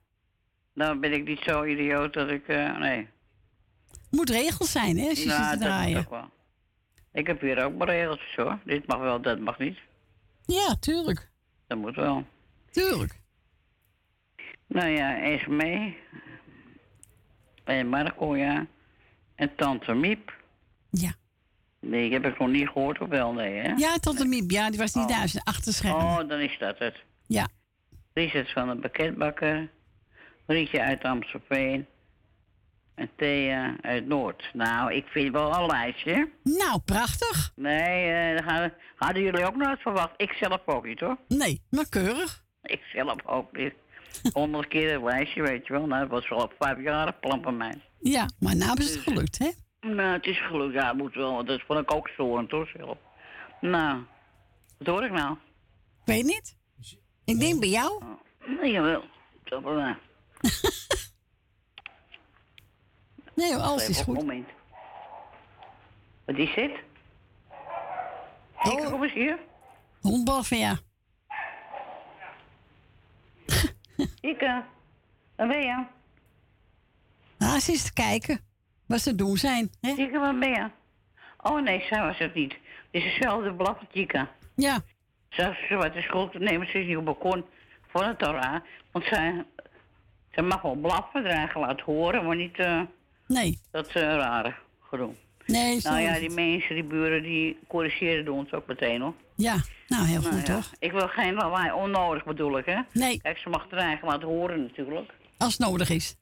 Dan 0.74 1.00
ben 1.00 1.12
ik 1.12 1.24
niet 1.24 1.40
zo 1.40 1.64
idioot 1.64 2.12
dat 2.12 2.30
ik, 2.30 2.48
eh, 2.48 2.78
nee. 2.78 3.08
moet 4.10 4.30
regels 4.30 4.70
zijn, 4.72 4.98
hè, 4.98 5.08
als 5.08 5.18
je 5.18 5.26
Nou, 5.26 5.42
zit 5.42 5.52
te 5.52 5.58
dat 5.58 5.68
moet 5.68 5.78
draaien. 5.78 5.98
ook 5.98 6.10
wel. 6.10 6.30
Ik 7.12 7.26
heb 7.26 7.40
hier 7.40 7.64
ook 7.64 7.74
mijn 7.74 7.90
regeltjes, 7.90 8.34
hoor. 8.36 8.58
Dit 8.64 8.86
mag 8.86 8.98
wel, 8.98 9.20
dat 9.22 9.38
mag 9.38 9.58
niet. 9.58 9.78
Ja, 10.46 10.76
tuurlijk. 10.80 11.30
Dat 11.66 11.78
moet 11.78 11.94
wel. 11.94 12.26
Tuurlijk. 12.70 13.20
Nou 14.66 14.88
ja, 14.88 15.20
Esmee. 15.22 15.96
En 17.64 17.88
Marco, 17.88 18.36
ja. 18.36 18.66
En 19.34 19.54
tante 19.56 19.92
Miep. 19.92 20.34
Ja. 20.90 21.14
Nee, 21.80 22.12
heb 22.12 22.24
ik 22.24 22.38
nog 22.38 22.48
niet 22.48 22.68
gehoord 22.68 23.00
of 23.00 23.08
wel, 23.08 23.32
nee, 23.32 23.54
hè? 23.58 23.72
Ja, 23.76 23.96
de 23.96 24.24
Miep. 24.24 24.50
Ja, 24.50 24.70
die 24.70 24.78
was 24.78 24.94
niet 24.94 25.08
thuis. 25.08 25.40
Achter 25.44 25.72
schermen. 25.72 26.02
Oh, 26.04 26.28
dan 26.28 26.40
is 26.40 26.58
dat 26.58 26.78
het. 26.78 26.96
Ja. 27.26 27.48
Richard 28.16 28.52
van 28.52 28.68
de 28.68 28.76
pakketbakker. 28.76 29.70
Rietje 30.46 30.82
uit 30.82 31.04
Amstelveen. 31.04 31.86
En 32.94 33.10
Thea 33.16 33.76
uit 33.80 34.06
Noord. 34.06 34.50
Nou, 34.52 34.92
ik 34.92 35.06
vind 35.06 35.32
wel 35.32 35.54
een 35.54 35.66
lijstje. 35.66 36.30
Nou, 36.42 36.80
prachtig. 36.84 37.52
Nee, 37.56 38.12
eh, 38.12 38.36
dat 38.36 38.44
hadden, 38.44 38.74
hadden 38.96 39.22
jullie 39.22 39.46
ook 39.46 39.56
nooit 39.56 39.80
verwacht. 39.80 40.14
Ik 40.16 40.32
zelf 40.32 40.60
ook 40.66 40.86
niet, 40.86 41.00
hoor. 41.00 41.16
Nee, 41.28 41.62
maar 41.70 41.88
keurig. 41.88 42.44
Ik 42.62 42.80
zelf 42.92 43.26
ook 43.26 43.56
niet. 43.56 43.74
Honderd 44.32 44.68
keer 44.68 44.94
een 44.94 45.04
lijstje, 45.04 45.42
weet 45.42 45.66
je 45.66 45.72
wel. 45.72 45.86
Nou, 45.86 46.00
dat 46.00 46.10
was 46.10 46.28
wel 46.28 46.38
op 46.38 46.54
vijf 46.58 46.82
jaar 46.82 47.06
een 47.06 47.18
plan 47.20 47.42
van 47.42 47.56
mij. 47.56 47.74
Ja, 48.00 48.28
maar 48.38 48.56
nou 48.56 48.80
is 48.80 48.94
het 48.94 49.02
gelukt, 49.02 49.38
hè? 49.38 49.50
Nou, 49.80 50.12
het 50.12 50.26
is 50.26 50.46
gelukt. 50.46 50.74
Ja, 50.74 50.92
moet 50.92 51.14
wel. 51.14 51.44
Dat 51.44 51.62
vond 51.66 51.80
ik 51.80 51.92
ook 51.94 52.08
storend, 52.08 52.50
hoor, 52.50 52.70
zelf. 52.76 52.98
Nou, 53.60 54.02
wat 54.78 54.86
hoor 54.86 55.04
ik 55.04 55.12
nou? 55.12 55.32
Ik 55.32 56.04
weet 56.04 56.24
niet. 56.24 56.56
Ik 57.26 57.40
denk 57.40 57.60
bij 57.60 57.68
jou. 57.68 58.02
Nee, 58.60 58.72
jawel. 58.72 59.04
Zo 59.44 59.62
wel 59.62 59.74
waar. 59.82 59.98
Nee, 63.34 63.56
alles 63.56 63.88
is 63.88 64.00
goed. 64.00 64.14
moment. 64.14 64.48
Wat 66.24 66.36
is 66.36 66.54
het? 66.54 66.70
Ik 68.62 68.84
kom 68.90 69.02
eens 69.02 69.12
hier. 69.12 69.38
Hondbal 70.00 70.42
van 70.42 70.58
ja. 70.58 70.78
Ik, 74.20 74.40
eh, 74.40 74.58
waar 75.36 75.46
ben 75.48 75.60
je? 75.60 75.84
Nou, 77.38 77.58
ze 77.60 77.72
is 77.72 77.82
te 77.82 77.92
kijken 77.92 78.40
wat 78.86 79.00
ze 79.00 79.14
doen 79.14 79.36
zijn. 79.36 79.70
Hè? 79.80 79.90
Ik, 79.90 80.12
waar 80.12 80.38
ben 80.38 80.50
je? 80.50 80.70
Oh 81.42 81.62
nee, 81.62 81.84
zij 81.88 82.00
was 82.02 82.18
het 82.18 82.34
niet. 82.34 82.52
Het 82.52 83.02
is 83.02 83.04
hetzelfde 83.04 83.54
blaffen, 83.54 83.88
Chica. 83.92 84.30
Ja. 84.54 84.80
Zelfs 85.36 85.58
ze 85.68 85.74
wat 85.74 85.92
de 85.92 86.02
schuld 86.02 86.32
te 86.32 86.38
nemen, 86.38 86.66
ze 86.66 86.78
is 86.80 86.86
niet 86.86 86.96
op 86.96 87.06
het 87.06 87.18
balkon 87.18 87.44
voor 87.86 88.04
het 88.04 88.18
Torah. 88.18 88.60
Want 88.92 89.04
zij, 89.04 89.44
zij 90.32 90.42
mag 90.42 90.62
wel 90.62 90.74
blaffen, 90.74 91.22
dragen 91.24 91.60
laten 91.60 91.84
horen, 91.84 92.26
maar 92.26 92.36
niet 92.36 92.58
eh, 92.58 92.80
Nee. 93.26 93.58
dat 93.70 93.88
uh, 93.96 94.02
rare 94.02 94.54
gedoe. 94.88 95.10
Nee, 95.46 95.80
Nou 95.82 96.00
ja, 96.00 96.18
die 96.18 96.30
mensen, 96.30 96.74
die 96.74 96.84
buren, 96.84 97.22
die 97.22 97.58
corrigeren 97.68 98.32
ons 98.32 98.52
ook 98.52 98.66
meteen 98.66 99.00
hoor. 99.00 99.14
Ja, 99.34 99.56
nou 99.88 100.06
heel 100.06 100.20
Nou 100.20 100.34
goed 100.34 100.46
ja, 100.46 100.54
toch? 100.54 100.72
Ik 100.78 100.92
wil 100.92 101.08
geen 101.08 101.34
lawaai, 101.34 101.72
onnodig 101.72 102.24
bedoel 102.24 102.58
ik 102.58 102.66
hè. 102.66 102.80
Nee. 102.92 103.20
Kijk, 103.22 103.38
ze 103.38 103.48
mag 103.48 103.66
dragen 103.68 104.08
laten 104.08 104.28
horen 104.28 104.62
natuurlijk. 104.62 105.12
Als 105.38 105.56
het 105.58 105.66
nodig 105.68 105.90
is. 105.90 106.16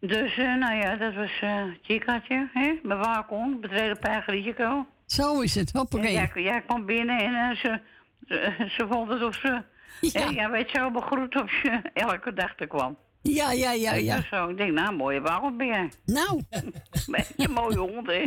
Dus, 0.00 0.36
eh, 0.36 0.54
nou 0.54 0.74
ja, 0.76 0.96
dat 0.96 1.14
was 1.14 1.38
eh 1.40 1.62
Chicaatje, 1.82 2.48
hè? 2.52 2.78
Mijn 2.82 2.98
waakhond, 2.98 3.60
betreden 3.60 3.98
Pijgerietje. 3.98 4.84
Zo 5.06 5.40
is 5.40 5.54
het, 5.54 5.72
hoppakee. 5.72 6.12
Jij, 6.12 6.30
jij 6.34 6.60
kwam 6.60 6.86
binnen 6.86 7.18
en 7.18 7.56
ze, 7.56 7.80
ze, 8.28 8.66
ze 8.76 8.86
vond 8.88 9.08
het 9.10 9.22
of 9.22 9.34
ze... 9.34 9.62
Ja. 10.00 10.30
jij 10.30 10.50
weet 10.50 10.70
zo 10.70 10.90
begroet 10.90 11.42
of 11.42 11.62
je 11.62 11.80
elke 11.94 12.32
dag 12.32 12.52
er 12.58 12.66
kwam. 12.66 12.96
Ja, 13.22 13.52
ja, 13.52 13.72
ja, 13.72 13.94
je, 13.94 14.04
ja. 14.04 14.22
Zo, 14.30 14.48
ik 14.48 14.56
denk, 14.56 14.72
nou, 14.72 14.94
mooie 14.96 15.20
waarom 15.20 15.56
ben 15.56 15.66
jij? 15.66 15.90
Nou. 16.04 16.42
Een 17.36 17.50
mooie 17.52 17.78
hond, 17.78 18.06
hè? 18.06 18.22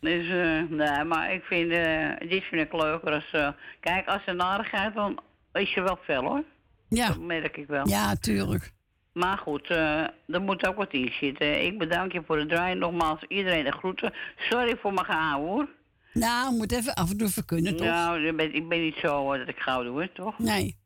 Dus, 0.00 0.28
eh, 0.28 0.62
nee, 0.68 1.04
maar 1.04 1.32
ik 1.32 1.44
vind, 1.44 1.70
eh, 1.70 2.28
dit 2.28 2.44
vind 2.44 2.62
ik 2.62 2.72
leuker 2.72 3.12
als... 3.12 3.30
eh, 3.32 3.48
kijk, 3.80 4.06
als 4.08 4.22
ze 4.24 4.32
narigheid, 4.32 4.94
dan 4.94 5.18
is 5.52 5.74
je 5.74 5.80
wel 5.82 5.98
fel, 6.02 6.22
hoor. 6.22 6.42
Ja. 6.88 7.06
Dat 7.06 7.18
merk 7.18 7.56
ik 7.56 7.66
wel. 7.66 7.88
Ja, 7.88 8.14
tuurlijk. 8.14 8.72
Maar 9.12 9.38
goed, 9.38 9.70
eh, 9.70 10.00
er 10.26 10.40
moet 10.40 10.66
ook 10.66 10.76
wat 10.76 10.92
in 10.92 11.12
zitten. 11.20 11.64
Ik 11.64 11.78
bedank 11.78 12.12
je 12.12 12.22
voor 12.26 12.38
het 12.38 12.48
draaien. 12.48 12.78
Nogmaals, 12.78 13.22
iedereen 13.28 13.64
de 13.64 13.72
groeten. 13.72 14.12
Sorry 14.36 14.76
voor 14.76 14.92
mijn 14.92 15.06
gehaal, 15.06 15.40
hoor. 15.40 15.68
Nou, 16.12 16.54
moet 16.56 16.72
even 16.72 16.94
af 16.94 17.10
en 17.10 17.16
toe 17.16 17.26
even 17.26 17.44
kunnen, 17.44 17.76
toch? 17.76 17.86
Nou, 17.86 18.26
ik 18.26 18.36
ben, 18.36 18.54
ik 18.54 18.68
ben 18.68 18.80
niet 18.80 18.96
zo 19.02 19.32
eh, 19.32 19.38
dat 19.38 19.48
ik 19.48 19.58
gauw 19.58 19.82
doe, 19.82 20.10
toch? 20.12 20.38
Nee. 20.38 20.78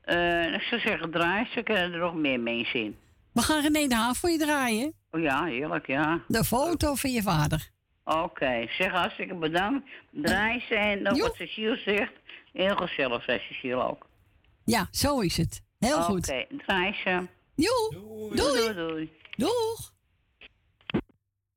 Eh, 0.00 0.54
ik 0.54 0.60
zou 0.60 0.80
zeggen, 0.80 1.10
draai, 1.10 1.46
ze 1.54 1.62
kunnen 1.62 1.92
er 1.92 1.98
nog 1.98 2.14
meer 2.14 2.40
mensen 2.40 2.80
in. 2.80 2.96
We 3.32 3.42
gaan 3.42 3.62
René 3.62 3.86
de 3.86 3.94
Haan 3.94 4.14
voor 4.14 4.30
je 4.30 4.38
draaien. 4.38 4.92
Oh 5.10 5.20
ja, 5.20 5.44
heerlijk, 5.44 5.86
ja. 5.86 6.20
De 6.28 6.44
foto 6.44 6.94
van 6.94 7.12
je 7.12 7.22
vader. 7.22 7.70
Oké, 8.04 8.66
zeg 8.68 8.90
hartstikke 8.90 9.34
bedankt. 9.34 9.88
Draai 10.10 10.60
ze 10.68 10.74
en 10.74 11.02
nog 11.02 11.18
wat 11.20 11.34
Cecile 11.34 11.76
zegt. 11.76 12.12
Heel 12.52 12.76
gezellig, 12.76 13.22
zei 13.24 13.38
Cecile 13.38 13.82
ook. 13.82 14.06
Ja, 14.64 14.88
zo 14.90 15.20
is 15.20 15.36
het. 15.36 15.62
Heel 15.78 16.02
goed. 16.02 16.28
Oké, 16.28 16.46
draai 16.66 16.94
ze. 17.04 17.26
Doei. 17.54 18.36
Doei, 18.36 18.74
doei. 18.74 19.10
Doeg. 19.36 19.92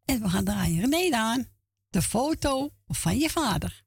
En 0.05 0.21
we 0.21 0.29
gaan 0.29 0.43
draaien 0.43 0.79
René 0.79 1.09
de 1.09 1.15
Haan. 1.15 1.45
De 1.91 2.01
foto 2.01 2.69
van 2.87 3.17
je 3.17 3.29
vader. 3.29 3.83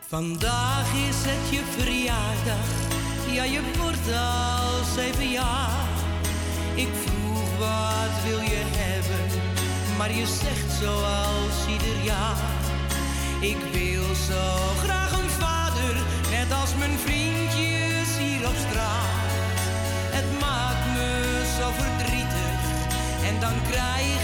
Vandaag 0.00 0.94
is 0.94 1.16
het 1.16 1.50
je 1.50 1.62
verjaardag, 1.64 2.68
ja 3.34 3.42
je 3.42 3.60
wordt 3.78 4.12
al 4.12 4.84
zeven 4.84 5.30
jaar. 5.30 5.88
Ik 6.74 6.88
vroeg 6.94 7.58
wat 7.58 8.22
wil 8.24 8.40
je 8.40 8.62
hebben, 8.64 9.38
maar 9.96 10.14
je 10.14 10.26
zegt 10.26 10.72
zoals 10.82 11.66
ieder 11.68 12.04
jaar. 12.04 12.59
Ik 13.40 13.56
wil 13.72 14.14
zo 14.14 14.44
graag 14.84 15.12
een 15.12 15.30
vader, 15.30 15.94
net 16.30 16.52
als 16.60 16.74
mijn 16.78 16.98
vriendjes 16.98 18.08
hier 18.18 18.48
op 18.48 18.54
straat. 18.68 19.28
Het 20.16 20.40
maakt 20.40 20.86
me 20.94 21.10
zo 21.58 21.70
verdrietig 21.82 22.60
en 23.28 23.40
dan 23.40 23.56
krijg 23.70 24.19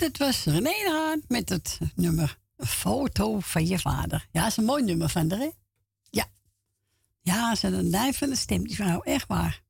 dat 0.00 0.16
was 0.16 0.44
René 0.44 0.62
de 0.62 0.90
Haan 0.90 1.22
met 1.28 1.48
het 1.48 1.78
nummer 1.94 2.38
Foto 2.56 3.40
van 3.40 3.66
je 3.66 3.78
vader. 3.78 4.28
Ja, 4.32 4.40
dat 4.40 4.50
is 4.50 4.56
een 4.56 4.64
mooi 4.64 4.84
nummer 4.84 5.08
van 5.08 5.30
haar, 5.30 5.38
hè? 5.38 5.50
Ja. 6.10 6.26
Ja, 7.20 7.54
ze 7.54 7.66
had 7.66 7.78
een 7.78 7.90
lijf 7.90 8.18
van 8.18 8.28
de 8.28 8.36
stem, 8.36 8.66
die 8.66 8.74
vrouw, 8.74 9.00
echt 9.00 9.28
waar. 9.28 9.62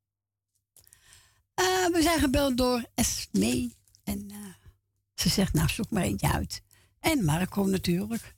Eh, 1.55 1.87
we 1.87 2.03
zijn 2.03 2.21
gebeld 2.21 2.57
door 2.57 2.85
Esmee. 2.95 3.77
En 4.05 4.31
eh, 4.31 4.37
ze 5.15 5.29
zegt, 5.29 5.53
nou, 5.53 5.69
zoek 5.69 5.91
maar 5.91 6.03
eentje 6.03 6.33
uit. 6.33 6.63
En 7.01 7.25
Marco 7.25 7.65
natuurlijk. 7.65 8.35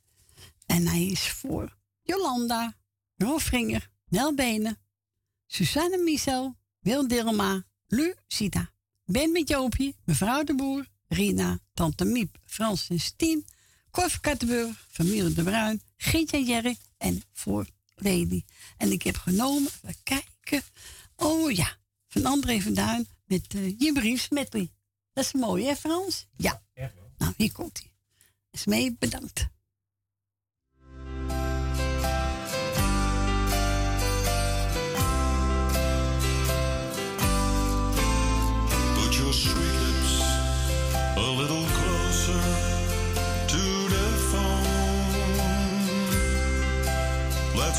En 0.67 0.87
hij 0.87 1.07
is 1.07 1.29
voor 1.29 1.77
Jolanda, 2.03 2.75
Rolf 3.17 3.43
Vringer, 3.43 3.91
Nel 4.09 4.35
Benen, 4.35 4.79
Susanne 5.47 5.99
Michel, 5.99 6.57
Wil 6.79 7.09
Dilma, 7.09 7.65
Lu 7.87 8.15
Sita, 8.27 8.71
Ben 9.05 9.33
met 9.33 9.49
Joopie, 9.49 9.97
mevrouw 10.05 10.45
de 10.45 10.55
Boer, 10.55 10.91
Rina, 11.13 11.59
tante 11.75 12.05
Miep, 12.05 12.39
Frans 12.45 12.89
en 12.89 13.01
Stien, 13.01 13.45
Cor 13.91 14.21
Kattenburg, 14.21 14.87
familie 14.91 15.33
de 15.33 15.43
Bruin, 15.43 15.83
Gietje 15.97 16.37
en 16.37 16.45
Jerry 16.45 16.77
en 16.99 17.23
voor 17.33 17.67
Lady. 17.95 18.45
En 18.77 18.93
ik 18.93 19.03
heb 19.03 19.17
genomen, 19.17 19.71
we 19.83 19.95
kijken, 20.03 20.63
oh 21.17 21.51
ja, 21.51 21.77
van 22.09 22.27
André 22.27 22.61
van 22.61 22.75
Duin 22.75 23.09
met 23.25 23.53
je 23.79 23.91
briefs 23.93 24.29
met 24.29 24.51
Dat 25.13 25.25
is 25.25 25.33
mooi, 25.33 25.65
hè 25.65 25.77
Frans? 25.77 26.27
Ja. 26.37 26.63
Nou, 27.17 27.35
hier 27.37 27.53
komt 27.53 27.79
hij. 27.79 27.93
Is 28.51 28.65
mee 28.65 28.97
bedankt. 28.99 29.47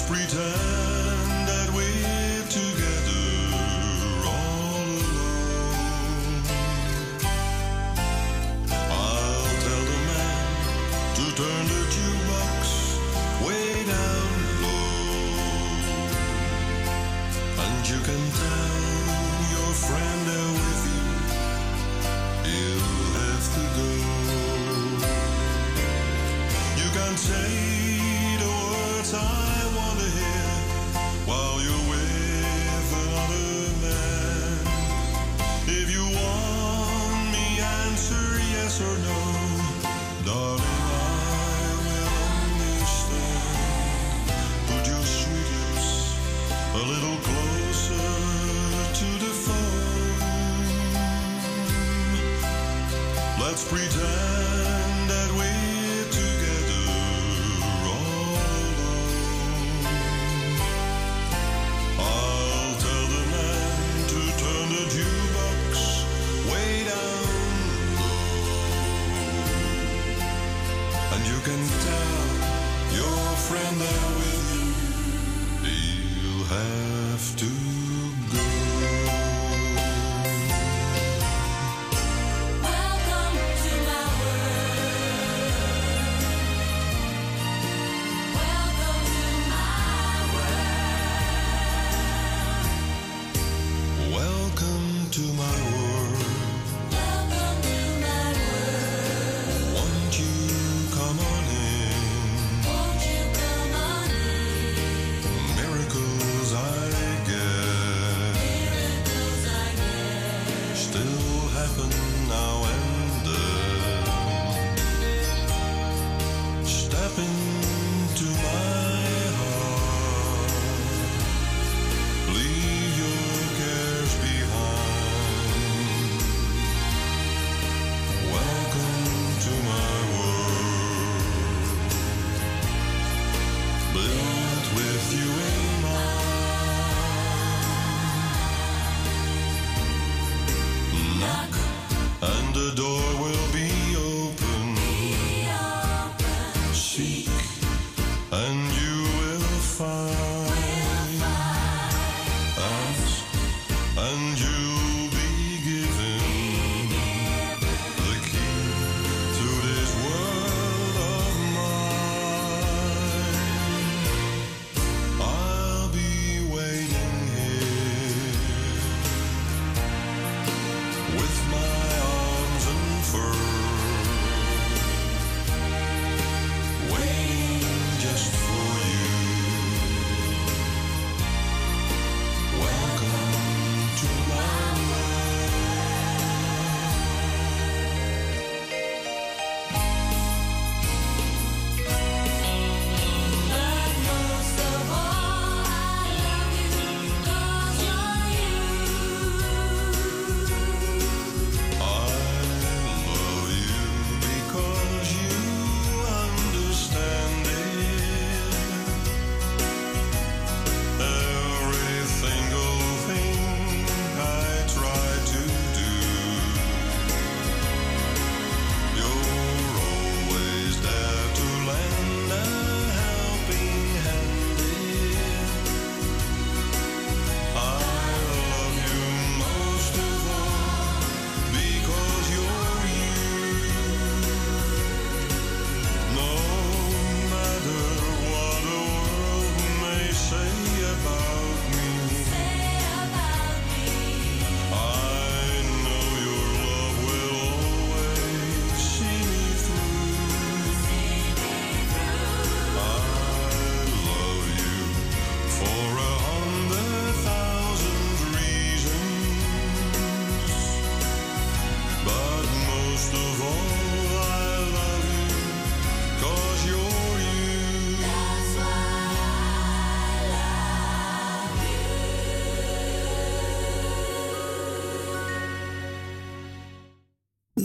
free 0.07 0.27
time. 0.27 0.62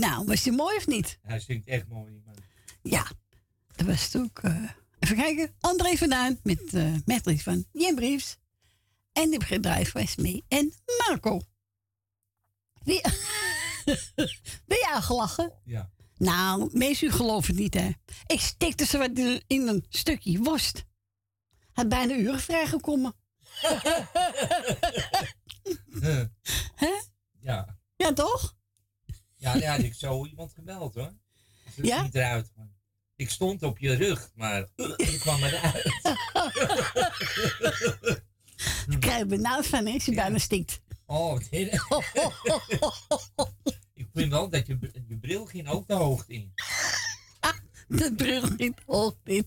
Nou, 0.09 0.25
was 0.25 0.43
die 0.43 0.53
mooi 0.53 0.77
of 0.77 0.87
niet? 0.87 1.19
Hij 1.23 1.41
zingt 1.41 1.67
echt 1.69 1.89
mooi, 1.89 2.13
die 2.13 2.23
man. 2.25 2.35
Ja, 2.83 3.07
dat 3.77 3.87
was 3.87 4.05
het 4.13 4.17
ook. 4.23 4.39
eh, 4.39 4.71
even 4.99 5.17
kijken. 5.17 5.55
André 5.61 5.97
van 5.97 6.09
Duin 6.09 6.41
met 7.05 7.27
lied 7.27 7.43
van 7.43 7.65
Jem 7.73 7.95
Briefs. 7.95 8.37
En 9.13 9.31
die 9.31 9.39
bedrijf 9.49 9.93
was 9.93 10.17
mee. 10.17 10.45
En 10.49 10.73
Marco. 11.07 11.41
Wie, 12.83 13.01
ben 14.67 14.79
jij 14.79 14.91
al 14.93 15.03
gelachen? 15.03 15.53
Ja. 15.65 15.91
Nou, 16.17 16.71
mensen, 16.73 17.07
u 17.07 17.11
gelooft 17.11 17.47
het 17.49 17.57
niet, 17.57 17.75
hè. 17.75 17.91
Ik 18.27 18.41
stikte 18.41 18.85
ze 18.85 18.99
wat 18.99 19.11
in- 19.19 19.43
in 19.47 19.69
een 19.69 19.85
stukje 19.89 20.39
worst. 20.39 20.85
Had 21.73 21.89
bijna 21.89 22.15
uren 22.15 22.41
vrijgekomen. 22.41 23.15
Hè? 26.75 26.93
Ja. 27.41 27.79
Ja, 27.97 28.13
toch? 28.13 28.57
Ja, 29.39 29.61
had 29.61 29.83
ik 29.83 29.95
zo 29.95 30.27
iemand 30.27 30.53
gebeld 30.53 30.95
hoor. 30.95 31.13
Ja? 31.83 32.03
niet 32.03 32.15
eruit. 32.15 32.53
Ik 33.17 33.31
stond 33.31 33.63
op 33.63 33.79
je 33.79 33.95
rug, 33.95 34.31
maar 34.35 34.69
ik 34.97 35.21
kwam 35.21 35.43
eruit. 35.43 35.85
Ik 38.89 39.01
krijg 39.01 39.27
benauwd 39.27 39.67
van, 39.67 39.87
hè, 39.87 39.93
je 40.05 40.13
bijna 40.15 40.39
stikt. 40.39 40.81
Oh, 41.07 41.39
dit. 41.51 41.73
ik 43.95 44.09
vind 44.15 44.31
wel 44.31 44.49
dat 44.49 44.67
je, 44.67 44.79
je 45.09 45.19
bril 45.19 45.47
ging 45.47 45.69
ook 45.75 45.89
de 45.89 45.95
hoogte 45.95 46.33
in. 46.33 46.53
De 47.89 48.15
bril 48.15 48.43
ging 48.43 48.77
hoog 48.87 49.17
in. 49.25 49.47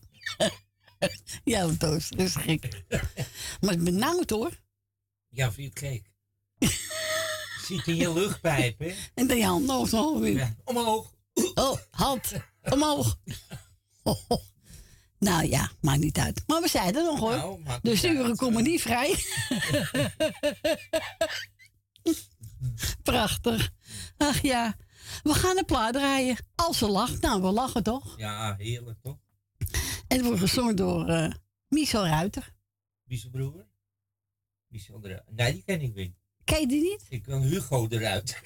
ja, 1.43 1.67
dat 1.67 1.95
is, 1.95 2.09
dat 2.09 2.19
is 2.19 2.35
gek. 2.35 2.83
Maar 3.61 3.77
benauwd, 3.77 4.29
hoor. 4.29 4.59
Ja, 5.29 5.51
vind 5.51 5.79
je 5.79 5.87
het 5.87 5.93
gek? 5.93 6.09
Zit 7.71 7.87
in 7.87 7.95
je 7.95 8.13
luchtpijp, 8.13 8.79
hè? 8.79 8.93
En 9.13 9.27
dan 9.27 9.37
je 9.37 9.45
hand 9.45 9.65
nog 9.65 10.19
weer. 10.19 10.37
Ja, 10.37 10.55
omhoog. 10.63 11.13
Oh, 11.53 11.77
hand. 11.89 12.31
Omhoog. 12.61 13.17
Nou 15.19 15.45
ja, 15.47 15.71
maakt 15.81 15.99
niet 15.99 16.17
uit. 16.17 16.43
Maar 16.47 16.61
we 16.61 16.67
zijn 16.67 16.95
er 16.95 17.03
nog 17.03 17.19
hoor. 17.19 17.35
Nou, 17.35 17.79
de 17.81 17.89
niet 17.89 18.03
uren 18.03 18.25
uit, 18.25 18.37
komen 18.37 18.63
niet 18.63 18.81
vrij. 18.81 19.15
Prachtig. 23.03 23.71
Ach 24.17 24.41
ja. 24.41 24.75
We 25.23 25.33
gaan 25.33 25.57
een 25.57 25.65
plaat 25.65 25.93
draaien. 25.93 26.37
Als 26.55 26.77
ze 26.77 26.87
lacht. 26.87 27.21
Nou, 27.21 27.41
we 27.41 27.51
lachen 27.51 27.83
toch? 27.83 28.17
Ja, 28.17 28.55
heerlijk 28.57 28.99
toch? 29.01 29.17
En 30.07 30.17
het 30.17 30.25
wordt 30.25 30.39
gezongen 30.39 30.75
door 30.75 31.07
eh 31.07 31.31
Michel 31.67 32.05
Ruiter. 32.05 32.53
Zijn 33.07 33.31
broer? 33.31 33.67
Michel 34.67 34.99
eruit. 35.03 35.23
Nee, 35.31 35.53
die 35.53 35.63
ken 35.63 35.81
ik 35.81 35.95
niet. 35.95 36.20
Ken 36.43 36.59
je 36.59 36.67
die 36.67 36.81
niet? 36.81 37.01
Ik 37.09 37.23
kan 37.23 37.41
Hugo 37.41 37.87
eruit. 37.89 38.37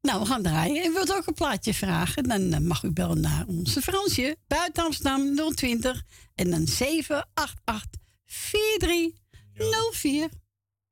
Nou, 0.00 0.20
we 0.20 0.26
gaan 0.26 0.42
draaien. 0.42 0.84
En 0.84 0.92
wilt 0.92 1.14
ook 1.14 1.26
een 1.26 1.34
plaatje 1.34 1.74
vragen? 1.74 2.22
Dan 2.22 2.52
eh, 2.52 2.60
mag 2.60 2.82
u 2.82 2.90
bellen 2.90 3.20
naar 3.20 3.44
onze 3.46 3.80
Fransje. 3.80 4.36
Buiten 4.46 4.84
Amsterdam 4.84 5.54
020 5.54 6.02
en 6.34 6.50
dan 6.50 6.66
788 6.66 8.00
4304. 8.24 10.28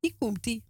Hier 0.01 0.15
komt 0.19 0.43
die. 0.43 0.65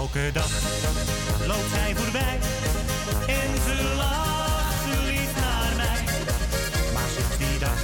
Elke 0.00 0.30
dag 0.32 0.50
loopt 1.46 1.70
zij 1.74 1.94
voorbij 1.96 2.38
en 3.26 3.50
ze 3.66 3.94
lacht 3.96 4.84
lief 5.04 5.32
naar 5.40 5.72
mij. 5.76 6.02
Maar 6.94 7.08
sinds 7.16 7.36
die 7.38 7.58
dag 7.58 7.80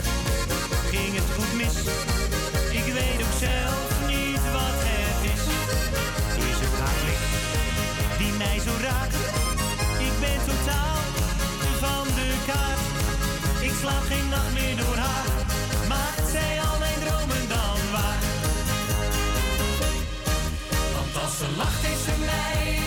ging 0.90 1.12
het 1.20 1.28
goed 1.36 1.52
mis. 1.60 1.76
Ik 2.80 2.92
weet 2.98 3.20
ook 3.26 3.36
zelf 3.38 3.88
niet 4.06 4.42
wat 4.56 4.76
het 4.88 5.20
is. 5.34 5.44
Is 6.50 6.58
het 6.64 6.76
haar 6.82 8.18
die 8.18 8.32
mij 8.32 8.58
zo 8.66 8.72
raakt? 8.86 9.14
Ik 10.08 10.14
ben 10.20 10.40
totaal 10.50 10.98
van 11.82 12.04
de 12.18 12.28
kaart. 12.46 12.82
Ik 13.60 13.72
slaap 13.80 14.04
geen 14.10 14.28
nacht 14.28 14.52
meer 14.52 14.76
door 14.76 14.96
haar. 14.96 15.35
Lacht 21.56 21.82
is 21.82 22.04
ze 22.04 22.12
mij 22.18 22.85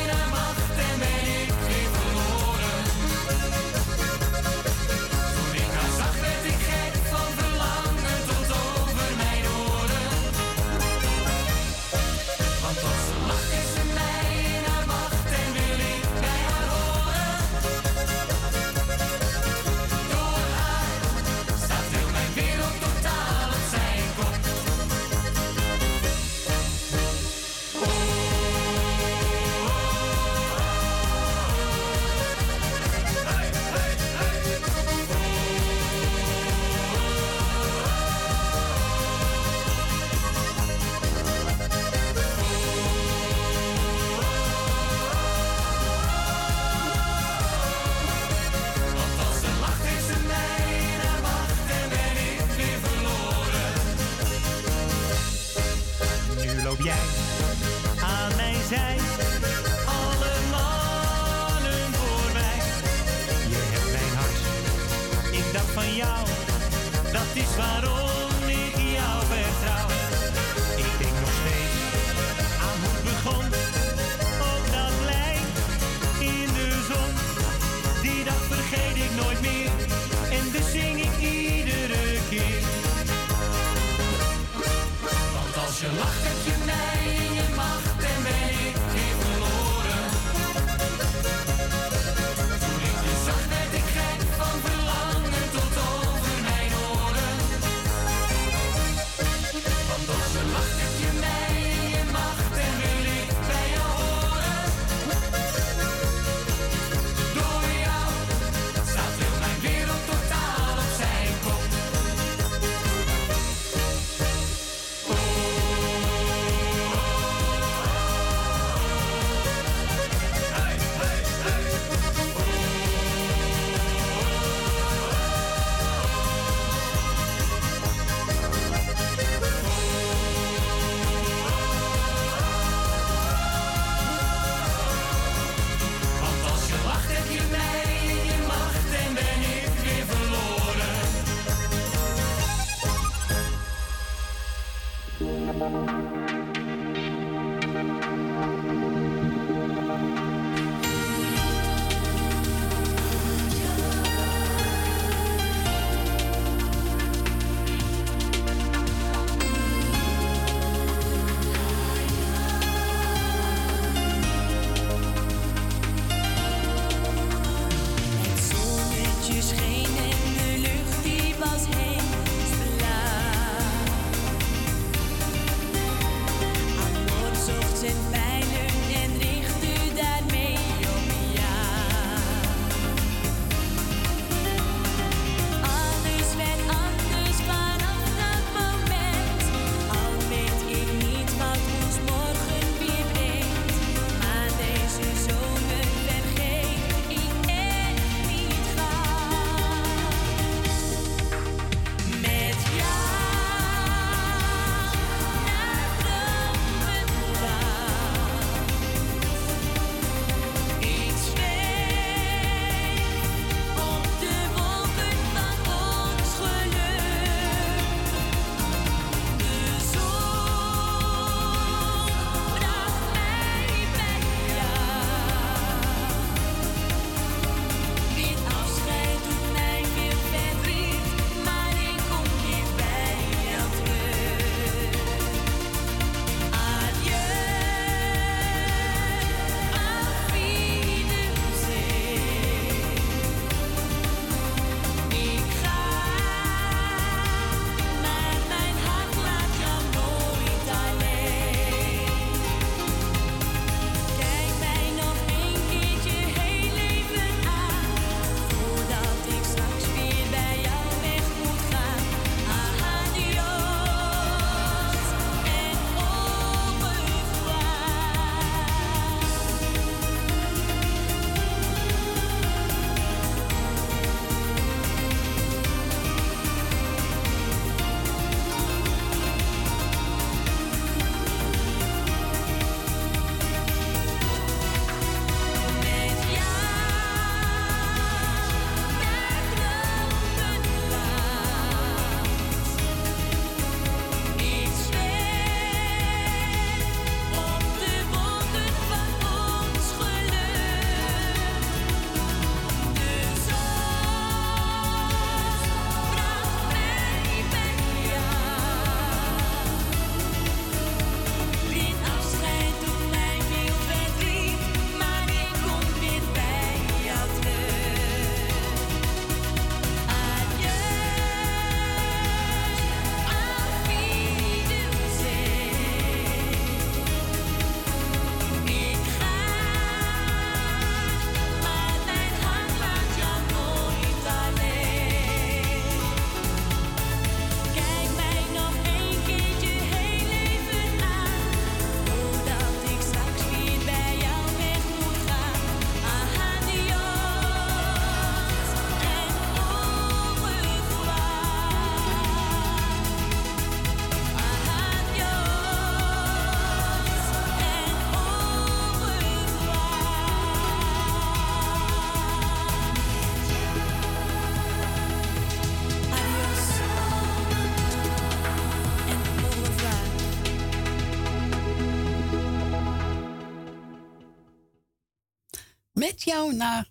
naar 376.59 376.87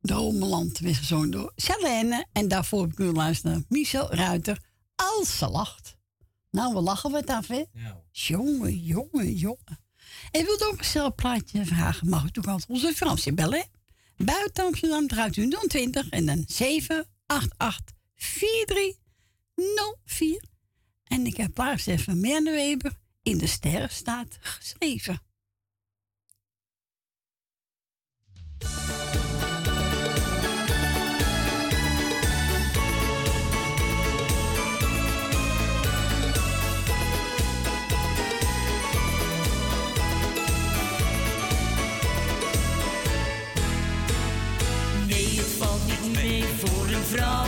de 0.00 0.12
Homeland 0.12 0.78
weer 0.78 1.06
door 1.30 1.52
Charlene. 1.56 2.26
En 2.32 2.48
daarvoor 2.48 2.80
heb 2.80 2.90
ik 2.90 2.98
nu 2.98 3.12
luisteren 3.12 3.64
Michel 3.68 4.14
Ruiter. 4.14 4.62
Als 4.94 5.38
ze 5.38 5.48
lacht. 5.48 5.96
Nou, 6.50 6.74
we 6.74 6.80
lachen 6.80 7.10
wat 7.10 7.26
af, 7.26 7.46
hè? 7.46 7.64
jonge, 7.72 8.04
Jongen, 8.10 8.78
jongen, 8.78 9.32
jongen. 9.32 9.80
En 10.30 10.44
wilt 10.44 10.64
ook 10.64 10.80
een 10.94 11.14
plaatje 11.14 11.64
vragen? 11.64 12.08
Mag 12.08 12.24
u 12.24 12.30
toch 12.30 12.46
altijd 12.46 12.68
onze 12.68 12.94
Fransje 12.94 13.34
bellen? 13.34 13.64
Buiten 14.16 14.64
Amsterdam 14.64 15.06
draait 15.06 15.36
u 15.36 15.50
020 15.68 16.08
en 16.08 16.26
dan 16.26 16.44
788 16.46 17.96
4304. 18.14 20.44
En 21.04 21.26
ik 21.26 21.36
heb 21.36 21.54
plaats 21.54 21.86
even 21.86 22.20
Merneweber 22.20 22.96
in 23.22 23.38
de 23.38 23.46
sterren 23.46 23.90
staat 23.90 24.38
geschreven. 24.40 25.20
Nee, 28.60 28.68
het 45.36 45.46
valt 45.58 45.86
niet 45.86 46.12
mee 46.12 46.44
voor 46.44 46.86
een 46.86 47.04
vrouw. 47.04 47.45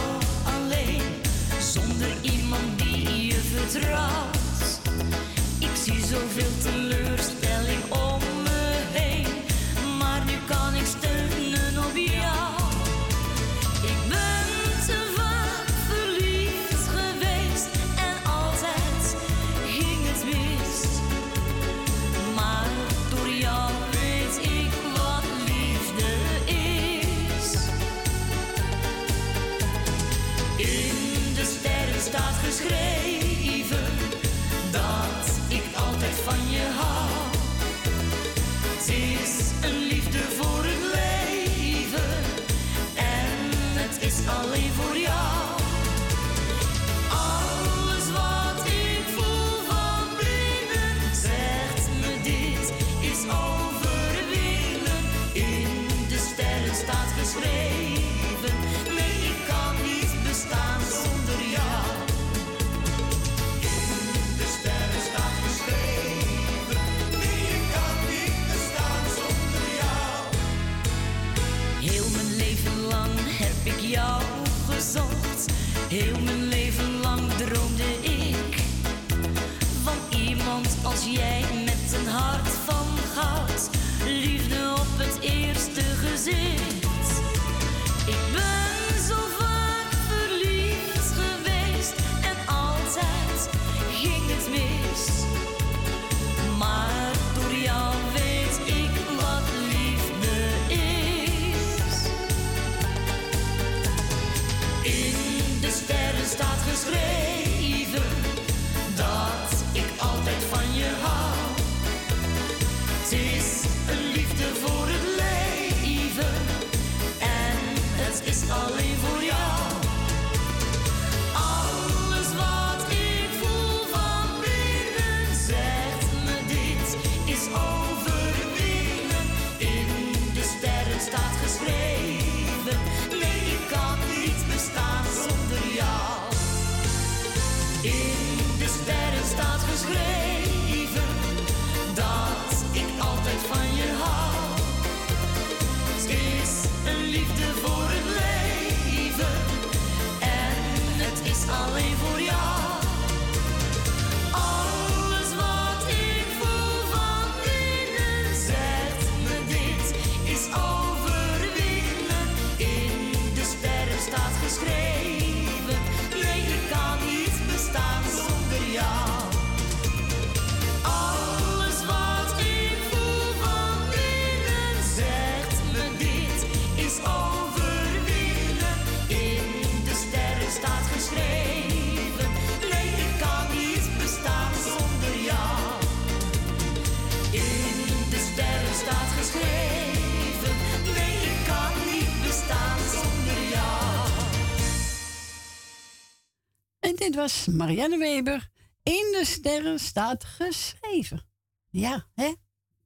Marianne 197.47 197.99
Weber 197.99 198.51
in 198.83 199.17
de 199.19 199.23
sterren 199.25 199.79
staat 199.79 200.25
geschreven. 200.25 201.27
Ja, 201.71 202.07
hè? 202.15 202.25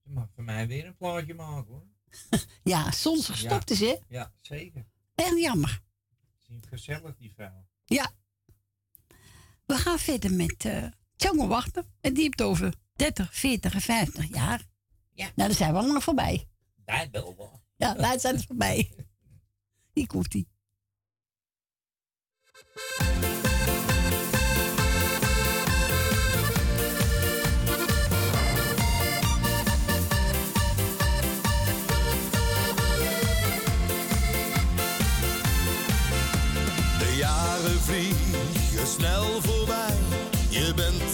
Je 0.02 0.10
mag 0.10 0.28
voor 0.34 0.44
mij 0.44 0.66
weer 0.66 0.86
een 0.86 0.96
plaatje 0.96 1.34
maken 1.34 1.72
hoor. 1.72 1.86
ja, 2.72 2.90
soms 2.90 3.28
gestopt 3.28 3.68
ja. 3.68 3.74
is 3.74 3.80
hè? 3.80 3.96
Ja, 4.08 4.32
zeker. 4.40 4.86
Echt 5.14 5.38
jammer. 5.38 5.80
Het 6.46 6.66
gezellig 6.66 7.16
die 7.16 7.32
vrouw. 7.34 7.66
Ja. 7.84 8.10
We 9.66 9.74
gaan 9.74 9.98
verder 9.98 10.32
met 10.32 10.64
uh, 10.64 10.86
Tjonge 11.16 11.46
Wachter. 11.46 11.84
En 12.00 12.14
die 12.14 12.22
heeft 12.22 12.42
over 12.42 12.74
30, 12.92 13.34
40 13.34 13.74
en 13.74 13.80
50 13.80 14.28
jaar. 14.28 14.66
Ja. 15.12 15.24
Nou, 15.24 15.48
daar 15.48 15.52
zijn 15.52 15.72
we 15.72 15.78
allemaal 15.78 16.00
voorbij. 16.00 16.48
Daar 16.84 17.08
wel 17.10 17.36
wel. 17.36 17.62
Ja, 17.76 17.94
daar 17.94 18.20
zijn 18.20 18.36
we 18.36 18.46
voorbij. 18.46 18.92
Hier 19.94 20.06
komt 20.06 20.34
ie. 20.34 20.50
vliegen 37.84 38.86
snel 38.86 39.42
voorbij. 39.42 39.96
Je 40.48 40.72
bent 40.74 41.11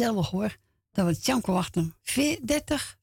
Ja, 0.00 0.06
gezellig 0.06 0.30
hoor. 0.30 0.56
Dat 0.92 1.06
we 1.06 1.18
Tjanko 1.20 1.52
wachten. 1.52 1.94
Veer- 2.02 2.38
30, 2.46 2.98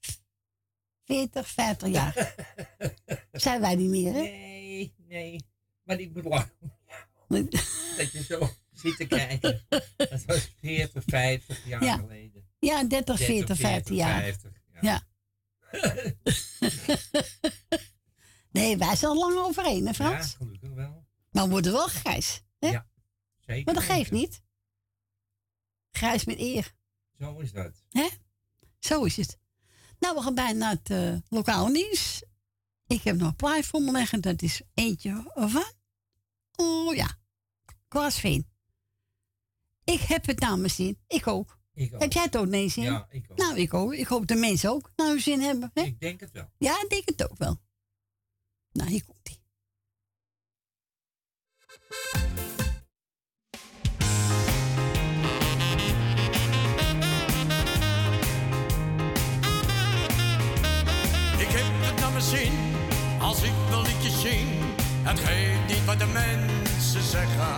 40, 1.06 1.48
50 1.48 1.90
jaar. 1.90 2.36
Zijn 3.32 3.62
wij 3.62 3.76
niet 3.76 3.90
meer, 3.90 4.14
hè? 4.14 4.20
Nee, 4.22 4.94
nee. 4.98 5.46
Maar 5.84 6.00
ik 6.00 6.14
bedoel, 6.14 6.32
dat 7.98 8.12
je 8.12 8.24
zo 8.28 8.50
zit 8.72 8.98
te 8.98 9.06
kijken. 9.06 9.66
Dat 9.98 10.26
was 10.26 10.54
40, 10.60 11.04
50 11.06 11.66
jaar 11.66 11.84
Ja. 11.84 11.98
geleden. 11.98 12.50
Ja, 12.60 12.84
30, 12.84 13.20
40, 13.20 13.58
50 13.58 13.96
jaar. 13.96 14.22
50, 14.22 14.52
Ja. 14.82 15.02
nee, 18.52 18.78
wij 18.78 18.96
zijn 18.96 19.12
al 19.12 19.18
lang 19.18 19.38
overheen, 19.38 19.80
hè 19.82 19.88
Ja, 19.88 19.94
Frans? 19.94 20.34
gelukkig 20.34 20.70
wel. 20.74 21.06
Maar 21.32 21.44
we 21.44 21.50
worden 21.50 21.72
wel 21.72 21.88
grijs. 21.88 22.42
Hè? 22.60 22.68
Ja, 22.68 22.88
zeker. 23.40 23.66
Maar 23.66 23.74
dat 23.74 23.84
geeft 23.84 24.12
niet. 24.12 24.42
Grijs 25.92 26.26
met 26.26 26.38
eer. 26.40 26.76
Zo 27.20 27.40
is 27.40 27.52
dat. 27.52 27.84
Hè? 27.90 28.08
Zo 28.80 29.04
is 29.04 29.18
het. 29.18 29.40
Nou, 30.00 30.16
we 30.16 30.22
gaan 30.22 30.36
bijna 30.36 30.60
naar 30.60 30.72
het 30.72 30.90
eh, 30.90 31.16
lokaal 31.30 31.68
nieuws. 31.68 32.24
Ik 32.88 33.02
heb 33.02 33.16
nog 33.16 33.28
een 33.28 33.36
plaat 33.36 33.66
voor 33.66 33.82
me 33.82 33.92
liggen. 33.92 34.22
Dat 34.22 34.42
is 34.42 34.62
eentje 34.74 35.32
van... 35.36 35.64
Oh 36.56 36.96
ja, 36.96 37.18
Klaas 37.88 38.20
Veen. 38.20 38.48
Ik 39.84 40.00
heb 40.00 40.26
het 40.26 40.40
namens 40.40 40.76
zin. 40.76 41.00
Ik 41.08 41.28
ook. 41.28 41.60
Ik 41.74 41.94
ook. 41.94 42.02
Heb 42.02 42.14
jij 42.14 42.24
het 42.24 42.38
ook 42.38 42.48
nee 42.48 42.70
zin? 42.70 42.84
Ja, 42.84 43.08
ik 43.10 43.26
ook. 43.32 43.38
Nou, 43.38 43.58
ik 43.58 43.74
ook. 43.74 43.94
Ik 43.94 44.08
hoop 44.08 44.28
de 44.28 44.36
mensen 44.36 44.70
ook 44.70 44.92
naar 44.96 45.08
hun 45.08 45.20
zin 45.20 45.42
hebben. 45.42 45.72
Hè? 45.74 45.82
Ik 45.82 46.00
denk 46.00 46.20
het 46.20 46.32
wel. 46.32 46.50
Ja, 46.58 46.82
ik 46.82 46.90
denk 46.90 47.06
het 47.06 47.30
ook 47.30 47.38
wel. 47.38 47.62
Nou, 48.72 48.90
hier 48.90 49.04
komt 49.06 49.30
ie. 49.30 49.46
Als 63.20 63.42
ik 63.42 63.52
een 63.72 63.82
liedje 63.82 64.10
zing. 64.10 64.48
Het 65.04 65.20
geeft 65.20 65.68
niet 65.68 65.86
wat 65.86 66.00
de 66.00 66.06
mensen 66.06 67.04
zeggen. 67.04 67.58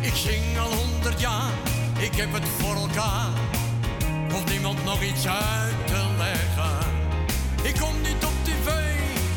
Ik 0.00 0.14
zing 0.14 0.58
al 0.58 0.72
honderd 0.72 1.20
jaar, 1.20 1.50
ik 1.98 2.14
heb 2.14 2.32
het 2.32 2.48
voor 2.58 2.74
elkaar. 2.74 3.30
Hoeft 4.30 4.50
niemand 4.50 4.84
nog 4.84 5.02
iets 5.02 5.26
uit 5.26 5.86
te 5.86 6.02
leggen. 6.18 6.78
Ik 7.62 7.74
kom 7.80 8.00
niet 8.00 8.24
op 8.24 8.36
tv, 8.42 8.68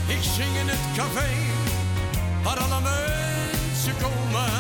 ik 0.08 0.24
zing 0.36 0.56
in 0.62 0.68
het 0.68 0.86
café. 0.96 1.30
Waar 2.44 2.60
alle 2.60 2.82
mensen 2.82 3.94
komen. 4.02 4.52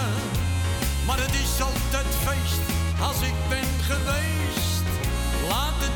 Maar 1.05 1.19
het 1.19 1.33
is 1.33 1.61
altijd 1.61 2.11
feest 2.25 2.65
als 3.01 3.21
ik 3.21 3.37
ben 3.49 3.71
geweest. 3.81 4.85
Laat 5.49 5.77
het 5.77 5.94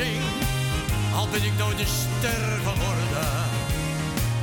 zing. 0.00 0.22
Al 1.18 1.28
ben 1.32 1.44
ik 1.50 1.56
nooit 1.62 1.78
een 1.80 1.94
ster 2.00 2.44
geworden. 2.68 3.32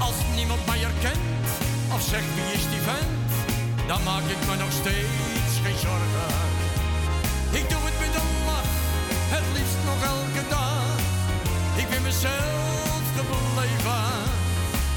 Als 0.08 0.18
niemand 0.36 0.66
mij 0.66 0.80
herkent 0.88 1.48
of 1.96 2.02
zegt 2.12 2.30
wie 2.36 2.50
is 2.58 2.66
die 2.74 2.84
vent, 2.90 3.32
dan 3.90 4.02
maak 4.10 4.26
ik 4.36 4.42
me 4.48 4.56
nog 4.64 4.74
steeds 4.82 5.54
geen 5.64 5.80
zorgen. 5.88 6.34
Ik 7.60 7.66
doe 7.72 7.82
het 7.88 7.98
met 8.04 8.14
een 8.22 8.32
lach, 8.50 8.74
het 9.36 9.48
liefst 9.56 9.82
nog 9.90 10.00
elke 10.16 10.44
dag. 10.56 10.86
Ik 11.82 11.88
ben 11.92 12.04
mezelf 12.10 13.04
gebleven. 13.18 14.08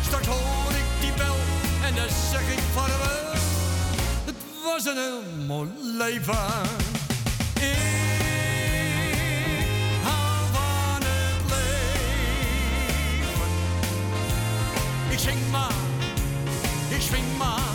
Straks 0.07 0.27
hoor 0.27 0.73
ik 0.83 0.89
die 1.03 1.15
bel 1.21 1.39
en 1.87 1.93
dan 1.99 2.11
zeg 2.33 2.45
ik 2.57 2.65
vaarwel. 2.77 3.33
Het 4.29 4.41
was 4.65 4.85
een 4.91 5.01
heel 5.07 5.47
mooi 5.47 5.69
leven. 6.03 6.90
Swing 17.11 17.37
maar, 17.39 17.75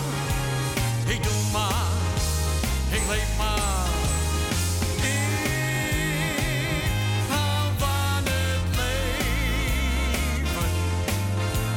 ik 1.06 1.24
doe 1.24 1.42
maar, 1.52 1.92
ik 2.90 3.02
leef 3.10 3.38
maar. 3.38 3.88
Ik 4.98 5.30
hou 7.30 7.72
van 7.78 8.24
het 8.34 8.68
leven. 8.82 10.70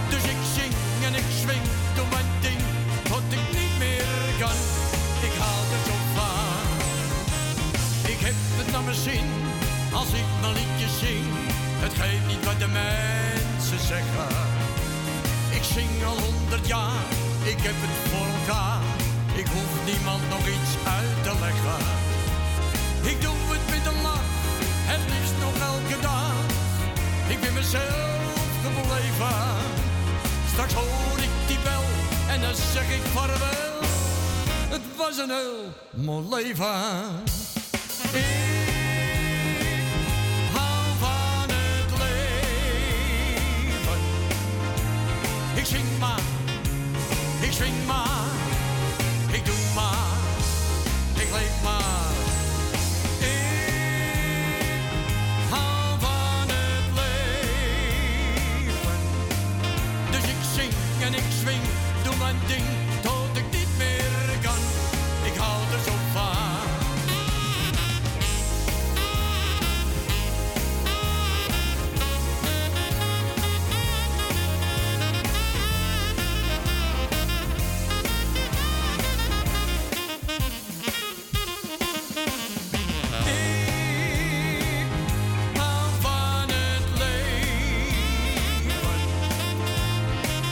Dus 0.09 0.25
ik 0.35 0.41
zing 0.57 0.75
en 1.07 1.15
ik 1.15 1.29
swing, 1.43 1.65
doe 1.97 2.07
mijn 2.11 2.31
ding, 2.41 2.63
tot 3.03 3.27
ik 3.39 3.47
niet 3.59 3.75
meer 3.79 4.25
kan. 4.39 4.59
Ik 5.29 5.35
hou 5.43 5.61
er 5.75 5.83
zo 5.89 5.97
van. 6.17 6.67
Ik 8.13 8.21
heb 8.27 8.37
het 8.59 8.73
naar 8.73 8.83
mijn 8.83 9.01
zin, 9.09 9.29
als 9.93 10.11
ik 10.21 10.29
mijn 10.41 10.53
liedje 10.53 10.89
zing. 11.01 11.27
Het 11.85 11.95
geeft 12.01 12.27
niet 12.27 12.45
wat 12.45 12.59
de 12.59 12.71
mensen 12.83 13.81
zeggen. 13.87 14.29
Ik 15.51 15.65
zing 15.75 16.05
al 16.07 16.19
honderd 16.19 16.67
jaar, 16.67 17.07
ik 17.49 17.61
heb 17.69 17.75
het 17.85 17.97
voor 18.11 18.29
elkaar. 18.39 18.83
Ik 19.35 19.47
hoef 19.55 19.73
niemand 19.91 20.23
nog 20.29 20.45
iets 20.57 20.73
uit 20.99 21.19
te 21.27 21.33
leggen. 21.45 21.85
Ik 23.13 23.19
doe 23.25 23.39
het 23.55 23.65
met 23.75 23.85
een 23.93 24.01
lach, 24.03 24.29
het 24.91 25.03
liefst 25.13 25.37
nog 25.45 25.55
elke 25.73 25.99
dag. 26.11 26.35
Ik 27.29 27.41
ben 27.41 27.53
mezelf 27.53 28.21
gebleven. 28.65 29.41
Straks 30.53 30.73
hoor 30.73 31.19
ik 31.29 31.35
die 31.47 31.61
bel 31.69 31.85
en 32.33 32.41
dan 32.41 32.55
zeg 32.75 32.87
ik 32.99 33.05
vaarwel. 33.15 33.77
Het 34.75 34.87
was 34.97 35.19
een 35.19 35.33
heel 35.41 35.63
mooi 36.07 36.25
leven. 36.35 36.77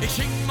Ik 0.07 0.13
zing 0.13 0.46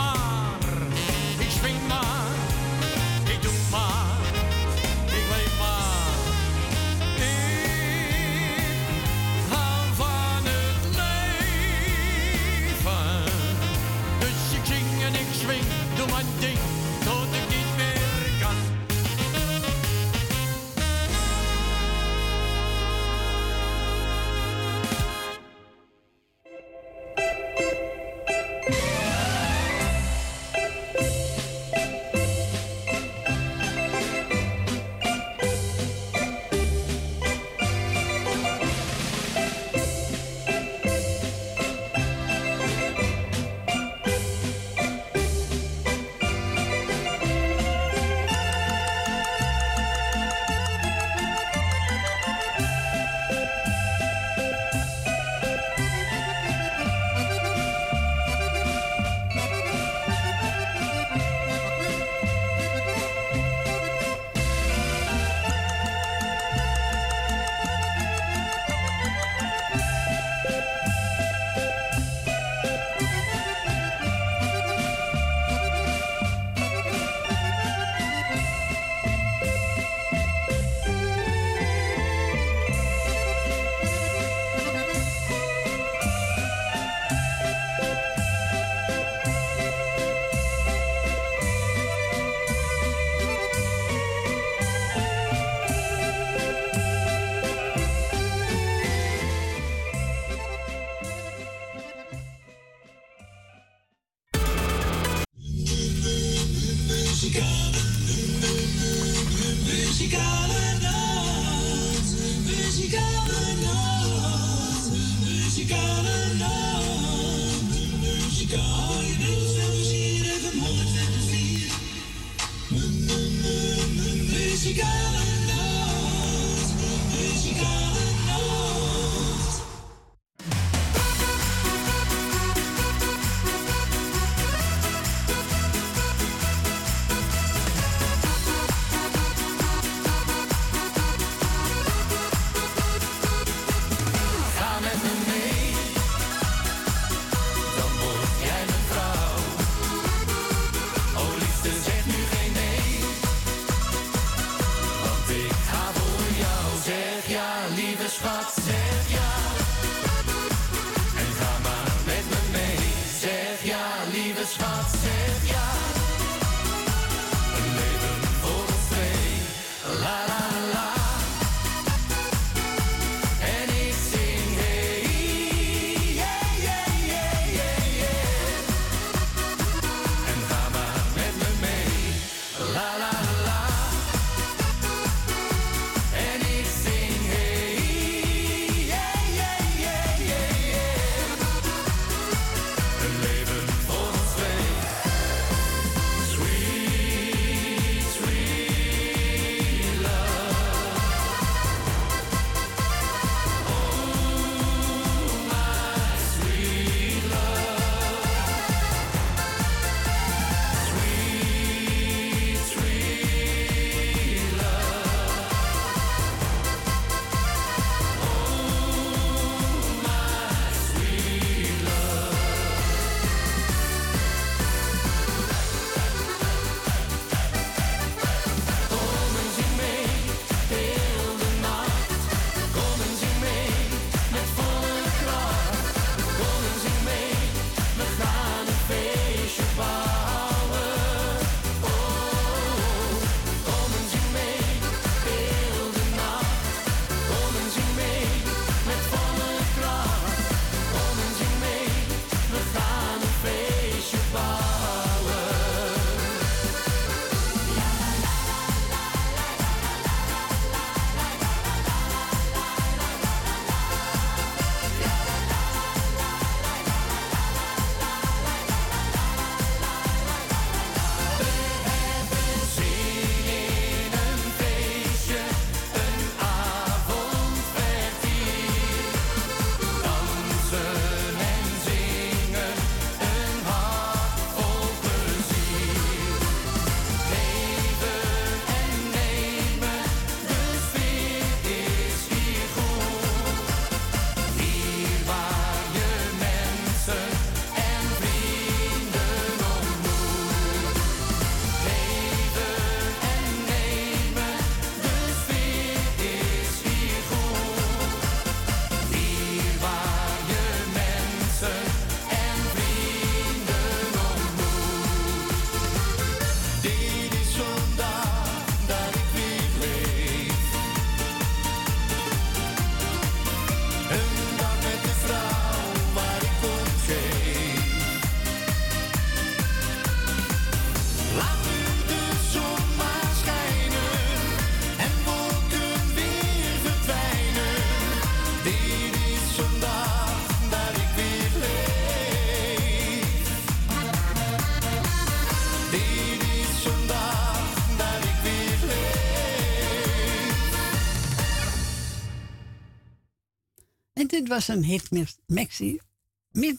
dit 354.46 354.54
was 354.54 354.68
een 354.68 354.84
hit 354.84 355.12
met 355.12 355.38
Maxi. 355.48 356.00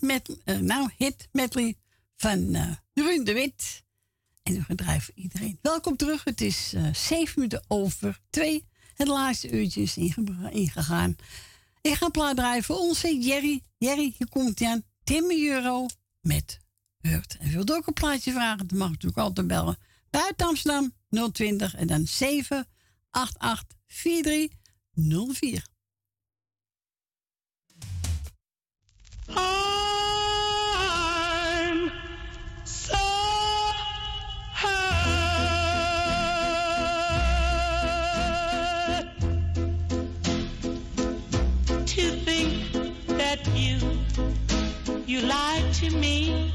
Met, 0.01 0.36
eh, 0.44 0.59
nou, 0.59 0.90
hit 0.97 1.28
medley 1.32 1.76
van 2.16 2.38
uh, 2.38 2.70
de 2.94 3.32
Wit. 3.32 3.82
En 4.43 4.55
we 4.55 4.62
gedraaid 4.62 5.02
voor 5.02 5.14
iedereen. 5.14 5.59
Welkom 5.62 5.97
terug. 5.97 6.24
Het 6.24 6.40
is 6.40 6.74
uh, 6.74 6.94
zeven 6.94 7.32
minuten 7.34 7.64
over 7.68 8.20
twee. 8.30 8.64
Het 8.94 9.09
laatste 9.09 9.51
uurtje 9.51 9.82
is 9.82 9.97
ingegaan. 10.51 11.16
Ik 11.80 11.94
ga 11.94 12.09
plaat 12.09 12.64
voor 12.64 12.76
onze 12.76 13.18
Jerry. 13.20 13.62
Jerry, 13.78 14.14
hier 14.18 14.28
komt 14.28 14.62
aan. 14.62 14.82
Tim 15.05 15.30
Euro 15.30 15.86
met 16.20 16.59
Hurt. 17.01 17.36
En 17.36 17.51
wilt 17.51 17.72
ook 17.72 17.86
een 17.86 17.93
plaatje 17.93 18.32
vragen, 18.32 18.66
dan 18.66 18.78
mag 18.78 18.88
natuurlijk 18.88 19.18
altijd 19.18 19.47
bellen. 19.47 19.78
Buiten 20.10 20.47
Amsterdam 20.47 20.93
020 21.32 21.74
en 21.74 21.86
dan 21.86 22.06
788 22.06 23.78
4304. 23.86 25.74
You 43.57 43.78
you 45.07 45.20
lied 45.23 45.73
to 45.74 45.90
me. 45.90 46.45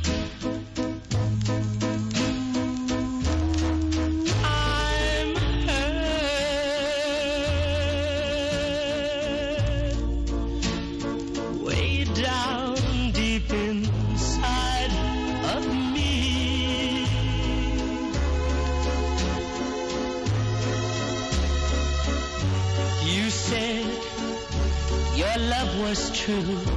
Was 26.31 26.61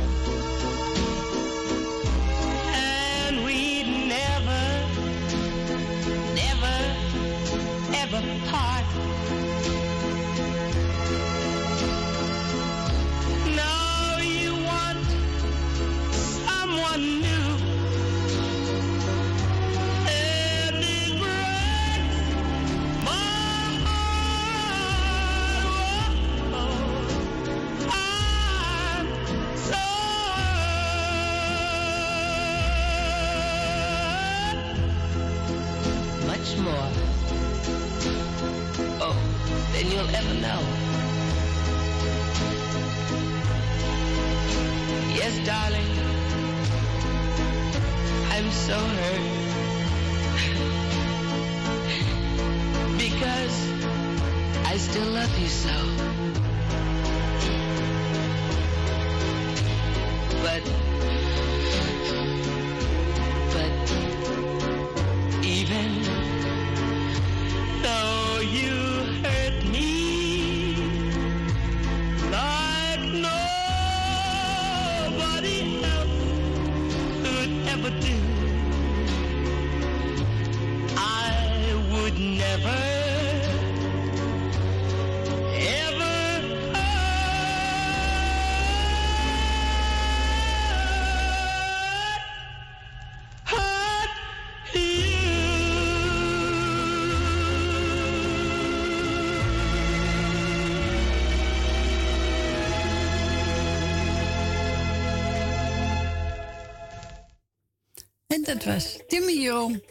dat 108.55 108.65
was 108.65 108.99
Timmy 109.07 109.33
Jong 109.33 109.83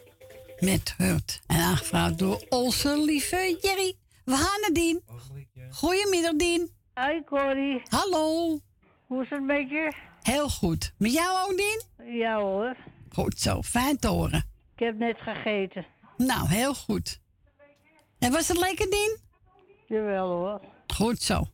met 0.60 0.94
Hurt. 0.98 1.41
En 1.48 1.60
aangevraagd 1.60 2.19
door 2.19 2.45
onze 2.49 3.02
lieve 3.02 3.57
Jerry. 3.61 3.95
We 4.26 4.35
gaan 4.35 4.61
naar 4.61 4.73
Dien. 4.73 5.02
Goedemiddag, 5.72 6.35
Dien. 6.35 6.72
Hoi, 6.94 7.23
Corrie. 7.23 7.81
Hallo. 7.88 8.60
Hoe 9.06 9.23
is 9.23 9.30
het 9.30 9.44
met 9.44 9.69
je? 9.69 9.94
Heel 10.22 10.49
goed. 10.49 10.94
Met 10.98 11.14
jou 11.14 11.49
ook, 11.49 11.57
Dien? 11.57 11.81
Ja 12.19 12.40
hoor. 12.40 12.76
Goed 13.10 13.40
zo. 13.40 13.61
Fijn 13.61 13.98
te 13.98 14.07
horen. 14.07 14.45
Ik 14.76 14.80
heb 14.80 14.98
net 14.98 15.18
gegeten. 15.18 15.85
Nou, 16.18 16.48
heel 16.48 16.73
goed. 16.73 17.19
En 18.19 18.31
was 18.31 18.48
het 18.48 18.57
lekker, 18.57 18.90
Dien? 18.90 19.18
Jawel 19.88 20.27
hoor. 20.27 20.61
Goed 20.88 21.22
zo. 21.22 21.48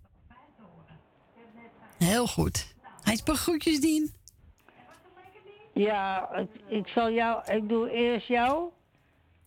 Heel 1.97 2.27
goed. 2.27 2.75
Hij 3.01 3.13
is 3.13 3.21
groetjes, 3.25 3.79
Dien. 3.79 4.13
Ja, 5.79 6.29
ik, 6.35 6.49
ik 6.67 6.87
zal 6.87 7.11
jou... 7.11 7.53
Ik 7.53 7.69
doe 7.69 7.91
eerst 7.91 8.27
jou. 8.27 8.69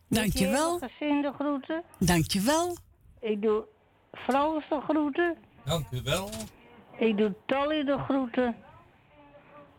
Dankjewel. 0.09 0.79
Gezin 0.79 1.23
de 1.23 1.33
groeten. 1.33 1.83
Dankjewel. 1.99 2.77
Ik 3.21 3.43
doe 3.43 3.65
Frans 4.13 4.69
de 4.69 4.81
groeten. 4.81 5.37
Dank 5.65 5.91
u 5.91 6.01
wel. 6.05 6.31
Ik 6.97 7.17
doe 7.17 7.35
Tolly 7.47 7.85
de 7.85 7.99
groeten. 7.99 8.57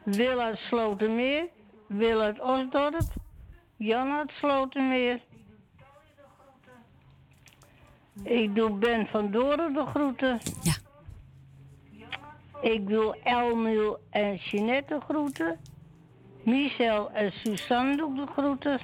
Wil 0.03 0.39
uit 0.39 0.57
Slotermeer. 0.57 1.47
Wil 1.87 2.21
uit 2.21 2.41
Osdorp. 2.41 3.13
Jan 3.77 4.11
uit 4.11 4.31
Slotermeer. 4.31 5.21
Ik 8.23 8.55
doe 8.55 8.71
Ben 8.71 9.07
van 9.07 9.31
Doren 9.31 9.73
de 9.73 9.85
groeten. 9.85 10.39
Ja. 10.61 10.73
Ik 12.61 12.87
doe 12.87 13.17
Elmiel 13.23 13.99
en 14.09 14.35
Jeanette 14.35 14.93
de 14.93 15.01
groeten. 15.01 15.59
Michel 16.43 17.11
en 17.11 17.31
Suzanne 17.31 17.95
doe 17.97 18.11
ik 18.11 18.15
de 18.25 18.31
groeten. 18.31 18.79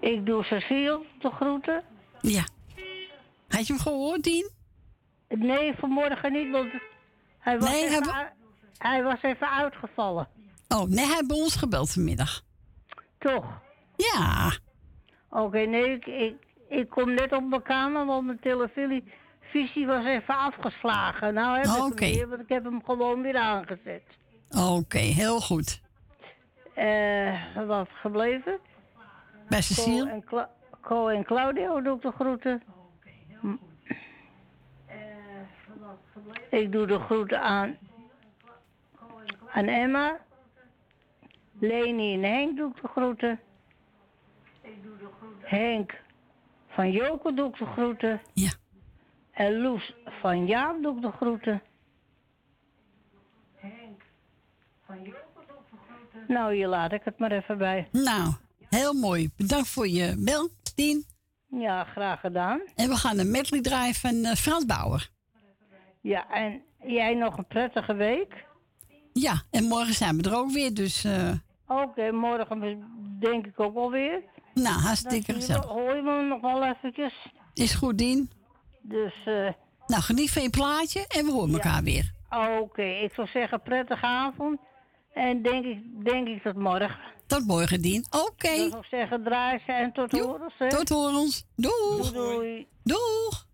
Ik 0.00 0.26
doe 0.26 0.44
Cecile 0.44 1.04
de 1.18 1.30
groeten. 1.30 1.82
Ja. 2.20 2.44
Had 3.48 3.66
je 3.66 3.72
hem 3.72 3.82
gehoord, 3.82 4.22
Dien? 4.22 4.50
Nee, 5.28 5.74
vanmorgen 5.74 6.32
niet, 6.32 6.50
want 6.50 6.72
hij 7.38 7.58
was, 7.58 7.70
Nee, 7.70 7.84
even, 7.84 8.12
ui- 8.14 8.32
hij 8.78 9.02
was 9.02 9.22
even 9.22 9.50
uitgevallen. 9.50 10.28
Oh, 10.68 10.82
nee, 10.82 11.04
hij 11.04 11.14
heeft 11.14 11.26
bij 11.26 11.36
ons 11.36 11.56
gebeld 11.56 11.90
vanmiddag. 11.92 12.42
Toch? 13.18 13.60
Ja. 13.96 14.52
Oké, 15.30 15.58
nee, 15.58 15.90
ik, 15.90 16.06
ik, 16.06 16.34
ik 16.68 16.88
kom 16.88 17.14
net 17.14 17.32
op 17.32 17.44
mijn 17.48 17.62
kamer, 17.62 18.06
want 18.06 18.26
mijn 18.26 18.40
televisie 18.40 19.12
was 19.86 20.04
even 20.04 20.36
afgeslagen. 20.36 21.34
Nou 21.34 21.56
heb 21.56 21.64
ik 21.66 21.84
Oké. 21.84 22.04
hem 22.04 22.14
weer, 22.14 22.28
want 22.28 22.40
ik 22.40 22.48
heb 22.48 22.64
hem 22.64 22.84
gewoon 22.84 23.22
weer 23.22 23.36
aangezet. 23.36 24.02
Oké, 24.50 24.98
heel 24.98 25.40
goed. 25.40 25.80
Eh, 26.74 27.56
wat 27.66 27.88
gebleven? 28.00 28.58
Bij 29.48 29.62
Cecile? 29.62 30.04
Co 30.04 30.10
en, 30.10 30.24
Cla- 30.24 30.50
Co 30.80 31.08
en 31.08 31.24
Claudio 31.24 31.82
doe 31.82 31.96
ik 31.96 32.02
de 32.02 32.10
groeten. 32.12 32.62
Hm. 33.40 33.54
Ik 36.50 36.72
doe 36.72 36.86
de 36.86 36.98
groeten 36.98 37.40
aan, 37.40 37.76
aan 39.52 39.64
Emma. 39.66 40.18
Leni 41.58 42.14
en 42.14 42.22
Henk 42.22 42.56
doe 42.56 42.70
ik 42.70 42.82
de 42.82 42.88
groeten. 42.88 43.40
Henk 45.40 46.00
van 46.68 46.90
Joke 46.90 47.34
doe 47.34 47.48
ik 47.48 47.58
de 47.58 47.66
groeten. 47.66 48.20
Ja. 48.34 48.50
En 49.36 49.60
Loes 49.60 49.94
van 50.20 50.46
Jaap 50.46 50.82
doe 50.82 50.96
ik 50.96 51.02
de 51.02 51.10
groeten. 51.12 51.62
Nou, 56.28 56.54
hier 56.54 56.68
laat 56.68 56.92
ik 56.92 57.00
het 57.04 57.18
maar 57.18 57.32
even 57.32 57.58
bij. 57.58 57.88
Nou, 57.92 58.32
heel 58.68 58.92
mooi. 58.92 59.30
Bedankt 59.36 59.68
voor 59.68 59.88
je 59.88 60.14
bel, 60.18 60.48
Tien. 60.74 61.04
Ja, 61.50 61.84
graag 61.84 62.20
gedaan. 62.20 62.60
En 62.74 62.88
we 62.88 62.96
gaan 62.96 63.18
een 63.18 63.30
medley 63.30 63.60
draaien 63.60 63.94
van 63.94 64.24
eh, 64.24 64.32
Frans 64.34 64.64
Bauer. 64.66 65.10
Ja, 66.00 66.30
en 66.30 66.62
jij 66.86 67.14
nog 67.14 67.38
een 67.38 67.46
prettige 67.46 67.94
week? 67.94 68.44
Ja, 69.12 69.42
en 69.50 69.64
morgen 69.64 69.94
zijn 69.94 70.16
we 70.16 70.22
er 70.30 70.36
ook 70.36 70.50
weer, 70.50 70.74
dus... 70.74 71.04
eh, 71.04 71.32
Oké, 71.66 72.10
morgen 72.12 72.84
denk 73.20 73.46
ik 73.46 73.60
ook 73.60 73.74
wel 73.74 73.90
weer. 73.90 74.22
nou, 74.54 74.74
hartstikke 74.80 75.32
Dan 75.32 75.40
gezellig. 75.40 75.64
Hoor 75.64 75.96
je 75.96 76.02
me 76.02 76.22
nog 76.22 76.40
wel 76.40 76.64
eventjes. 76.64 77.26
Is 77.54 77.74
goed, 77.74 77.98
Dien. 77.98 78.30
Dus, 78.88 79.14
eh 79.24 79.48
Nou, 79.86 80.02
geniet 80.02 80.30
van 80.30 80.42
je 80.42 80.50
plaatje 80.50 81.04
en 81.08 81.24
we 81.24 81.32
horen 81.32 81.52
elkaar 81.52 81.82
weer. 81.82 82.12
oké, 82.60 82.82
ik 82.82 83.12
zou 83.14 83.28
zeggen 83.28 83.62
prettige 83.62 84.06
avond. 84.06 84.58
En 85.12 85.42
denk 85.42 85.64
ik, 85.64 86.04
denk 86.04 86.28
ik 86.28 86.42
tot 86.42 86.56
morgen. 86.56 86.98
Tot 87.26 87.46
morgen, 87.46 87.80
Dien. 87.80 88.06
Oké. 88.10 88.56
Dan 88.56 88.68
zou 88.70 88.80
ik 88.82 88.88
zeggen 88.90 89.24
draai 89.24 89.58
ze 89.66 89.72
en 89.72 89.92
tot 89.92 90.12
horens. 90.12 90.54
Tot 90.68 90.88
horens. 90.88 91.46
Doeg. 91.56 92.12
Doei, 92.12 92.34
doei. 92.34 92.66
Doeg. 92.82 93.45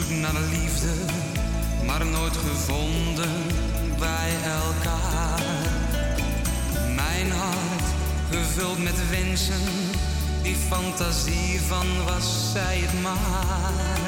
Zoek 0.00 0.18
naar 0.18 0.32
de 0.32 0.48
liefde, 0.50 0.92
maar 1.86 2.06
nooit 2.06 2.36
gevonden 2.36 3.30
bij 3.98 4.32
elkaar. 4.44 5.42
Mijn 6.94 7.30
hart 7.30 7.86
gevuld 8.30 8.78
met 8.82 9.08
wensen, 9.10 9.66
die 10.42 10.56
fantasie 10.68 11.60
van 11.68 11.86
was 12.04 12.52
zij 12.52 12.78
het 12.78 13.02
maar. 13.02 14.00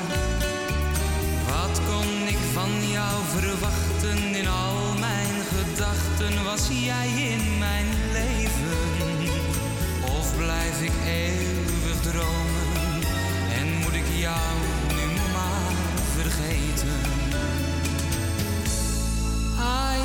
Wat 1.46 1.80
kon 1.86 2.28
ik 2.28 2.42
van 2.52 2.90
jou 2.90 3.14
verwachten? 3.38 4.34
In 4.34 4.48
al 4.48 4.76
mijn 5.00 5.36
gedachten 5.56 6.44
was 6.44 6.68
jij 6.68 7.08
in 7.08 7.58
mijn 7.58 7.86
leven. 8.12 8.78
Of 10.18 10.36
blijf 10.36 10.82
ik 10.82 10.92
eeuwig 11.06 12.00
dromen 12.02 13.02
en 13.58 13.66
moet 13.82 13.94
ik 13.94 14.06
jou 14.18 14.71
Ai, 19.64 20.02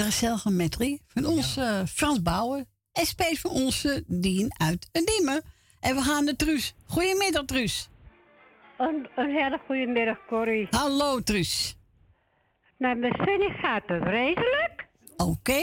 Een 0.00 0.06
gezellige 0.06 0.50
medley 0.50 1.00
van 1.06 1.26
onze 1.26 1.60
eh, 1.62 1.86
Frans 1.86 2.22
Bouwen. 2.22 2.68
En 2.92 3.06
speelt 3.06 3.38
van 3.38 3.50
onze 3.50 4.04
Dien 4.06 4.52
uit 4.56 4.88
Diemen. 4.92 5.42
En 5.80 5.94
we 5.94 6.02
gaan 6.02 6.24
naar 6.24 6.36
Truus. 6.36 6.74
Goedemiddag, 6.86 7.44
Truus. 7.44 7.88
Een, 8.78 9.08
een 9.16 9.30
hele 9.30 9.60
goede 9.66 9.86
middag, 9.86 10.18
Corrie. 10.28 10.66
Hallo, 10.70 11.20
Truus. 11.20 11.76
Nou, 12.78 12.96
met 12.96 13.12
Sunny 13.24 13.48
gaat 13.62 13.82
het 13.86 14.02
redelijk. 14.02 14.86
Oké. 15.16 15.62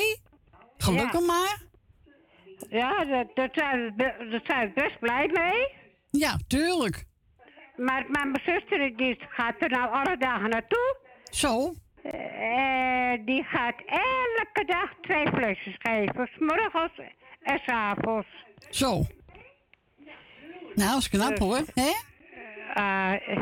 Gelukkig 0.77 1.19
Ja. 1.19 1.25
maar. 1.25 1.61
Ja, 2.69 3.03
daar 3.33 3.49
zijn, 3.51 3.93
daar 3.97 4.41
zijn 4.43 4.67
we 4.67 4.81
best 4.81 4.99
blij 4.99 5.29
mee. 5.33 5.67
Ja, 6.21 6.37
tuurlijk. 6.47 7.05
Maar, 7.75 8.05
maar 8.09 8.27
mijn 8.27 8.43
zuster 8.45 8.97
die 8.97 9.17
gaat 9.29 9.55
er 9.59 9.69
nou 9.69 9.91
alle 9.91 10.17
dagen 10.17 10.49
naartoe. 10.49 10.97
Zo? 11.31 11.73
Eh, 12.11 13.25
die 13.25 13.43
gaat 13.43 13.75
elke 13.85 14.65
dag 14.65 14.93
twee 15.01 15.27
flesjes 15.27 15.75
geven. 15.77 16.29
S 16.33 16.39
morgens 16.39 16.91
en 17.43 17.59
s 17.59 17.67
avonds. 17.67 18.27
Zo. 18.69 19.03
Nou, 20.75 20.97
is 20.97 21.09
knap 21.09 21.37
hoor. 21.37 21.61
Hè? 21.73 21.91
Eh, 22.73 23.37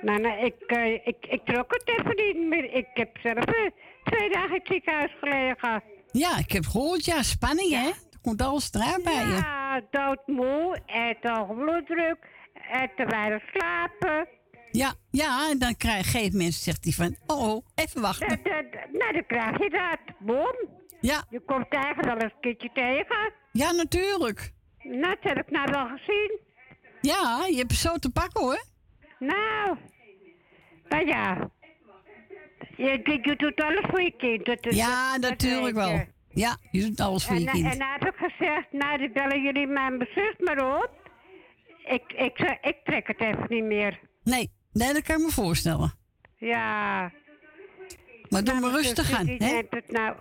nou, 0.00 0.20
nou, 0.20 0.44
ik, 0.44 0.54
eh, 0.66 0.92
ik, 0.92 1.16
ik 1.20 1.40
trok 1.44 1.72
het 1.72 1.88
even 1.98 2.16
niet 2.16 2.48
meer. 2.48 2.74
Ik 2.74 2.86
heb 2.94 3.18
zelf 3.22 3.44
eh, 3.44 3.70
twee 4.04 4.30
dagen 4.30 4.48
in 4.48 4.54
het 4.54 4.66
ziekenhuis 4.66 5.10
gelegen. 5.20 5.82
Ja, 6.12 6.38
ik 6.38 6.52
heb 6.52 6.64
gehoord. 6.66 7.04
Ja, 7.04 7.22
spanning 7.22 7.70
hè? 7.70 7.86
Er 7.86 8.18
komt 8.22 8.42
alles 8.42 8.72
eruit 8.72 9.04
bij 9.04 9.26
je. 9.26 9.32
Ja, 9.32 9.80
doodmoe 9.90 10.78
en 10.86 11.16
hoge 11.20 11.54
bloeddruk 11.54 12.18
en 12.70 12.90
te 12.96 13.04
weinig 13.06 13.42
slapen. 13.52 14.28
Ja, 14.72 14.94
ja, 15.10 15.50
en 15.50 15.58
dan 15.58 15.76
krijg 15.76 16.12
je 16.12 16.30
mensen 16.32 16.62
zegt 16.62 16.84
hij 16.84 16.92
van, 16.92 17.16
oh, 17.26 17.48
oh, 17.48 17.66
even 17.74 18.00
wachten. 18.00 18.28
Dat, 18.28 18.44
dat- 18.44 18.90
nou, 18.92 19.12
dan 19.12 19.26
krijg 19.26 19.58
je 19.58 19.70
dat. 19.70 20.16
Boom. 20.18 20.56
Ja. 21.00 21.24
Je 21.30 21.40
komt 21.40 21.68
eigenlijk 21.68 22.06
wel 22.08 22.16
eens 22.16 22.32
een 22.32 22.40
keertje 22.40 22.70
tegen. 22.74 23.32
Ja, 23.52 23.70
natuurlijk. 23.72 24.52
Nou, 24.82 25.00
dat 25.00 25.18
heb 25.20 25.36
ik 25.38 25.50
nou 25.50 25.68
wel 25.70 25.86
gezien. 25.86 26.38
Ja, 27.00 27.46
je 27.50 27.56
hebt 27.56 27.72
zo 27.72 27.96
te 27.96 28.10
pakken 28.10 28.42
hoor. 28.42 28.64
Nou, 29.18 29.76
nou 30.88 31.06
ja. 31.06 31.50
Je, 32.76 33.00
je, 33.04 33.18
je 33.22 33.36
doet 33.36 33.60
alles 33.62 33.84
voor 33.90 34.00
je 34.02 34.14
kind. 34.16 34.44
Dat, 34.44 34.62
dat- 34.62 34.74
Ja, 34.74 35.18
dat 35.18 35.30
natuurlijk 35.30 35.74
wel. 35.74 36.04
Ja, 36.28 36.56
je 36.70 36.80
doet 36.80 37.00
alles 37.00 37.24
voor 37.26 37.34
en, 37.36 37.40
je 37.42 37.46
En 37.48 37.52
kind. 37.52 37.78
dan 37.78 37.88
heb 37.98 38.04
ik 38.14 38.14
gezegd, 38.30 38.66
nou, 38.72 38.98
dan 38.98 39.12
bellen 39.12 39.42
jullie 39.42 39.66
mijn 39.66 40.08
zus 40.14 40.34
maar 40.38 40.74
op. 40.74 40.90
Ik, 41.84 42.12
ik, 42.12 42.38
ik, 42.38 42.58
ik 42.62 42.76
trek 42.84 43.06
het 43.06 43.20
even 43.20 43.46
niet 43.48 43.64
meer. 43.64 44.00
Nee, 44.24 44.50
nee, 44.72 44.92
dat 44.92 45.02
kan 45.02 45.16
ik 45.16 45.22
me 45.22 45.30
voorstellen. 45.30 45.92
Ja. 46.36 47.00
Maar 48.28 48.44
doe 48.44 48.52
maar 48.52 48.62
mijn 48.62 48.74
rustig 48.74 49.18
aan, 49.18 49.26
hè? 49.26 49.34
neemt 49.36 49.70
het 49.70 49.90
nou 49.90 50.16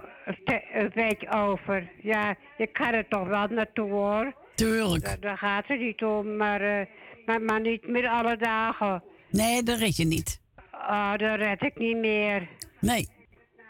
een 0.74 0.92
beetje 0.94 1.32
over. 1.32 1.92
Ja, 2.02 2.36
je 2.58 2.68
kan 2.68 2.94
er 2.94 3.08
toch 3.08 3.28
wel 3.28 3.48
naartoe 3.48 3.90
hoor. 3.90 4.34
Tuurlijk. 4.56 5.06
Daar, 5.06 5.20
daar 5.20 5.38
gaat 5.38 5.68
het 5.68 5.80
niet 5.80 6.04
om, 6.04 6.36
maar, 6.38 6.62
eh, 6.62 6.86
maar, 7.26 7.42
maar 7.42 7.62
niet 7.62 7.88
meer 7.88 8.08
alle 8.08 8.38
dagen. 8.38 9.04
Nee, 9.30 9.64
dat 9.64 9.80
red 9.80 9.96
je 9.96 10.06
niet. 10.06 10.42
Oh, 10.74 11.12
dat 11.16 11.36
red 11.38 11.62
ik 11.62 11.78
niet 11.78 11.98
meer. 11.98 12.48
Nee. 12.80 13.10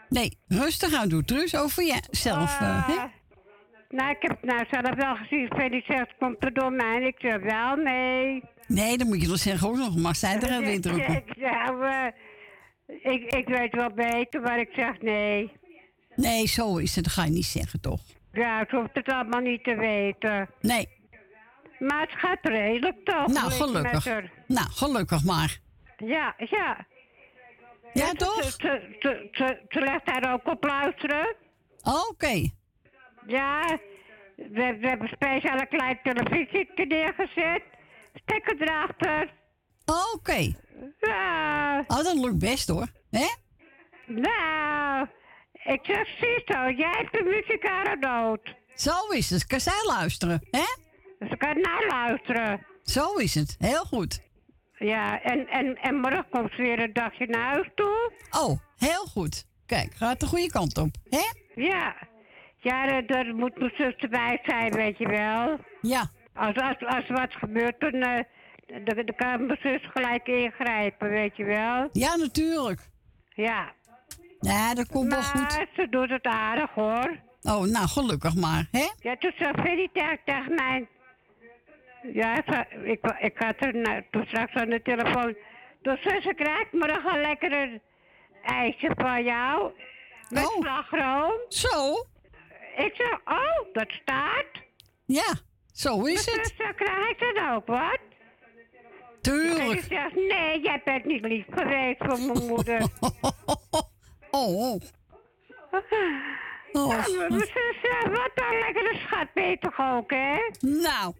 Nee, 0.08 0.38
rustig 0.48 0.94
aan 0.94 1.08
doe 1.08 1.24
Truus, 1.24 1.56
over 1.56 1.82
jezelf. 1.84 2.58
hè? 2.58 2.66
Ah. 2.66 3.04
Nou, 3.88 4.10
ik 4.10 4.16
heb 4.22 4.30
het 4.40 4.42
nou 4.42 4.64
zelf 4.70 4.94
wel 4.94 5.14
gezien. 5.16 5.46
Freddy 5.46 5.82
zegt, 5.86 6.14
komt 6.18 6.44
er 6.44 6.52
door 6.52 6.72
mij? 6.72 7.02
Ik 7.02 7.16
zeg, 7.18 7.36
wel, 7.40 7.76
nee. 7.76 8.42
Nee, 8.66 8.98
dan 8.98 9.06
moet 9.06 9.20
je 9.22 9.26
wel 9.26 9.36
zeggen 9.36 9.68
ook 9.68 9.76
nog, 9.76 9.96
mag 9.96 10.16
zij 10.16 10.40
er 10.40 10.60
weer 10.66 10.80
drukken. 10.80 11.14
Ik, 11.14 11.36
nou, 11.36 11.86
eh, 11.86 12.06
ik, 13.12 13.34
ik 13.34 13.48
weet 13.48 13.74
wel 13.74 13.90
beter, 13.90 14.40
maar 14.40 14.58
ik 14.58 14.70
zeg 14.74 15.00
nee. 15.00 15.52
Nee, 16.16 16.46
zo 16.46 16.76
is 16.76 16.94
het, 16.94 17.04
dat 17.04 17.12
ga 17.12 17.24
je 17.24 17.30
niet 17.30 17.44
zeggen 17.44 17.80
toch? 17.80 18.00
Ja, 18.32 18.60
ik 18.60 18.70
hoef 18.70 18.86
het 18.92 19.08
allemaal 19.08 19.40
niet 19.40 19.64
te 19.64 19.74
weten. 19.74 20.48
Nee. 20.60 20.88
Maar 21.78 22.00
het 22.00 22.12
gaat 22.12 22.38
redelijk 22.42 23.04
toch? 23.04 23.26
Nou, 23.26 23.50
gelukkig. 23.50 24.06
Nou, 24.46 24.66
gelukkig 24.70 25.24
maar. 25.24 25.58
Ja, 25.96 26.34
ja. 26.38 26.86
Ja, 27.92 28.12
toch? 28.12 28.42
Ze, 28.42 28.96
ze, 29.00 29.28
ze, 29.32 29.60
ze, 29.68 29.80
legt 29.80 30.06
daar 30.06 30.32
ook 30.32 30.46
op 30.46 30.64
luisteren. 30.64 31.34
Oké. 32.08 32.50
Ja, 33.26 33.78
we, 34.36 34.76
we 34.80 34.88
hebben 34.88 35.08
speciaal 35.08 35.60
een 35.60 35.68
klein 35.68 35.98
televisie 36.02 36.70
neergezet. 36.74 37.62
Stekker 38.14 38.62
erachter. 38.62 39.32
Oké. 40.14 40.52
Ja. 41.00 41.78
Oh, 41.86 41.96
dat 41.96 42.14
lukt 42.14 42.38
best 42.38 42.68
hoor. 42.68 42.86
Hè? 43.10 43.26
Nou, 44.06 45.06
ik 45.52 45.80
zeg, 45.82 46.06
Sisto, 46.06 46.58
jij 46.76 46.94
hebt 46.98 47.12
de 47.12 47.22
muzikale 47.22 47.98
dood. 47.98 48.54
Zo 48.74 49.08
is 49.10 49.30
het. 49.30 49.46
Kan 49.46 49.60
zij 49.60 49.82
luisteren, 49.86 50.46
hè? 50.50 50.64
Ze 51.28 51.36
kan 51.36 51.60
nou 51.60 51.86
luisteren. 51.86 52.66
Zo 52.82 53.14
is 53.14 53.34
het. 53.34 53.54
Heel 53.58 53.84
goed. 53.84 54.20
Ja, 54.78 55.20
en, 55.22 55.48
en, 55.48 55.76
en 55.76 55.94
morgen 56.00 56.26
komt 56.30 56.50
ze 56.56 56.62
weer 56.62 56.78
een 56.80 56.92
dagje 56.92 57.26
naar 57.26 57.52
huis 57.52 57.68
toe. 57.74 58.12
Oh, 58.30 58.58
heel 58.76 59.04
goed. 59.06 59.44
Kijk, 59.66 59.94
gaat 59.94 60.20
de 60.20 60.26
goede 60.26 60.50
kant 60.50 60.78
op, 60.78 60.88
hè? 61.08 61.22
Ja. 61.62 61.96
Ja, 62.56 62.86
daar- 62.86 63.06
daar 63.06 63.34
moet 63.34 63.58
mijn 63.58 63.72
zus 63.76 63.94
erbij 63.96 64.40
zijn, 64.44 64.72
weet 64.72 64.98
je 64.98 65.08
wel. 65.08 65.58
Ja. 65.80 66.10
Als, 66.34 66.56
als, 66.56 66.76
als 66.86 67.08
er 67.08 67.14
wat 67.14 67.34
gebeurt, 67.34 67.80
dan, 67.80 67.92
eh, 67.92 68.18
dan, 68.66 68.84
dan 69.06 69.14
kan 69.16 69.46
mijn 69.46 69.58
zus 69.62 69.80
gelijk 69.92 70.26
ingrijpen, 70.28 71.08
weet 71.10 71.36
je 71.36 71.44
wel. 71.44 71.88
Ja, 71.92 72.16
natuurlijk. 72.16 72.80
Ja. 73.34 73.72
Ja, 74.40 74.74
dat 74.74 74.86
komt 74.88 75.08
wel 75.12 75.18
Maar 75.20 75.28
goed. 75.50 75.68
ze 75.74 75.86
doet 75.90 76.10
het 76.10 76.24
aardig, 76.26 76.70
hoor. 76.70 77.16
Oh, 77.42 77.62
nou, 77.64 77.86
gelukkig 77.88 78.34
maar, 78.34 78.66
hè? 78.70 78.86
Ja, 79.00 79.16
toen 79.16 79.32
zei 79.38 79.52
Freddy 79.52 79.88
tegen, 80.24 80.54
mij... 80.54 80.86
Ja, 82.12 82.34
ze- 82.46 82.82
ik, 82.84 83.16
ik 83.20 83.38
had 83.38 83.54
er 83.58 83.74
nou, 83.76 84.02
toen 84.10 84.24
straks 84.26 84.54
aan 84.54 84.68
de 84.70 84.82
telefoon... 84.82 85.34
Dus 85.82 86.02
zus, 86.02 86.32
krijg 86.36 86.72
maar 86.72 86.88
nog 87.02 87.12
een 87.12 87.20
lekkere 87.20 87.80
ijsje 88.42 88.90
van 88.96 89.24
jou. 89.24 89.72
Met 90.28 90.56
slagroom. 90.60 91.32
Zo? 91.48 92.06
Ik 92.76 92.92
zeg, 92.94 93.18
oh, 93.24 93.72
dat 93.72 93.90
staat. 94.02 94.46
Ja, 95.04 95.34
zo 95.82 96.04
is 96.04 96.26
Maar 96.26 96.34
het. 96.34 96.54
dan 96.58 96.74
krijg 96.74 97.08
ik 97.10 97.38
ook 97.52 97.66
wat. 97.66 97.98
Tuurlijk. 99.20 99.78
Ik 99.78 99.84
zeg, 99.88 100.14
nee, 100.14 100.60
jij 100.60 100.80
bent 100.84 101.04
niet 101.04 101.24
lief 101.24 101.44
geweest 101.50 101.98
voor 101.98 102.18
mijn 102.18 102.46
moeder. 102.46 102.82
Oh. 104.34 104.80
Oh. 106.72 106.90
Ja, 106.90 107.02
zus, 107.02 107.52
ja, 107.82 108.10
wat 108.10 108.30
een 108.34 108.58
lekkere 108.58 108.96
schat 108.98 109.60
toch 109.60 109.78
ook, 109.80 110.10
hè? 110.10 110.36
Nou. 110.60 111.14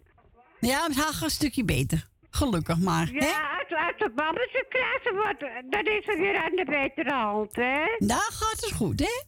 Ja, 0.61 0.83
het 0.85 0.97
gaat 0.97 1.23
een 1.23 1.31
stukje 1.31 1.65
beter. 1.65 2.09
Gelukkig 2.31 2.79
maar, 2.79 3.07
hè? 3.07 3.27
Ja, 3.27 3.59
als, 3.59 3.79
als 3.87 3.99
de 3.99 4.11
babbeltje 4.15 4.67
krijgt, 4.69 5.03
ze 5.03 5.13
wat, 5.15 5.51
dan 5.71 5.85
is 5.85 6.05
ze 6.05 6.17
weer 6.19 6.37
aan 6.37 6.57
de 6.57 6.65
betere 6.65 7.13
hand, 7.13 7.57
hè? 7.57 7.85
Daar 7.99 8.31
gaat 8.33 8.61
het 8.61 8.73
goed, 8.73 9.01
hè? 9.01 9.23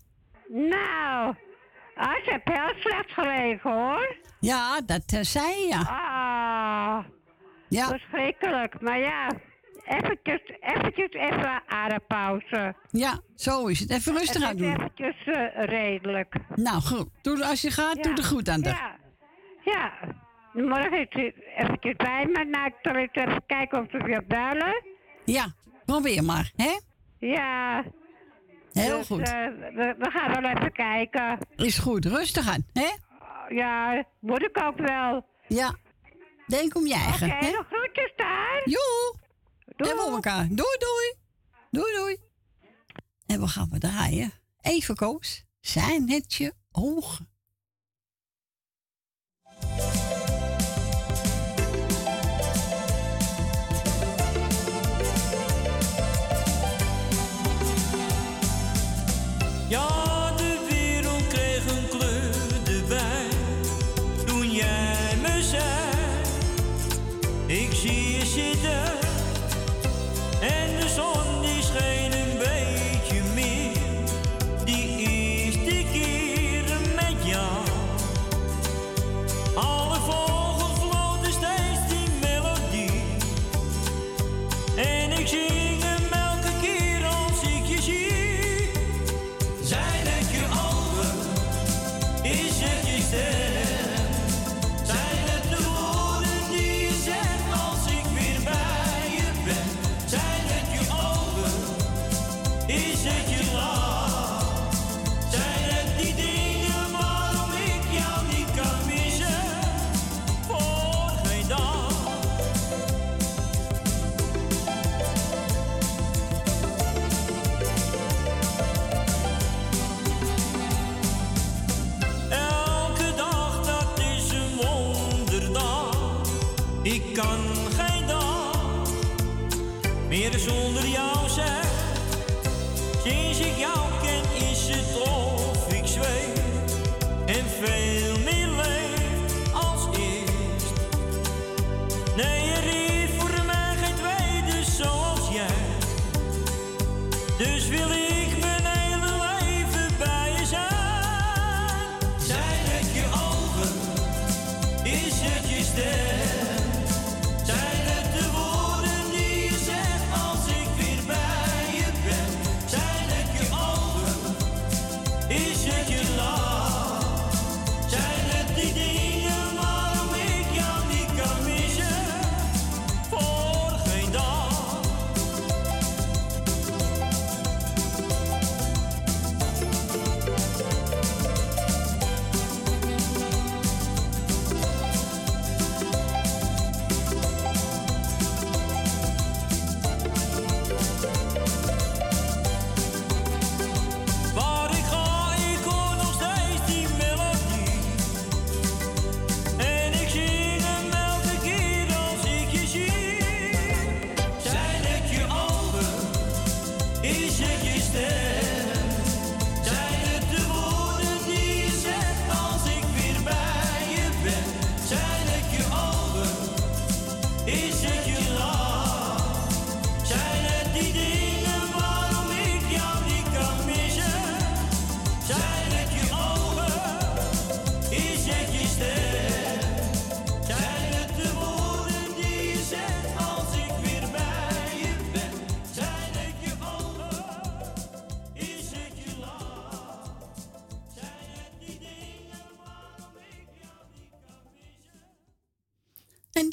Nou, 0.49 1.35
Ah, 1.97 2.15
ze 2.25 2.31
heeft 2.31 2.49
heel 2.59 2.75
slecht 2.81 3.11
gelegen 3.13 3.73
hoor. 3.73 4.17
Ja, 4.41 4.81
dat 4.87 5.03
eh, 5.13 5.21
zei 5.21 5.47
je. 5.61 5.69
Ja. 5.69 5.81
Ah. 5.81 7.05
Ja. 7.69 7.87
Verschrikkelijk. 7.89 8.81
Maar 8.81 8.99
ja, 8.99 9.29
eventjes, 9.85 10.41
eventjes 10.61 11.11
even 11.13 11.63
adempauze. 11.69 12.75
Ja, 12.91 13.21
zo 13.35 13.67
is 13.67 13.81
het. 13.81 13.91
Even 13.91 14.13
rustig 14.19 14.43
aan 14.43 14.49
Het 14.49 14.59
doen. 14.59 14.73
eventjes 14.73 15.25
eh, 15.25 15.65
redelijk. 15.65 16.35
Nou, 16.55 16.81
goed. 16.81 17.09
Doe, 17.23 17.45
als 17.47 17.61
je 17.61 17.71
gaat, 17.71 18.03
doe 18.03 18.15
er 18.17 18.25
goed 18.25 18.49
aan. 18.49 18.61
de. 18.61 18.69
Ja. 18.69 18.97
Ja. 19.65 19.93
Morgen 20.53 20.93
is 21.01 21.07
ze 21.11 21.53
eventjes 21.57 21.97
bij 21.97 22.27
me. 22.33 22.45
Nou, 22.45 22.67
ik 22.67 22.75
zal 22.83 22.95
eens 22.95 23.09
even 23.13 23.43
kijken 23.47 23.81
of 23.83 23.91
ze 23.91 23.99
weer 24.05 24.25
bellen. 24.27 24.83
Ja, 25.25 25.47
probeer 25.85 26.25
maar, 26.25 26.51
hè? 26.57 26.79
Ja. 27.19 27.85
Heel 28.83 28.99
Dus, 28.99 29.07
goed. 29.07 29.21
eh, 29.21 29.47
we, 29.75 29.95
we 29.99 30.11
gaan 30.11 30.43
wel 30.43 30.51
even 30.51 30.73
kijken. 30.73 31.39
Is 31.57 31.79
goed, 31.79 32.05
rustig 32.05 32.49
aan, 32.49 32.65
hè? 32.73 32.91
Ja, 33.49 34.05
moet 34.21 34.43
ik 34.43 34.63
ook 34.63 34.77
wel. 34.79 35.27
Ja. 35.49 35.75
Denk 36.47 36.77
om 36.77 36.87
je 36.87 36.95
eigen, 36.95 37.27
Oké, 37.31 37.45
hè? 37.47 37.51
nog 37.51 37.67
groetjes 37.71 38.13
daar. 38.17 38.63
Joe. 38.65 39.15
En 39.77 39.97
voor 39.99 40.11
elkaar. 40.13 40.47
Doei, 40.49 40.77
doei. 40.79 41.15
Doei, 41.71 41.93
doei. 41.97 42.17
En 43.27 43.41
we 43.41 43.47
gaan 43.49 43.69
we 43.71 43.79
draaien. 43.79 44.33
Even 44.61 44.95
koos. 44.97 45.45
Zijn 45.61 46.11
het 46.11 46.35
je 46.35 46.55
ogen? 46.73 47.29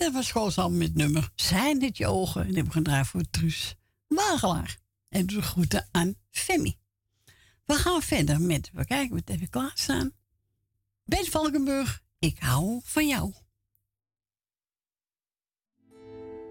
Dat 0.01 0.13
was 0.13 0.53
zo 0.53 0.69
met 0.69 0.95
nummer. 0.95 1.29
Zijn 1.35 1.81
het 1.81 1.97
je 1.97 2.07
ogen? 2.07 2.41
En 2.41 2.47
hebben 2.47 2.65
we 2.65 2.71
gedraaid 2.71 3.07
voor 3.07 3.29
Truus 3.29 3.75
Wagelaar. 4.07 4.77
En 5.09 5.25
doe 5.25 5.41
groeten 5.41 5.87
aan 5.91 6.13
Femi. 6.29 6.77
We 7.65 7.73
gaan 7.73 8.01
verder 8.01 8.41
met, 8.41 8.69
we 8.73 8.85
kijken, 8.85 9.15
we 9.15 9.21
even 9.25 9.49
klaarstaan. 9.49 10.11
Ben 11.05 11.25
Valkenburg, 11.25 12.01
ik 12.19 12.39
hou 12.39 12.81
van 12.83 13.07
jou. 13.07 13.33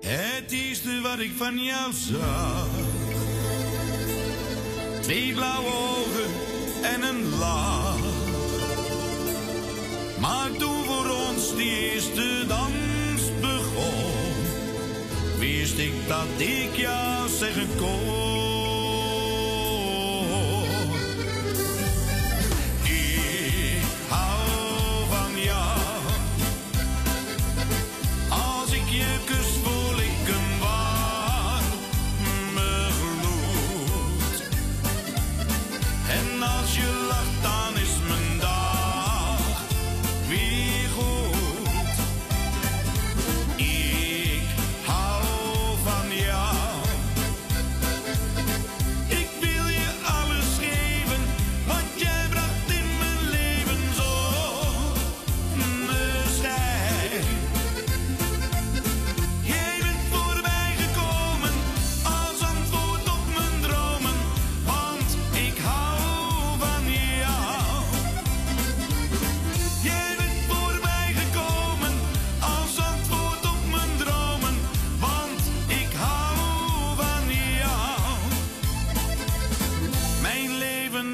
Het 0.01 0.51
eerste 0.51 1.01
wat 1.01 1.19
ik 1.19 1.33
van 1.37 1.59
jou 1.59 1.93
zag. 1.93 2.69
Twee 5.01 5.33
blauwe 5.33 5.73
ogen 5.73 6.31
en 6.83 7.03
een 7.03 7.29
lach. 7.29 7.99
Maar 10.21 10.51
toen 10.51 10.85
voor 10.85 11.09
ons 11.09 11.55
die 11.57 11.93
eerste 11.93 12.45
dans 12.49 12.90
begon, 13.41 14.35
wist 15.39 15.79
ik 15.79 15.93
dat 16.09 16.27
ik 16.39 16.77
jou 16.77 17.29
zeggen 17.29 17.69
kon. 17.77 18.60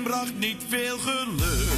bracht 0.07 0.39
niet 0.39 0.63
veel 0.69 0.99
geluk. 0.99 1.76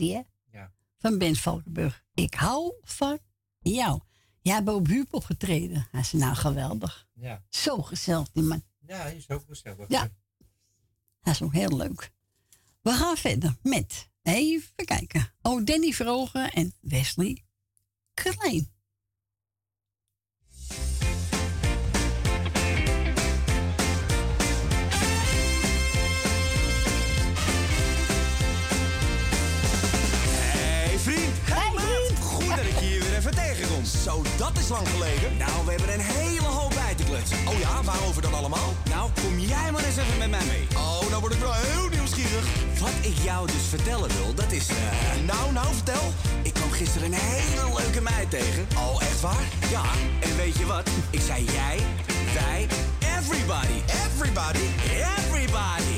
Is 0.00 0.06
die, 0.06 0.14
hè? 0.14 0.22
Ja. 0.58 0.72
Van 0.98 1.18
Ben 1.18 1.36
Valkenburg. 1.36 2.04
Ik 2.14 2.34
hou 2.34 2.74
van 2.82 3.18
jou. 3.60 4.00
Jij 4.40 4.54
hebt 4.54 4.68
op 4.68 4.86
Huub 4.86 5.14
opgetreden. 5.14 5.88
Hij 5.90 6.00
is 6.00 6.12
nou 6.12 6.34
geweldig. 6.34 7.08
Ja. 7.12 7.42
Zo 7.48 7.82
gezellig, 7.82 8.30
die 8.30 8.42
man. 8.42 8.62
Ja, 8.86 8.96
hij 8.96 9.16
is 9.16 9.28
ook 9.28 9.44
gezellig. 9.48 9.88
Ja. 9.88 10.08
Hij 11.20 11.32
is 11.32 11.42
ook 11.42 11.52
heel 11.52 11.76
leuk. 11.76 12.12
We 12.80 12.90
gaan 12.90 13.16
verder 13.16 13.56
met, 13.62 14.10
even 14.22 14.84
kijken. 14.84 15.32
Oh, 15.42 15.64
Danny 15.64 15.92
Vrogen 15.92 16.52
en 16.52 16.72
Wesley 16.80 17.44
Klein. 18.14 18.73
Zo, 34.04 34.22
dat 34.36 34.58
is 34.58 34.68
lang 34.68 34.88
geleden. 34.88 35.36
Nou, 35.36 35.64
we 35.64 35.70
hebben 35.70 35.92
een 35.94 36.00
hele 36.00 36.46
hoop 36.46 36.70
bij 36.74 36.94
te 36.94 37.04
kletsen. 37.04 37.36
Oh 37.48 37.58
ja, 37.58 37.82
waarover 37.84 38.22
dan 38.22 38.34
allemaal? 38.34 38.74
Nou, 38.90 39.10
kom 39.22 39.38
jij 39.38 39.72
maar 39.72 39.84
eens 39.84 39.96
even 39.96 40.18
met 40.18 40.30
mij 40.30 40.44
mee. 40.44 40.66
Oh, 40.76 41.08
nou 41.10 41.20
word 41.20 41.32
ik 41.34 41.40
wel 41.40 41.52
heel 41.52 41.88
nieuwsgierig. 41.88 42.44
Wat 42.80 42.96
ik 43.00 43.16
jou 43.22 43.46
dus 43.46 43.64
vertellen 43.68 44.08
wil, 44.16 44.34
dat 44.34 44.52
is... 44.52 44.68
eh, 44.68 44.74
Nou, 45.26 45.52
nou, 45.52 45.74
vertel. 45.74 46.12
Ik 46.42 46.52
kwam 46.54 46.70
gisteren 46.70 47.12
een 47.12 47.18
hele 47.18 47.74
leuke 47.80 48.00
meid 48.00 48.30
tegen. 48.30 48.66
Oh, 48.76 49.02
echt 49.02 49.20
waar? 49.20 49.44
Ja, 49.70 49.82
en 50.20 50.36
weet 50.36 50.56
je 50.58 50.66
wat? 50.66 50.88
Ik 51.10 51.20
zei 51.20 51.44
jij, 51.44 51.78
wij. 52.34 52.66
Everybody? 53.18 53.78
Everybody. 54.06 54.66
Everybody 55.18 55.93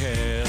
Sugar 0.00 0.39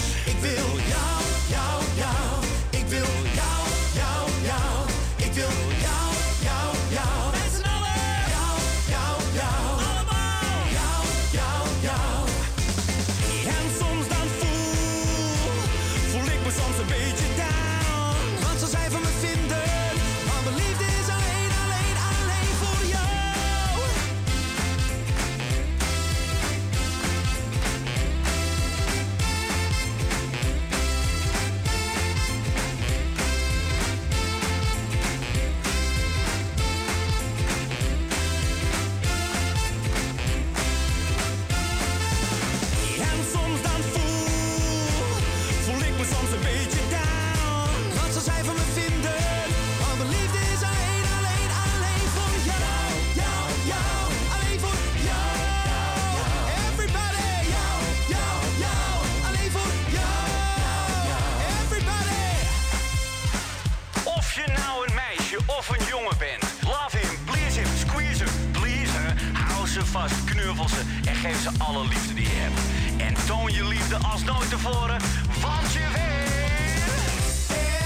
knuffel 70.61 70.77
ze 70.77 71.09
en 71.09 71.15
geef 71.15 71.41
ze 71.41 71.49
alle 71.57 71.87
liefde 71.87 72.13
die 72.13 72.23
je 72.23 72.35
hebt. 72.35 72.59
En 72.97 73.25
toon 73.25 73.53
je 73.53 73.67
liefde 73.67 73.97
als 73.97 74.23
nooit 74.23 74.49
tevoren, 74.49 74.99
want 75.41 75.73
je 75.73 75.87
weet... 75.93 76.83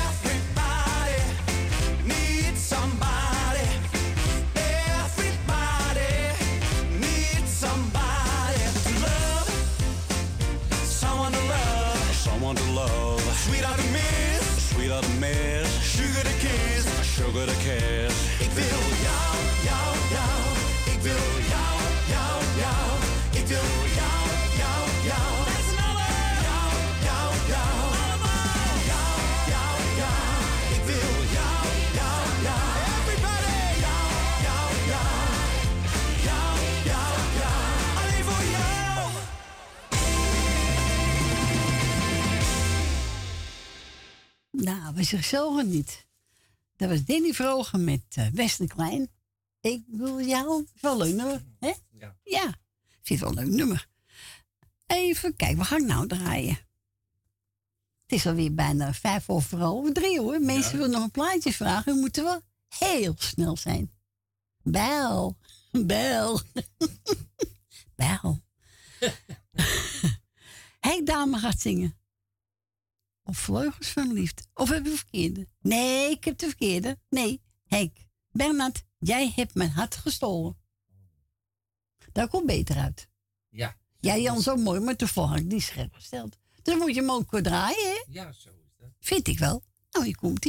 Everybody 0.03 1.15
needs 2.03 2.67
somebody. 2.67 3.67
Everybody 5.03 6.13
needs 6.99 7.59
somebody 7.59 8.61
to 8.85 8.93
love. 9.05 9.51
Someone 10.99 11.31
to 11.31 11.43
love. 11.47 12.13
Someone 12.23 12.55
to 12.55 12.71
love. 12.73 13.21
Sweetheart 13.45 13.77
to 13.77 13.87
miss. 13.91 14.69
Sweetheart 14.69 15.03
to 15.03 15.11
miss. 15.19 15.67
Sugar 15.95 16.23
to 16.29 16.35
kiss. 16.45 16.85
Sugar 17.15 17.45
to 17.45 17.55
kiss. 17.63 18.14
Nou, 44.65 44.93
we 44.93 45.03
zichzelf 45.03 45.63
niet. 45.63 46.05
Dat 46.75 46.89
was 46.89 47.05
Danny 47.05 47.33
Vrogen 47.33 47.83
met 47.83 48.01
uh, 48.19 48.27
Wesley 48.33 48.67
Klein. 48.67 49.11
Ik 49.61 49.83
wil 49.87 50.21
jou. 50.21 50.67
Wel 50.81 50.91
een 50.91 50.97
leuk 51.07 51.15
nummer, 51.15 51.43
hè? 51.59 51.73
Ja. 51.99 52.15
Ja, 52.23 52.47
ik 52.89 52.99
vind 53.01 53.19
het 53.19 53.29
wel 53.29 53.37
een 53.37 53.45
leuk 53.49 53.55
nummer. 53.57 53.87
Even 54.85 55.35
kijken, 55.35 55.57
we 55.57 55.63
gaan 55.63 55.85
nou 55.85 56.07
draaien. 56.07 56.57
Het 58.01 58.11
is 58.19 58.25
alweer 58.27 58.53
bijna 58.53 58.93
vijf 58.93 59.29
over 59.29 59.59
half 59.59 59.91
drie 59.91 60.19
hoor. 60.19 60.39
Mensen 60.41 60.71
Ja. 60.71 60.77
willen 60.77 60.91
nog 60.91 61.03
een 61.03 61.11
plaatje 61.11 61.53
vragen. 61.53 61.93
We 61.93 61.99
moeten 61.99 62.23
wel 62.23 62.41
heel 62.77 63.15
snel 63.17 63.57
zijn. 63.57 63.91
Bel. 64.63 65.37
Bel. 65.71 66.41
Bel. 67.95 68.41
Henk 70.79 71.07
Dame 71.07 71.37
gaat 71.39 71.59
zingen. 71.59 71.97
Of 73.27 73.37
Vleugels 73.37 73.89
van 73.89 74.13
Liefde. 74.13 74.43
Of 74.53 74.69
heb 74.69 74.83
je 74.85 74.89
de 74.89 74.97
verkeerde? 74.97 75.47
Nee, 75.61 76.11
ik 76.11 76.23
heb 76.23 76.37
de 76.37 76.45
verkeerde. 76.45 76.99
Nee, 77.09 77.41
Henk. 77.65 77.97
Bernard, 78.31 78.83
jij 78.97 79.31
hebt 79.35 79.53
mijn 79.53 79.69
hart 79.69 79.95
gestolen. 79.95 80.57
Dat 82.11 82.29
komt 82.29 82.45
beter 82.45 82.77
uit. 82.77 83.07
Ja. 83.49 83.77
Ja, 83.97 84.17
Jan, 84.17 84.41
zo 84.41 84.55
mooi, 84.55 84.79
maar 84.79 84.95
toevallig 84.95 85.29
had 85.29 85.39
ik 85.39 85.49
die 85.49 85.61
scherp 85.61 85.93
gesteld. 85.93 86.37
Dan 86.61 86.77
moet 86.77 86.95
je 86.95 87.01
hem 87.01 87.11
ook 87.11 87.41
draaien, 87.41 87.87
hè? 87.87 88.03
Ja, 88.07 88.31
zo 88.31 88.49
is 88.49 88.75
dat. 88.77 88.89
Vind 88.99 89.27
ik 89.27 89.39
wel. 89.39 89.63
Nou, 89.91 90.05
hier 90.05 90.17
komt 90.17 90.45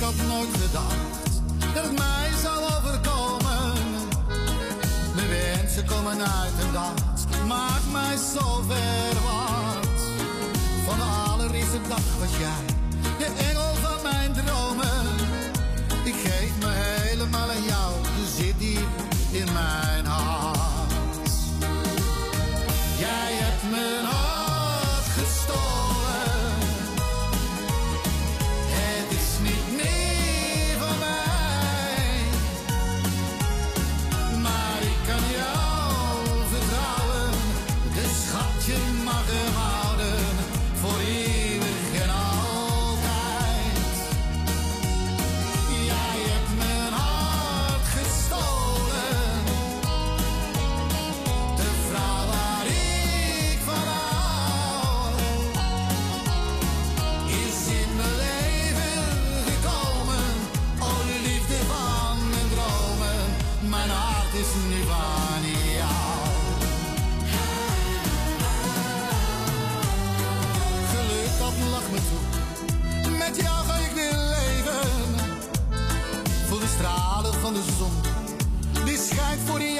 Ik 0.00 0.06
had 0.06 0.26
nooit 0.26 0.48
gedacht 0.52 1.42
dat 1.74 1.84
het 1.84 1.98
mij 1.98 2.30
zou 2.42 2.64
overkomen. 2.64 3.72
Mijn 5.14 5.28
wensen 5.28 5.84
komen 5.84 6.12
uit 6.12 6.52
een 6.62 6.72
dans, 6.72 7.24
maakt 7.46 7.92
mij 7.92 8.16
zo 8.16 8.62
verwacht. 8.68 10.00
Van 10.86 10.96
de 10.96 11.30
allereerste 11.30 11.80
dag 11.88 12.18
was 12.18 12.38
jij 12.38 12.64
de 13.18 13.44
engel 13.48 13.74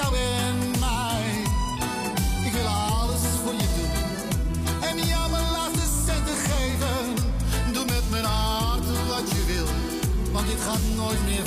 jou 0.01 0.17
en 0.17 0.57
mij. 0.81 1.29
Ik 2.47 2.53
wil 2.53 2.67
alles 2.67 3.23
voor 3.43 3.55
je 3.63 3.69
doen. 3.77 3.93
En 4.89 4.97
jou 5.07 5.31
mijn 5.31 5.51
laatste 5.57 5.87
centen 6.07 6.37
geven. 6.49 7.05
Doe 7.73 7.85
met 7.85 8.11
mijn 8.11 8.25
hart 8.25 8.87
wat 9.09 9.31
je 9.35 9.43
wil, 9.53 9.69
want 10.33 10.47
dit 10.47 10.61
gaat 10.61 10.85
nooit 10.97 11.23
meer 11.25 11.45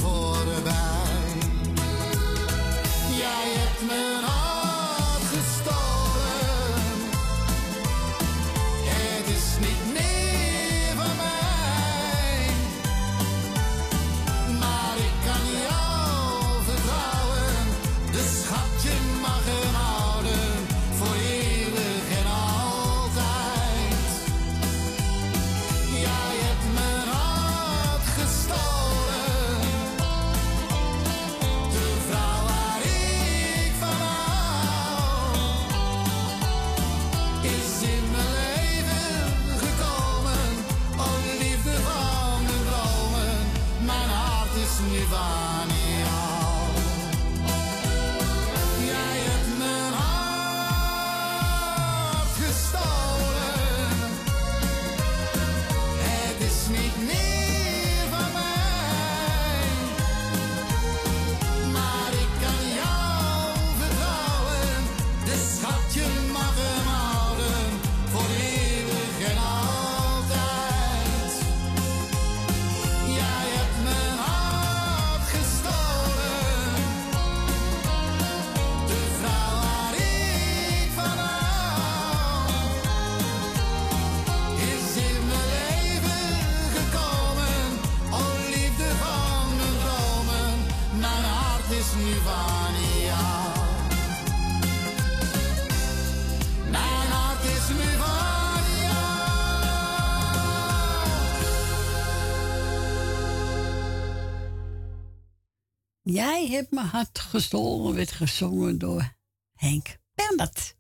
Jij 106.13 106.47
hebt 106.47 106.71
mijn 106.71 106.87
hart 106.87 107.19
gestolen, 107.19 107.95
werd 107.95 108.11
gezongen 108.11 108.77
door 108.77 109.15
Henk 109.53 109.97
Bernard. 110.15 110.75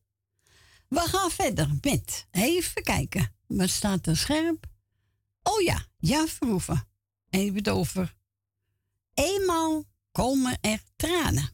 We 0.87 0.99
gaan 0.99 1.31
verder 1.31 1.69
met, 1.81 2.27
even 2.31 2.83
kijken, 2.83 3.35
wat 3.47 3.69
staat 3.69 4.07
er 4.07 4.17
scherp? 4.17 4.65
Oh 5.43 5.61
ja, 5.61 5.85
Jan 5.97 6.27
Verhoeven. 6.27 6.87
Even 7.29 7.55
het 7.55 7.69
over. 7.69 8.15
Eenmaal 9.13 9.83
komen 10.11 10.57
er 10.61 10.81
tranen. 10.95 11.49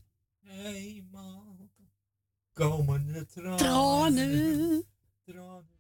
Eenmaal 0.48 1.70
komen 2.54 3.14
de 3.14 3.26
tranen. 3.26 3.58
Tranen. 3.58 4.86
Tranen. 5.26 5.79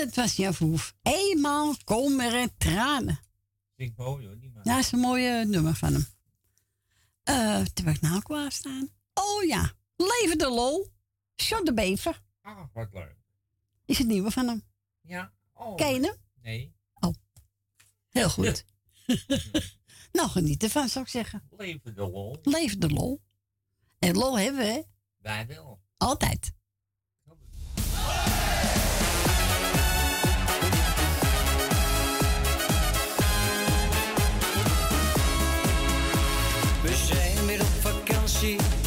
Dat 0.00 0.14
was 0.14 0.36
Jan 0.36 0.54
Verhoef. 0.54 0.94
Eenmaal 1.02 1.74
komen 1.84 2.32
er 2.32 2.56
tranen. 2.56 3.20
Ik 3.76 3.92
mooi 3.96 4.26
hoor, 4.26 4.36
man. 4.36 4.50
Ja, 4.64 4.74
dat 4.74 4.84
is 4.84 4.92
een 4.92 4.98
mooie 4.98 5.44
nummer 5.44 5.74
van 5.74 5.92
hem. 5.92 6.06
Eh, 7.22 7.64
terwijl 7.64 7.96
ik 7.96 8.02
nou 8.02 8.22
klaar 8.22 8.52
staan. 8.52 8.88
Oh 9.14 9.44
ja, 9.44 9.72
Leven 9.96 10.38
de 10.38 10.50
Lol. 10.50 10.92
John 11.34 11.64
de 11.64 11.74
Bever. 11.74 12.22
Ah, 12.42 12.64
wat 12.72 12.88
leuk. 12.92 13.16
Is 13.84 13.98
het 13.98 14.06
nieuwe 14.06 14.30
van 14.30 14.48
hem. 14.48 14.62
Ja. 15.00 15.32
Oh. 15.54 15.76
Ken 15.76 15.94
je 15.94 16.00
hem? 16.00 16.16
Nee. 16.42 16.74
Heel 18.10 18.30
goed. 18.30 18.64
nou, 20.12 20.28
geniet 20.28 20.62
ervan, 20.62 20.88
zou 20.88 21.04
ik 21.04 21.10
zeggen. 21.10 21.42
Leven 21.56 21.94
de 21.94 22.08
lol. 22.08 22.38
Leven 22.42 22.80
de 22.80 22.88
lol. 22.90 23.20
En 23.98 24.14
lol 24.14 24.38
hebben 24.38 24.60
we, 24.60 24.66
hè? 24.66 24.80
Wij 25.16 25.46
wel. 25.46 25.80
Altijd. 25.96 26.52
cheek 38.40 38.79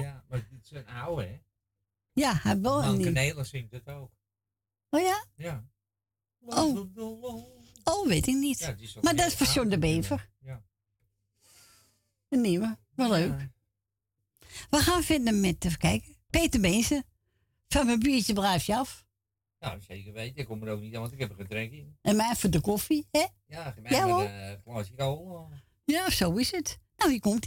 Ja, 0.00 0.24
maar 0.28 0.46
dit 0.50 0.64
is 0.64 0.70
een 0.70 0.88
oude, 0.88 1.22
hè? 1.22 1.40
Ja, 2.12 2.34
hij 2.34 2.60
wel 2.60 2.84
een 2.84 2.96
nieuw. 2.96 3.10
Nederland 3.10 3.46
zingt 3.46 3.72
het 3.72 3.88
ook. 3.88 4.10
Oh 4.90 5.00
ja? 5.00 5.24
Ja. 5.34 5.64
Oh. 6.40 6.96
Oh, 7.84 8.06
weet 8.06 8.26
ik 8.26 8.34
niet. 8.34 8.58
Ja, 8.58 8.76
maar 9.00 9.16
dat 9.16 9.26
is 9.26 9.34
van 9.34 9.46
John 9.46 9.68
de 9.68 9.78
Bever. 9.78 10.30
Ja. 10.40 10.62
Een 12.28 12.40
nieuwe. 12.40 12.78
Wel 12.94 13.10
leuk. 13.10 13.48
We 14.70 14.78
gaan 14.78 15.02
vinden 15.02 15.40
met, 15.40 15.64
even 15.64 15.78
kijken, 15.78 16.16
Peter 16.30 16.60
Beense. 16.60 17.04
Van 17.68 17.86
mijn 17.86 17.98
biertje 17.98 18.32
blijf 18.32 18.64
je 18.64 18.76
af. 18.76 19.04
Nou, 19.58 19.80
zeker 19.80 20.12
weten. 20.12 20.36
Ik 20.36 20.46
kom 20.46 20.62
er 20.62 20.72
ook 20.72 20.80
niet 20.80 20.94
aan, 20.94 21.00
want 21.00 21.12
ik 21.12 21.18
heb 21.18 21.30
er 21.30 21.56
een 21.56 21.72
in. 21.72 21.98
En 22.00 22.16
mij 22.16 22.34
voor 22.34 22.50
de 22.50 22.60
koffie, 22.60 23.08
hè? 23.10 23.26
Ja, 23.46 23.74
mij 23.82 23.92
Ja, 23.92 24.60
glaasje. 24.64 24.94
Ja, 25.84 26.10
zo 26.10 26.36
is 26.36 26.50
het. 26.50 26.78
Nou, 26.96 27.10
hier 27.10 27.20
komt 27.20 27.46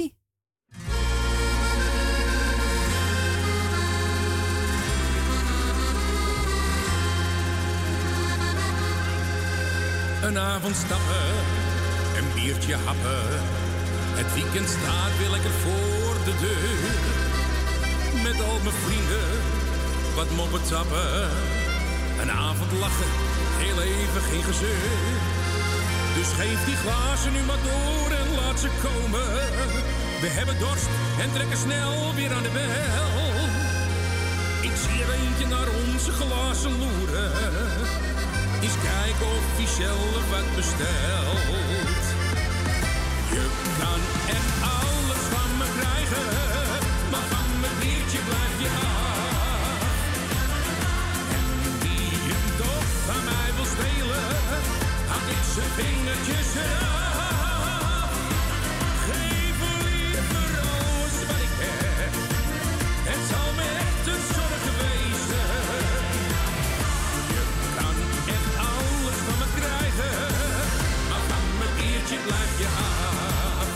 Een 10.28 10.40
avond 10.40 10.76
stappen, 10.76 11.28
een 12.18 12.30
biertje 12.36 12.76
happen. 12.86 13.26
Het 14.20 14.34
weekend 14.34 14.70
staat 14.70 15.14
weer 15.20 15.30
lekker 15.30 15.56
voor 15.64 16.14
de 16.28 16.36
deur. 16.46 16.92
Met 18.26 18.38
al 18.48 18.60
mijn 18.66 18.80
vrienden, 18.86 19.30
wat 20.16 20.30
moppen 20.40 20.64
tappen. 20.70 21.30
Een 22.22 22.32
avond 22.32 22.72
lachen, 22.84 23.12
heel 23.64 23.80
even 23.82 24.22
geen 24.30 24.44
gezeur. 24.52 24.94
Dus 26.18 26.30
geef 26.40 26.60
die 26.66 26.80
glazen 26.84 27.32
nu 27.34 27.42
maar 27.50 27.64
door 27.70 28.10
en 28.22 28.30
laat 28.40 28.60
ze 28.60 28.70
komen. 28.88 29.28
We 30.24 30.30
hebben 30.38 30.60
dorst 30.60 30.90
en 31.24 31.30
trekken 31.36 31.58
snel 31.66 32.16
weer 32.16 32.32
aan 32.34 32.48
de 32.48 32.54
bel. 32.60 33.28
Ik 34.70 34.76
zie 34.84 35.00
er 35.04 35.12
eentje 35.22 35.48
naar 35.48 35.70
onze 35.86 36.12
glazen 36.12 36.74
loeren. 36.82 37.87
Eens 38.62 38.78
kijken 38.92 39.28
of 39.38 39.46
hij 39.58 39.68
zelf 39.82 40.30
wat 40.30 40.56
bestelt. 40.56 42.06
Je 43.36 43.46
kan 43.80 44.02
echt 44.36 44.54
alles 44.80 45.24
van 45.34 45.50
me 45.60 45.68
krijgen, 45.78 46.28
maar 47.12 47.26
van 47.34 47.50
mijn 47.62 47.78
biertje 47.80 48.20
blijf 48.30 48.58
je 48.64 48.70
af. 48.70 49.82
En 51.38 51.48
wie 51.82 52.10
je 52.28 52.38
toch 52.62 52.90
van 53.08 53.22
mij 53.30 53.50
wil 53.56 53.70
spelen, 53.76 54.30
had 55.12 55.26
ik 55.36 55.44
zijn 55.54 55.72
vingertjes 55.78 56.50
eraf. 56.56 57.07
blijf 72.28 72.60
je 72.60 72.66
af. 72.66 73.68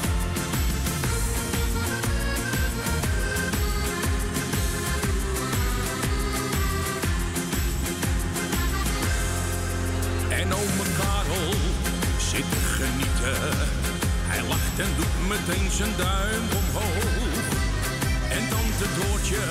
En 10.30 10.54
ome 10.54 10.86
Karel 11.00 11.52
zit 12.18 12.48
te 12.52 12.62
genieten. 12.78 13.40
Hij 14.32 14.42
lacht 14.48 14.80
en 14.86 14.92
doet 14.98 15.16
meteen 15.28 15.72
zijn 15.72 15.94
duim 15.98 16.46
omhoog. 16.62 17.44
En 18.38 18.44
tante 18.50 18.88
Doortje 18.98 19.44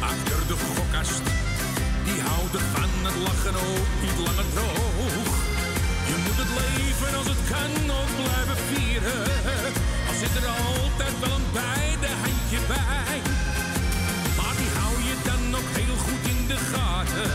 achter 0.00 0.40
de 0.50 0.56
gokkast. 0.66 1.22
Die 2.04 2.20
houden 2.20 2.60
van 2.74 2.90
het 3.06 3.16
lachen 3.26 3.54
ook 3.54 3.90
niet 4.02 4.18
langer 4.26 4.48
droog 4.54 5.45
moet 6.36 6.46
het 6.46 6.64
leven 6.68 7.16
als 7.18 7.26
het 7.26 7.42
kan 7.50 7.96
ook 8.00 8.12
blijven 8.20 8.56
vieren. 8.70 9.24
als 10.08 10.18
zit 10.18 10.34
er 10.40 10.48
altijd 10.48 11.14
wel 11.20 11.36
een 11.38 11.48
beide 11.52 12.08
handje 12.22 12.60
bij. 12.68 13.18
Maar 14.36 14.54
die 14.60 14.70
hou 14.78 14.94
je 15.08 15.14
dan 15.28 15.42
ook 15.58 15.70
heel 15.80 15.96
goed 16.06 16.24
in 16.32 16.46
de 16.46 16.58
gaten. 16.72 17.30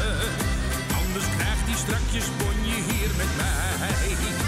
Anders 1.02 1.26
krijgt 1.38 1.66
die 1.66 1.76
strakjes 1.84 2.28
bonje 2.40 2.78
hier 2.90 3.12
met 3.18 3.32
mij. 3.38 4.41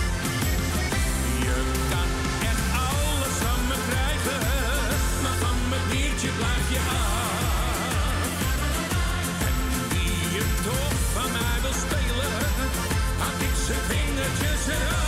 Yeah. 14.73 15.02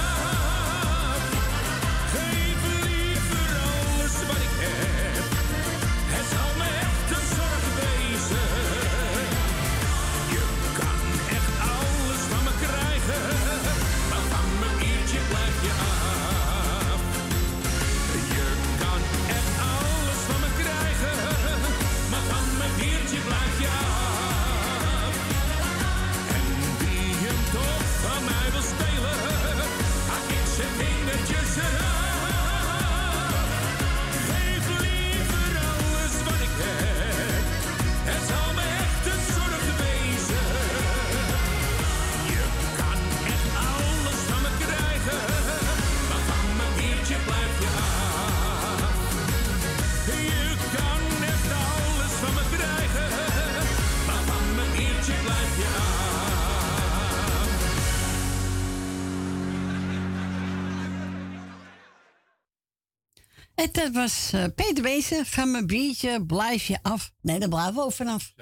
En 63.56 63.70
dat 63.72 63.86
eh, 63.86 63.94
was 63.94 64.32
eh, 64.34 64.46
Peter 64.56 64.84
Wezen 64.84 65.26
van 65.26 65.52
mijn 65.52 65.68
biertje, 65.68 66.26
blijf 66.26 66.68
je 66.68 66.80
af. 66.82 67.14
Nee, 67.22 67.40
daar 67.40 67.50
blijven 67.50 67.74
we 67.74 67.82
ook 67.82 67.94
vanaf. 67.94 68.34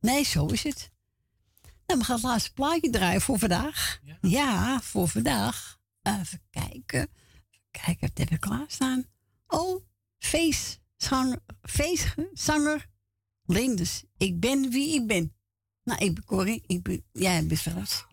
Nee, 0.00 0.24
zo 0.24 0.46
is 0.46 0.62
het. 0.62 0.90
Nou, 1.86 1.98
we 2.00 2.04
gaan 2.04 2.14
het 2.14 2.24
laatste 2.24 2.52
plaatje 2.52 2.90
draaien 2.90 3.20
voor 3.20 3.38
vandaag. 3.38 4.00
Ja, 4.20 4.80
voor 4.80 5.08
vandaag. 5.08 5.78
Even 6.02 6.42
kijken. 6.50 7.00
Even 7.00 7.70
kijken, 7.70 8.10
wat 8.14 8.30
er 8.30 8.38
klaar 8.38 8.64
staan. 8.66 9.04
Oh, 9.46 9.84
feestzanger, 10.18 11.38
feestzanger 11.62 12.90
Linders. 13.44 14.04
Ik 14.16 14.40
ben 14.40 14.70
wie 14.70 14.94
ik 14.94 15.06
ben. 15.06 15.34
Nou, 15.84 16.04
ik 16.04 16.14
ben 16.14 16.24
Corrie, 16.24 16.62
ik 16.66 16.82
ben, 16.82 17.04
jij 17.12 17.46
bent 17.46 17.60
Frans. 17.60 18.04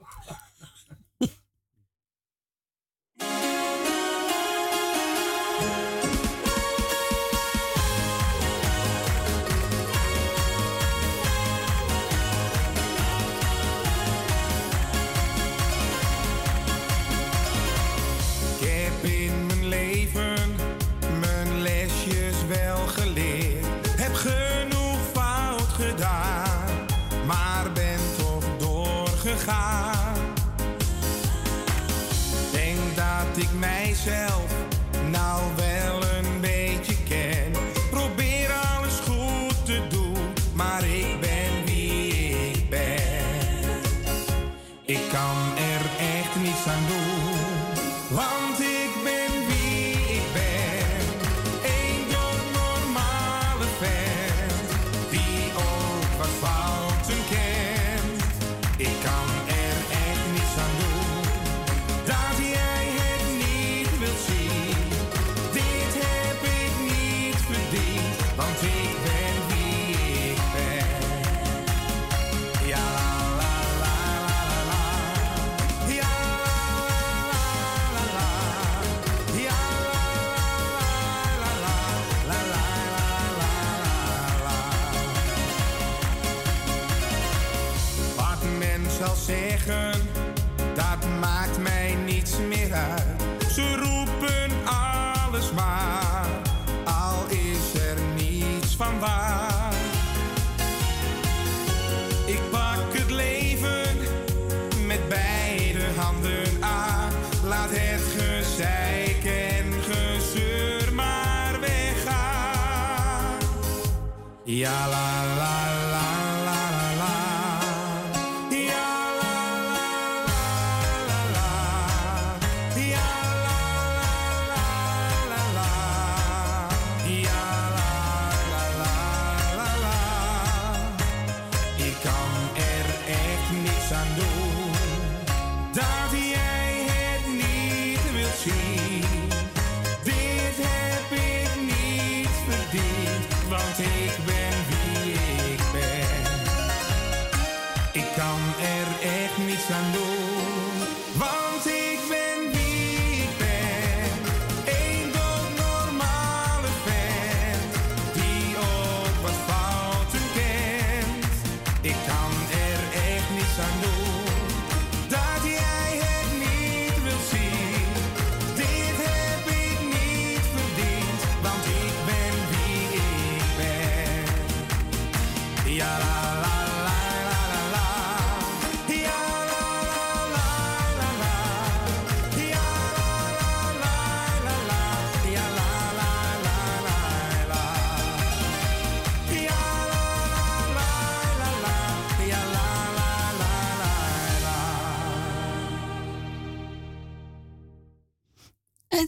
Shell. 34.04 34.49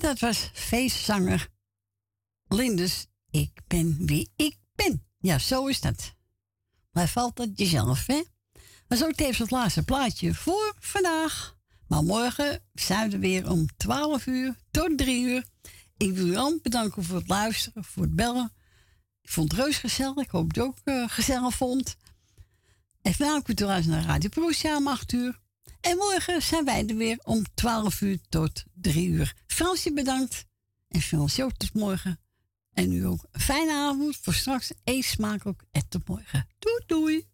Dat 0.01 0.19
was 0.19 0.49
feestzanger 0.53 1.49
Lindes. 2.47 3.07
Ik 3.29 3.51
ben 3.67 4.05
wie 4.05 4.31
ik 4.35 4.57
ben. 4.75 5.05
Ja, 5.19 5.39
zo 5.39 5.67
is 5.67 5.81
dat. 5.81 6.15
Maar 6.91 7.07
valt 7.07 7.35
dat 7.35 7.49
jezelf, 7.55 8.05
hè? 8.05 8.23
Maar 8.87 8.97
zo 8.97 9.11
tevens 9.11 9.37
het 9.37 9.51
laatste 9.51 9.83
plaatje 9.83 10.33
voor 10.33 10.75
vandaag. 10.79 11.57
Maar 11.87 12.03
morgen 12.03 12.63
zijn 12.73 13.09
we 13.09 13.19
weer 13.19 13.49
om 13.49 13.65
12 13.77 14.25
uur 14.25 14.55
tot 14.71 14.97
3 14.97 15.23
uur. 15.23 15.45
Ik 15.97 16.13
wil 16.13 16.27
u 16.27 16.35
allemaal 16.35 16.59
bedanken 16.61 17.03
voor 17.03 17.17
het 17.17 17.27
luisteren, 17.27 17.83
voor 17.83 18.03
het 18.03 18.15
bellen. 18.15 18.53
Ik 19.21 19.29
vond 19.29 19.51
het 19.51 19.61
reus 19.61 19.77
gezellig. 19.77 20.23
Ik 20.23 20.31
hoop 20.31 20.53
dat 20.53 20.63
u 20.63 20.67
ook 20.67 20.77
uh, 20.85 21.09
gezellig 21.09 21.55
vond. 21.55 21.95
En 23.01 23.13
vanavond 23.13 23.43
kunt 23.43 23.61
u 23.61 23.65
naar 23.65 24.05
Radio 24.05 24.29
Proesja 24.29 24.77
om 24.77 24.87
8 24.87 25.11
uur. 25.11 25.40
En 25.81 25.97
morgen 25.97 26.41
zijn 26.41 26.65
wij 26.65 26.87
er 26.87 26.95
weer 26.95 27.19
om 27.23 27.43
12 27.53 28.01
uur 28.01 28.19
tot 28.29 28.63
3 28.73 29.07
uur. 29.07 29.35
Fransje 29.47 29.93
bedankt. 29.93 30.45
En 30.87 31.01
Fransje 31.01 31.43
ook 31.43 31.57
tot 31.57 31.73
morgen. 31.73 32.19
En 32.73 32.89
nu 32.89 33.05
ook 33.05 33.25
een 33.31 33.41
fijne 33.41 33.73
avond. 33.73 34.17
Voor 34.17 34.33
straks 34.33 34.71
eet 34.83 35.05
smakelijk 35.05 35.63
en 35.71 35.87
tot 35.87 36.07
morgen. 36.07 36.47
Doei 36.59 36.83
doei. 36.85 37.27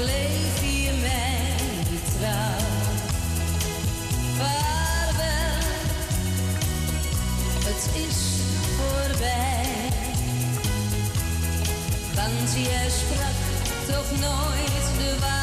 Bleef 0.00 0.60
je 0.62 0.92
mij 1.00 1.98
trouw. 2.18 2.66
Vaarwel, 4.38 5.58
het 7.64 7.88
is 8.06 8.18
voorbij. 8.76 9.68
Want 12.14 12.66
jij 12.66 12.88
sprak 12.90 13.38
toch 13.86 14.10
nooit 14.20 14.98
de 14.98 15.16
waarheid 15.20 15.39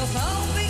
Toch 0.00 0.22
hoop 0.22 0.69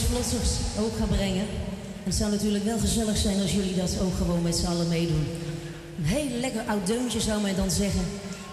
verlossers 0.00 0.50
ook 0.78 0.96
gaan 0.98 1.08
brengen. 1.08 1.46
En 2.04 2.04
het 2.04 2.14
zou 2.14 2.30
natuurlijk 2.30 2.64
wel 2.64 2.78
gezellig 2.78 3.16
zijn 3.16 3.40
als 3.40 3.52
jullie 3.52 3.76
dat 3.76 4.00
ook 4.02 4.16
gewoon 4.16 4.42
met 4.42 4.56
z'n 4.56 4.66
allen 4.66 4.88
meedoen. 4.88 5.26
Een 5.98 6.04
heel 6.04 6.38
lekker 6.40 6.62
oud 6.66 6.86
deuntje 6.86 7.20
zou 7.20 7.42
men 7.42 7.56
dan 7.56 7.70
zeggen. 7.70 8.04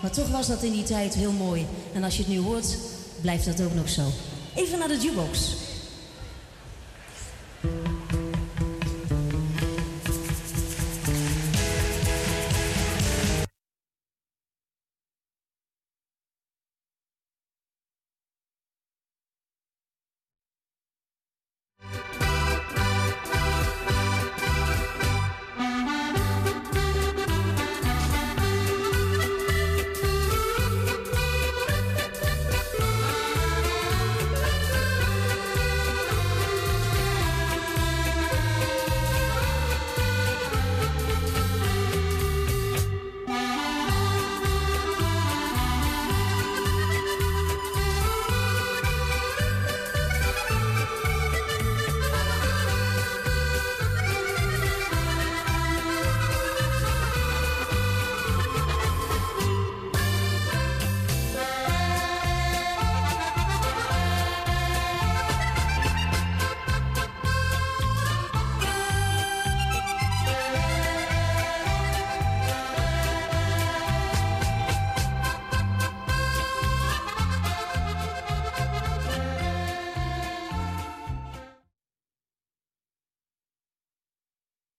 Maar 0.02 0.12
toch 0.12 0.30
was 0.30 0.48
dat 0.48 0.64
in 0.64 0.72
die 0.72 0.84
tijd 0.84 1.14
heel 1.14 1.32
mooi. 1.32 1.66
En 1.94 2.04
als 2.04 2.18
je 2.18 2.24
het 2.24 2.32
nu 2.32 2.40
hoort, 2.40 2.78
blijft 3.22 3.46
dat 3.46 3.62
ook 3.62 3.74
nog 3.74 3.90
zo. 3.90 4.02
Even 4.56 4.80
naar 4.80 4.88
de 4.88 4.98
jukebox. 4.98 5.40